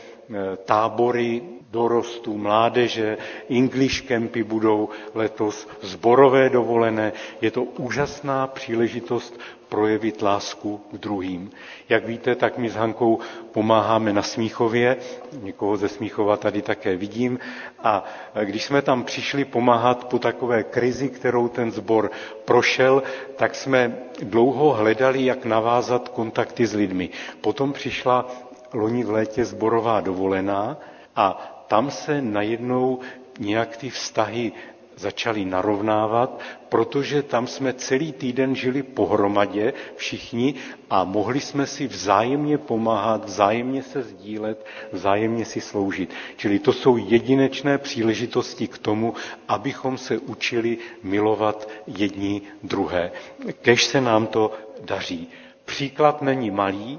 tábory 0.64 1.42
dorostu, 1.72 2.36
mládeže, 2.38 3.18
English 3.48 4.02
campy 4.08 4.44
budou 4.44 4.88
letos, 5.14 5.68
zborové 5.80 6.50
dovolené, 6.50 7.12
je 7.40 7.50
to 7.50 7.62
úžasná 7.64 8.46
příležitost 8.46 9.40
projevit 9.68 10.22
lásku 10.22 10.80
k 10.92 10.98
druhým. 10.98 11.50
Jak 11.88 12.06
víte, 12.06 12.34
tak 12.34 12.58
my 12.58 12.68
s 12.70 12.74
Hankou 12.76 13.18
pomáháme 13.52 14.12
na 14.12 14.22
Smíchově, 14.22 14.96
někoho 15.42 15.76
ze 15.76 15.88
Smíchova 15.88 16.36
tady 16.36 16.62
také 16.62 16.96
vidím, 16.96 17.38
a 17.82 18.04
když 18.44 18.64
jsme 18.64 18.82
tam 18.82 19.04
přišli 19.04 19.44
pomáhat 19.44 20.04
po 20.04 20.18
takové 20.18 20.62
krizi, 20.62 21.08
kterou 21.08 21.48
ten 21.48 21.72
sbor 21.72 22.10
prošel, 22.44 23.02
tak 23.36 23.54
jsme 23.54 23.96
dlouho 24.22 24.72
hledali, 24.72 25.24
jak 25.24 25.44
navázat 25.44 26.08
kontakty 26.08 26.66
s 26.66 26.74
lidmi. 26.74 27.10
Potom 27.40 27.72
přišla 27.72 28.28
loni 28.74 29.04
v 29.04 29.10
létě 29.10 29.44
zborová 29.44 30.00
dovolená 30.00 30.76
a 31.16 31.48
tam 31.68 31.90
se 31.90 32.22
najednou 32.22 32.98
nějak 33.38 33.76
ty 33.76 33.90
vztahy 33.90 34.52
začali 34.96 35.44
narovnávat, 35.44 36.40
protože 36.68 37.22
tam 37.22 37.46
jsme 37.46 37.72
celý 37.72 38.12
týden 38.12 38.54
žili 38.54 38.82
pohromadě 38.82 39.72
všichni 39.96 40.54
a 40.90 41.04
mohli 41.04 41.40
jsme 41.40 41.66
si 41.66 41.86
vzájemně 41.86 42.58
pomáhat, 42.58 43.24
vzájemně 43.24 43.82
se 43.82 44.02
sdílet, 44.02 44.66
vzájemně 44.92 45.44
si 45.44 45.60
sloužit. 45.60 46.10
Čili 46.36 46.58
to 46.58 46.72
jsou 46.72 46.96
jedinečné 46.96 47.78
příležitosti 47.78 48.68
k 48.68 48.78
tomu, 48.78 49.14
abychom 49.48 49.98
se 49.98 50.18
učili 50.18 50.78
milovat 51.02 51.68
jedni 51.86 52.42
druhé. 52.62 53.12
Kež 53.62 53.84
se 53.84 54.00
nám 54.00 54.26
to 54.26 54.50
daří. 54.84 55.28
Příklad 55.64 56.22
není 56.22 56.50
malý, 56.50 56.98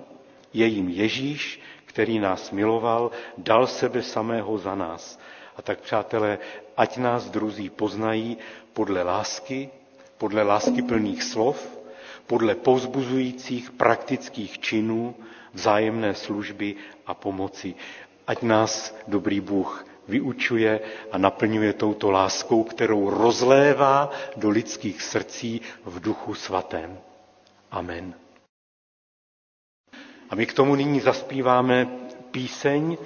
je 0.54 0.66
jim 0.66 0.90
Ježíš, 0.90 1.60
který 1.94 2.20
nás 2.20 2.52
miloval, 2.52 3.12
dal 3.38 3.68
sebe 3.68 4.04
samého 4.04 4.58
za 4.58 4.76
nás. 4.76 5.20
A 5.58 5.62
tak, 5.62 5.80
přátelé, 5.80 6.40
ať 6.78 6.98
nás 6.98 7.30
druzí 7.30 7.70
poznají 7.70 8.38
podle 8.74 9.04
lásky, 9.04 9.70
podle 10.18 10.44
lásky 10.44 10.82
plných 10.82 11.24
slov, 11.24 11.80
podle 12.28 12.56
povzbuzujících 12.56 13.72
praktických 13.72 14.60
činů, 14.60 15.16
vzájemné 15.54 16.16
služby 16.16 16.76
a 17.06 17.14
pomoci. 17.14 17.76
Ať 18.28 18.42
nás 18.42 18.96
dobrý 19.08 19.40
Bůh 19.40 19.86
vyučuje 20.08 20.80
a 21.12 21.18
naplňuje 21.18 21.74
touto 21.74 22.12
láskou, 22.12 22.64
kterou 22.64 23.10
rozlévá 23.10 24.10
do 24.36 24.50
lidských 24.50 25.02
srdcí 25.02 25.62
v 25.86 26.00
duchu 26.00 26.34
svatém. 26.34 26.98
Amen. 27.72 28.23
A 30.34 30.36
my 30.36 30.46
k 30.46 30.54
tomu 30.54 30.76
nyní 30.76 31.00
zaspíváme 31.00 31.88
píseň, 32.32 32.98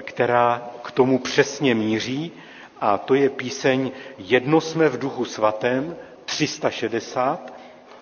která 0.00 0.62
k 0.82 0.90
tomu 0.90 1.18
přesně 1.18 1.74
míří, 1.74 2.32
a 2.80 2.98
to 2.98 3.14
je 3.14 3.30
píseň 3.30 3.90
Jedno 4.18 4.60
jsme 4.60 4.88
v 4.88 4.98
duchu 4.98 5.24
svatém, 5.24 5.96
360, 6.24 7.52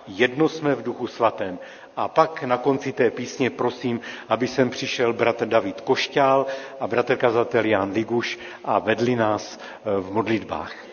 Jedno 0.09 0.49
jsme 0.49 0.75
v 0.75 0.83
duchu 0.83 1.07
svatém. 1.07 1.59
A 1.97 2.09
pak 2.09 2.43
na 2.43 2.57
konci 2.57 2.93
té 2.93 3.11
písně 3.11 3.51
prosím, 3.51 4.01
aby 4.29 4.49
sem 4.49 4.71
přišel 4.71 5.13
bratr 5.13 5.47
David 5.49 5.81
Košťál 5.81 6.47
a 6.81 6.87
bratr 6.87 7.17
kazatel 7.17 7.65
Jan 7.65 7.93
Liguš 7.93 8.39
a 8.65 8.79
vedli 8.79 9.17
nás 9.17 9.59
eh, 9.59 10.01
v 10.01 10.13
modlitbách. 10.13 10.92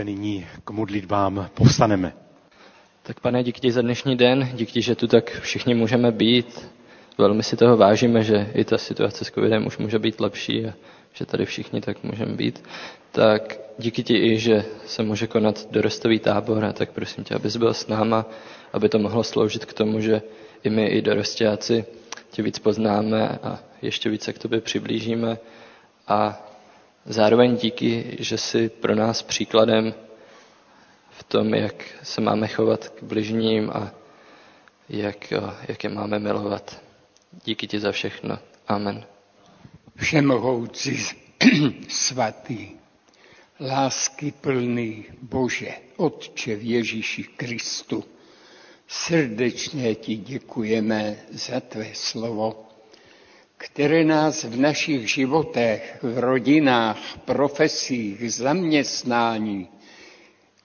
Se 0.00 0.04
nyní 0.04 0.46
k 0.64 0.70
modlitbám, 0.70 1.50
povstaneme. 1.54 2.12
Tak 3.02 3.20
pane, 3.20 3.42
díky 3.44 3.60
ti 3.60 3.72
za 3.72 3.82
dnešní 3.82 4.16
den, 4.16 4.48
díky 4.54 4.82
že 4.82 4.94
tu 4.94 5.06
tak 5.06 5.40
všichni 5.40 5.74
můžeme 5.74 6.12
být. 6.12 6.70
Velmi 7.18 7.42
si 7.42 7.56
toho 7.56 7.76
vážíme, 7.76 8.22
že 8.24 8.50
i 8.54 8.64
ta 8.64 8.78
situace 8.78 9.24
s 9.24 9.30
covidem 9.30 9.66
už 9.66 9.78
může 9.78 9.98
být 9.98 10.20
lepší 10.20 10.66
a 10.66 10.72
že 11.12 11.26
tady 11.26 11.44
všichni 11.46 11.80
tak 11.80 12.04
můžeme 12.04 12.32
být. 12.32 12.64
Tak 13.12 13.58
díky 13.78 14.02
ti 14.02 14.16
i, 14.16 14.38
že 14.38 14.64
se 14.86 15.02
může 15.02 15.26
konat 15.26 15.68
dorostový 15.70 16.18
tábor 16.18 16.64
a 16.64 16.72
tak 16.72 16.92
prosím 16.92 17.24
tě, 17.24 17.34
abys 17.34 17.56
byl 17.56 17.74
s 17.74 17.86
náma, 17.86 18.26
aby 18.72 18.88
to 18.88 18.98
mohlo 18.98 19.24
sloužit 19.24 19.64
k 19.64 19.72
tomu, 19.72 20.00
že 20.00 20.22
i 20.64 20.70
my, 20.70 20.86
i 20.86 21.02
dorostáci 21.02 21.84
tě 22.30 22.42
víc 22.42 22.58
poznáme 22.58 23.28
a 23.28 23.58
ještě 23.82 24.10
více 24.10 24.32
k 24.32 24.38
tobě 24.38 24.60
přiblížíme 24.60 25.38
a 26.08 26.46
Zároveň 27.06 27.56
díky, 27.56 28.16
že 28.18 28.38
jsi 28.38 28.68
pro 28.68 28.94
nás 28.94 29.22
příkladem 29.22 29.94
v 31.10 31.22
tom, 31.22 31.54
jak 31.54 31.84
se 32.02 32.20
máme 32.20 32.48
chovat 32.48 32.88
k 32.88 33.02
bližním 33.02 33.70
a 33.70 33.92
jak, 34.88 35.32
jak 35.68 35.84
je 35.84 35.90
máme 35.90 36.18
milovat. 36.18 36.82
Díky 37.44 37.66
ti 37.66 37.80
za 37.80 37.92
všechno. 37.92 38.38
Amen. 38.68 39.04
Všemohoucí 39.96 40.98
svatý, 41.88 42.68
lásky 43.60 44.32
plný 44.40 45.04
Bože, 45.22 45.72
Otče 45.96 46.56
v 46.56 46.62
Ježíši 46.70 47.22
Kristu, 47.24 48.04
srdečně 48.88 49.94
ti 49.94 50.16
děkujeme 50.16 51.16
za 51.30 51.60
tvé 51.60 51.86
slovo, 51.94 52.69
které 53.60 54.04
nás 54.04 54.44
v 54.44 54.56
našich 54.60 55.10
životech, 55.10 55.98
v 56.02 56.18
rodinách, 56.18 56.98
profesích, 57.24 58.32
zaměstnání 58.32 59.68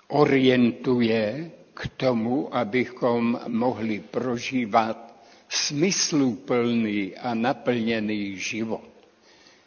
orientuje 0.07 1.51
k 1.73 1.87
tomu, 1.97 2.55
abychom 2.55 3.39
mohli 3.47 3.99
prožívat 3.99 5.15
smysluplný 5.49 7.15
a 7.15 7.33
naplněný 7.33 8.37
život. 8.37 8.87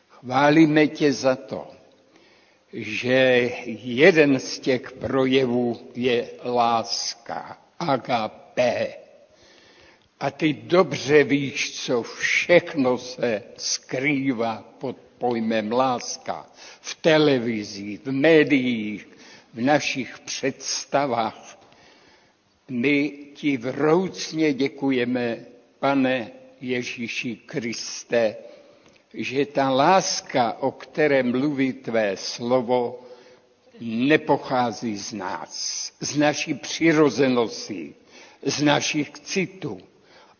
Chválíme 0.08 0.86
tě 0.86 1.12
za 1.12 1.36
to, 1.36 1.66
že 2.72 3.50
jeden 3.84 4.40
z 4.40 4.58
těch 4.58 4.92
projevů 4.92 5.80
je 5.94 6.28
láska, 6.44 7.58
agapé. 7.78 9.07
A 10.20 10.30
ty 10.30 10.52
dobře 10.52 11.24
víš, 11.24 11.84
co 11.84 12.02
všechno 12.02 12.98
se 12.98 13.42
skrývá 13.56 14.64
pod 14.78 14.96
pojmem 15.18 15.72
láska. 15.72 16.46
V 16.80 16.94
televizi, 16.94 18.00
v 18.04 18.12
médiích, 18.12 19.08
v 19.54 19.60
našich 19.60 20.18
představách. 20.18 21.58
My 22.68 23.12
ti 23.34 23.56
vroucně 23.56 24.52
děkujeme, 24.52 25.38
pane 25.78 26.30
Ježíši 26.60 27.36
Kriste, 27.36 28.36
že 29.14 29.46
ta 29.46 29.70
láska, 29.70 30.52
o 30.60 30.70
které 30.70 31.22
mluví 31.22 31.72
tvé 31.72 32.16
slovo, 32.16 33.00
nepochází 33.80 34.96
z 34.96 35.12
nás, 35.12 35.92
z 36.00 36.16
naší 36.16 36.54
přirozenosti, 36.54 37.94
z 38.42 38.62
našich 38.62 39.10
citů, 39.10 39.80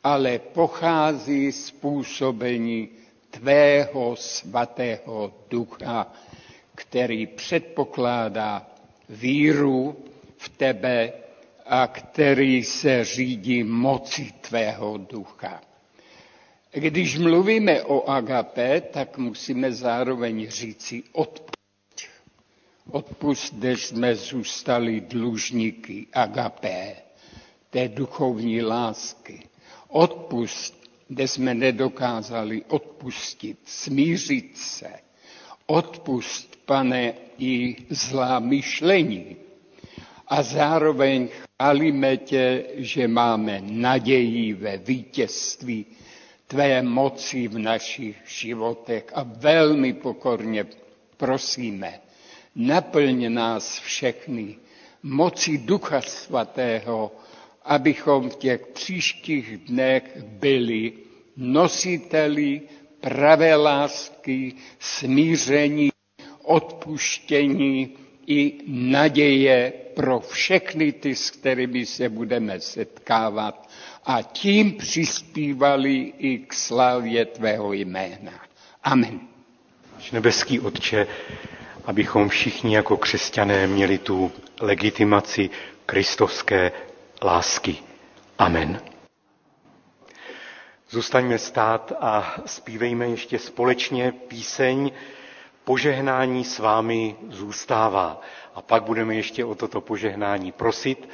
ale 0.04 0.38
pochází 0.38 1.52
z 1.52 1.70
působení 1.70 2.88
tvého 3.30 4.16
svatého 4.16 5.32
ducha, 5.50 6.12
který 6.74 7.26
předpokládá 7.26 8.66
víru 9.08 9.96
v 10.36 10.48
tebe 10.48 11.12
a 11.66 11.86
který 11.86 12.64
se 12.64 13.04
řídí 13.04 13.62
moci 13.64 14.32
tvého 14.40 14.96
ducha. 14.98 15.60
Když 16.72 17.18
mluvíme 17.18 17.82
o 17.82 18.08
agape, 18.10 18.80
tak 18.80 19.18
musíme 19.18 19.72
zároveň 19.72 20.48
říci 20.50 21.02
odpust. 21.12 21.58
Odpust, 22.90 23.54
kde 23.54 23.76
jsme 23.76 24.14
zůstali 24.16 25.00
dlužníky 25.00 26.06
agapé, 26.12 26.96
té 27.70 27.88
duchovní 27.88 28.62
lásky. 28.62 29.47
Odpust, 29.88 30.74
kde 31.08 31.28
jsme 31.28 31.54
nedokázali 31.54 32.62
odpustit, 32.68 33.58
smířit 33.64 34.56
se. 34.58 34.90
Odpust, 35.66 36.56
pane, 36.66 37.14
i 37.38 37.76
zlá 37.90 38.38
myšlení. 38.38 39.36
A 40.28 40.42
zároveň 40.42 41.28
chválíme 41.28 42.16
tě, 42.16 42.64
že 42.74 43.08
máme 43.08 43.60
naději 43.64 44.52
ve 44.54 44.76
vítězství 44.76 45.86
tvé 46.46 46.82
moci 46.82 47.48
v 47.48 47.58
našich 47.58 48.16
životech 48.26 49.04
a 49.14 49.22
velmi 49.22 49.92
pokorně 49.92 50.66
prosíme, 51.16 52.00
naplň 52.56 53.32
nás 53.34 53.78
všechny 53.78 54.56
moci 55.02 55.58
Ducha 55.58 56.00
Svatého, 56.00 57.12
abychom 57.68 58.30
v 58.30 58.36
těch 58.36 58.66
příštích 58.66 59.58
dnech 59.58 60.22
byli 60.22 60.92
nositeli 61.36 62.60
pravé 63.00 63.56
lásky, 63.56 64.54
smíření, 64.78 65.88
odpuštění 66.42 67.90
i 68.26 68.52
naděje 68.66 69.72
pro 69.94 70.20
všechny 70.20 70.92
ty, 70.92 71.14
s 71.14 71.30
kterými 71.30 71.86
se 71.86 72.08
budeme 72.08 72.60
setkávat 72.60 73.68
a 74.04 74.22
tím 74.22 74.72
přispívali 74.76 76.12
i 76.18 76.38
k 76.38 76.54
slávě 76.54 77.24
tvého 77.24 77.72
jména. 77.72 78.32
Amen. 78.82 79.20
Nebeský 80.12 80.60
Otče, 80.60 81.06
abychom 81.84 82.28
všichni 82.28 82.74
jako 82.74 82.96
křesťané 82.96 83.66
měli 83.66 83.98
tu 83.98 84.32
legitimaci 84.60 85.50
kristovské 85.86 86.72
lásky. 87.22 87.76
Amen. 88.38 88.80
Zůstaňme 90.90 91.38
stát 91.38 91.92
a 92.00 92.34
zpívejme 92.46 93.06
ještě 93.06 93.38
společně 93.38 94.12
píseň 94.12 94.90
Požehnání 95.64 96.44
s 96.44 96.58
vámi 96.58 97.16
zůstává. 97.28 98.20
A 98.54 98.62
pak 98.62 98.82
budeme 98.82 99.14
ještě 99.14 99.44
o 99.44 99.54
toto 99.54 99.80
požehnání 99.80 100.52
prosit 100.52 101.08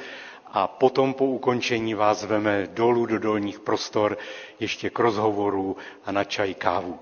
a 0.45 0.67
potom 0.67 1.13
po 1.13 1.25
ukončení 1.25 1.93
vás 1.93 2.23
veme 2.23 2.67
dolů 2.67 3.05
do 3.05 3.19
dolních 3.19 3.59
prostor 3.59 4.17
ještě 4.59 4.89
k 4.89 4.99
rozhovoru 4.99 5.77
a 6.05 6.11
na 6.11 6.23
čaj 6.23 6.53
kávu. 6.53 6.99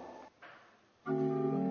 thank 1.06 1.54
you 1.54 1.63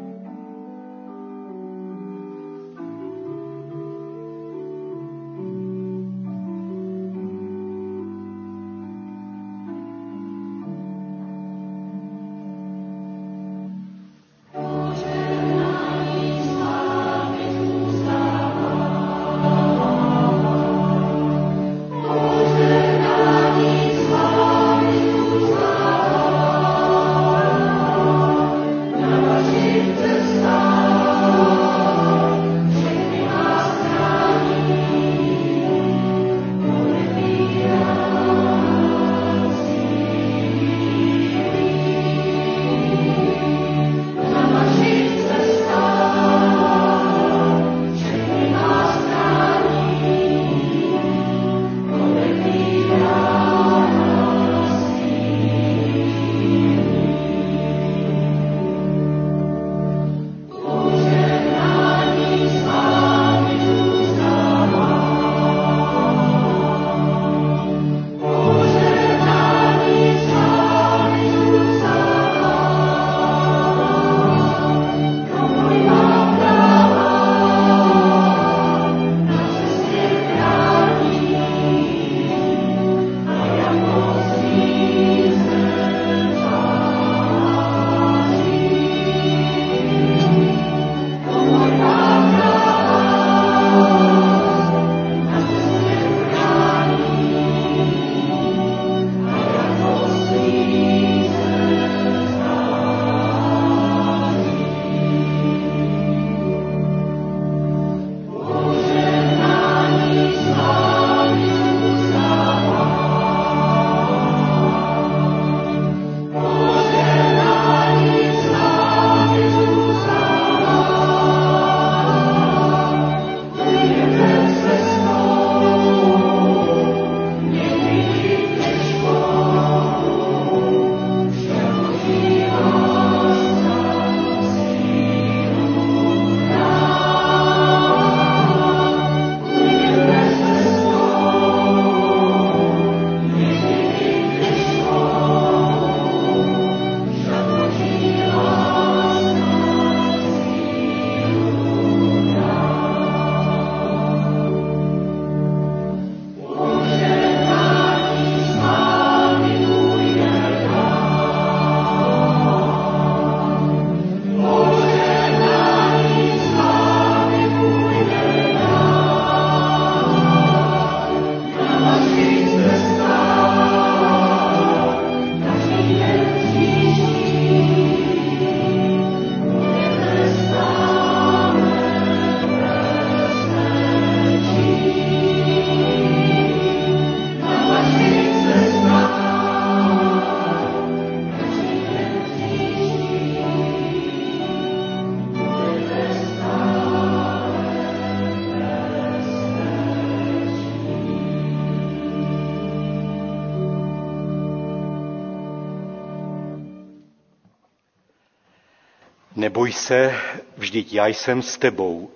se, 209.82 210.14
vždyť 210.56 210.92
já 210.94 211.06
jsem 211.06 211.42
s 211.42 211.58
tebou. 211.58 212.10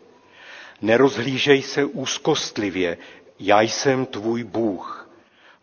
Nerozhlížej 0.83 1.63
se 1.63 1.85
úzkostlivě, 1.85 2.99
já 3.41 3.61
jsem 3.63 4.07
tvůj 4.07 4.45
Bůh. 4.45 5.11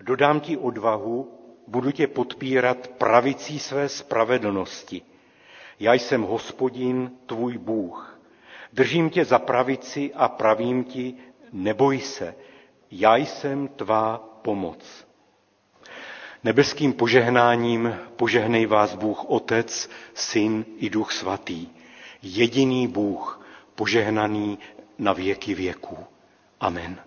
Dodám 0.01 0.39
ti 0.39 0.57
odvahu, 0.57 1.39
budu 1.67 1.91
tě 1.91 2.07
podpírat 2.07 2.87
pravicí 2.87 3.59
své 3.59 3.89
spravedlnosti. 3.89 5.01
Já 5.79 5.93
jsem 5.93 6.21
hospodin, 6.21 7.11
tvůj 7.25 7.57
Bůh. 7.57 8.19
Držím 8.73 9.09
tě 9.09 9.25
za 9.25 9.39
pravici 9.39 10.13
a 10.13 10.27
pravím 10.27 10.83
ti, 10.83 11.13
neboj 11.51 11.99
se, 11.99 12.35
já 12.91 13.15
jsem 13.15 13.67
tvá 13.67 14.17
pomoc. 14.41 15.07
Nebeským 16.43 16.93
požehnáním 16.93 17.95
požehnej 18.15 18.65
vás 18.65 18.95
Bůh 18.95 19.25
Otec, 19.29 19.89
Syn 20.13 20.65
i 20.77 20.89
Duch 20.89 21.11
Svatý. 21.11 21.67
Jediný 22.23 22.87
Bůh, 22.87 23.45
požehnaný 23.75 24.59
na 24.99 25.13
věky 25.13 25.53
věků. 25.53 25.97
Amen. 26.59 26.99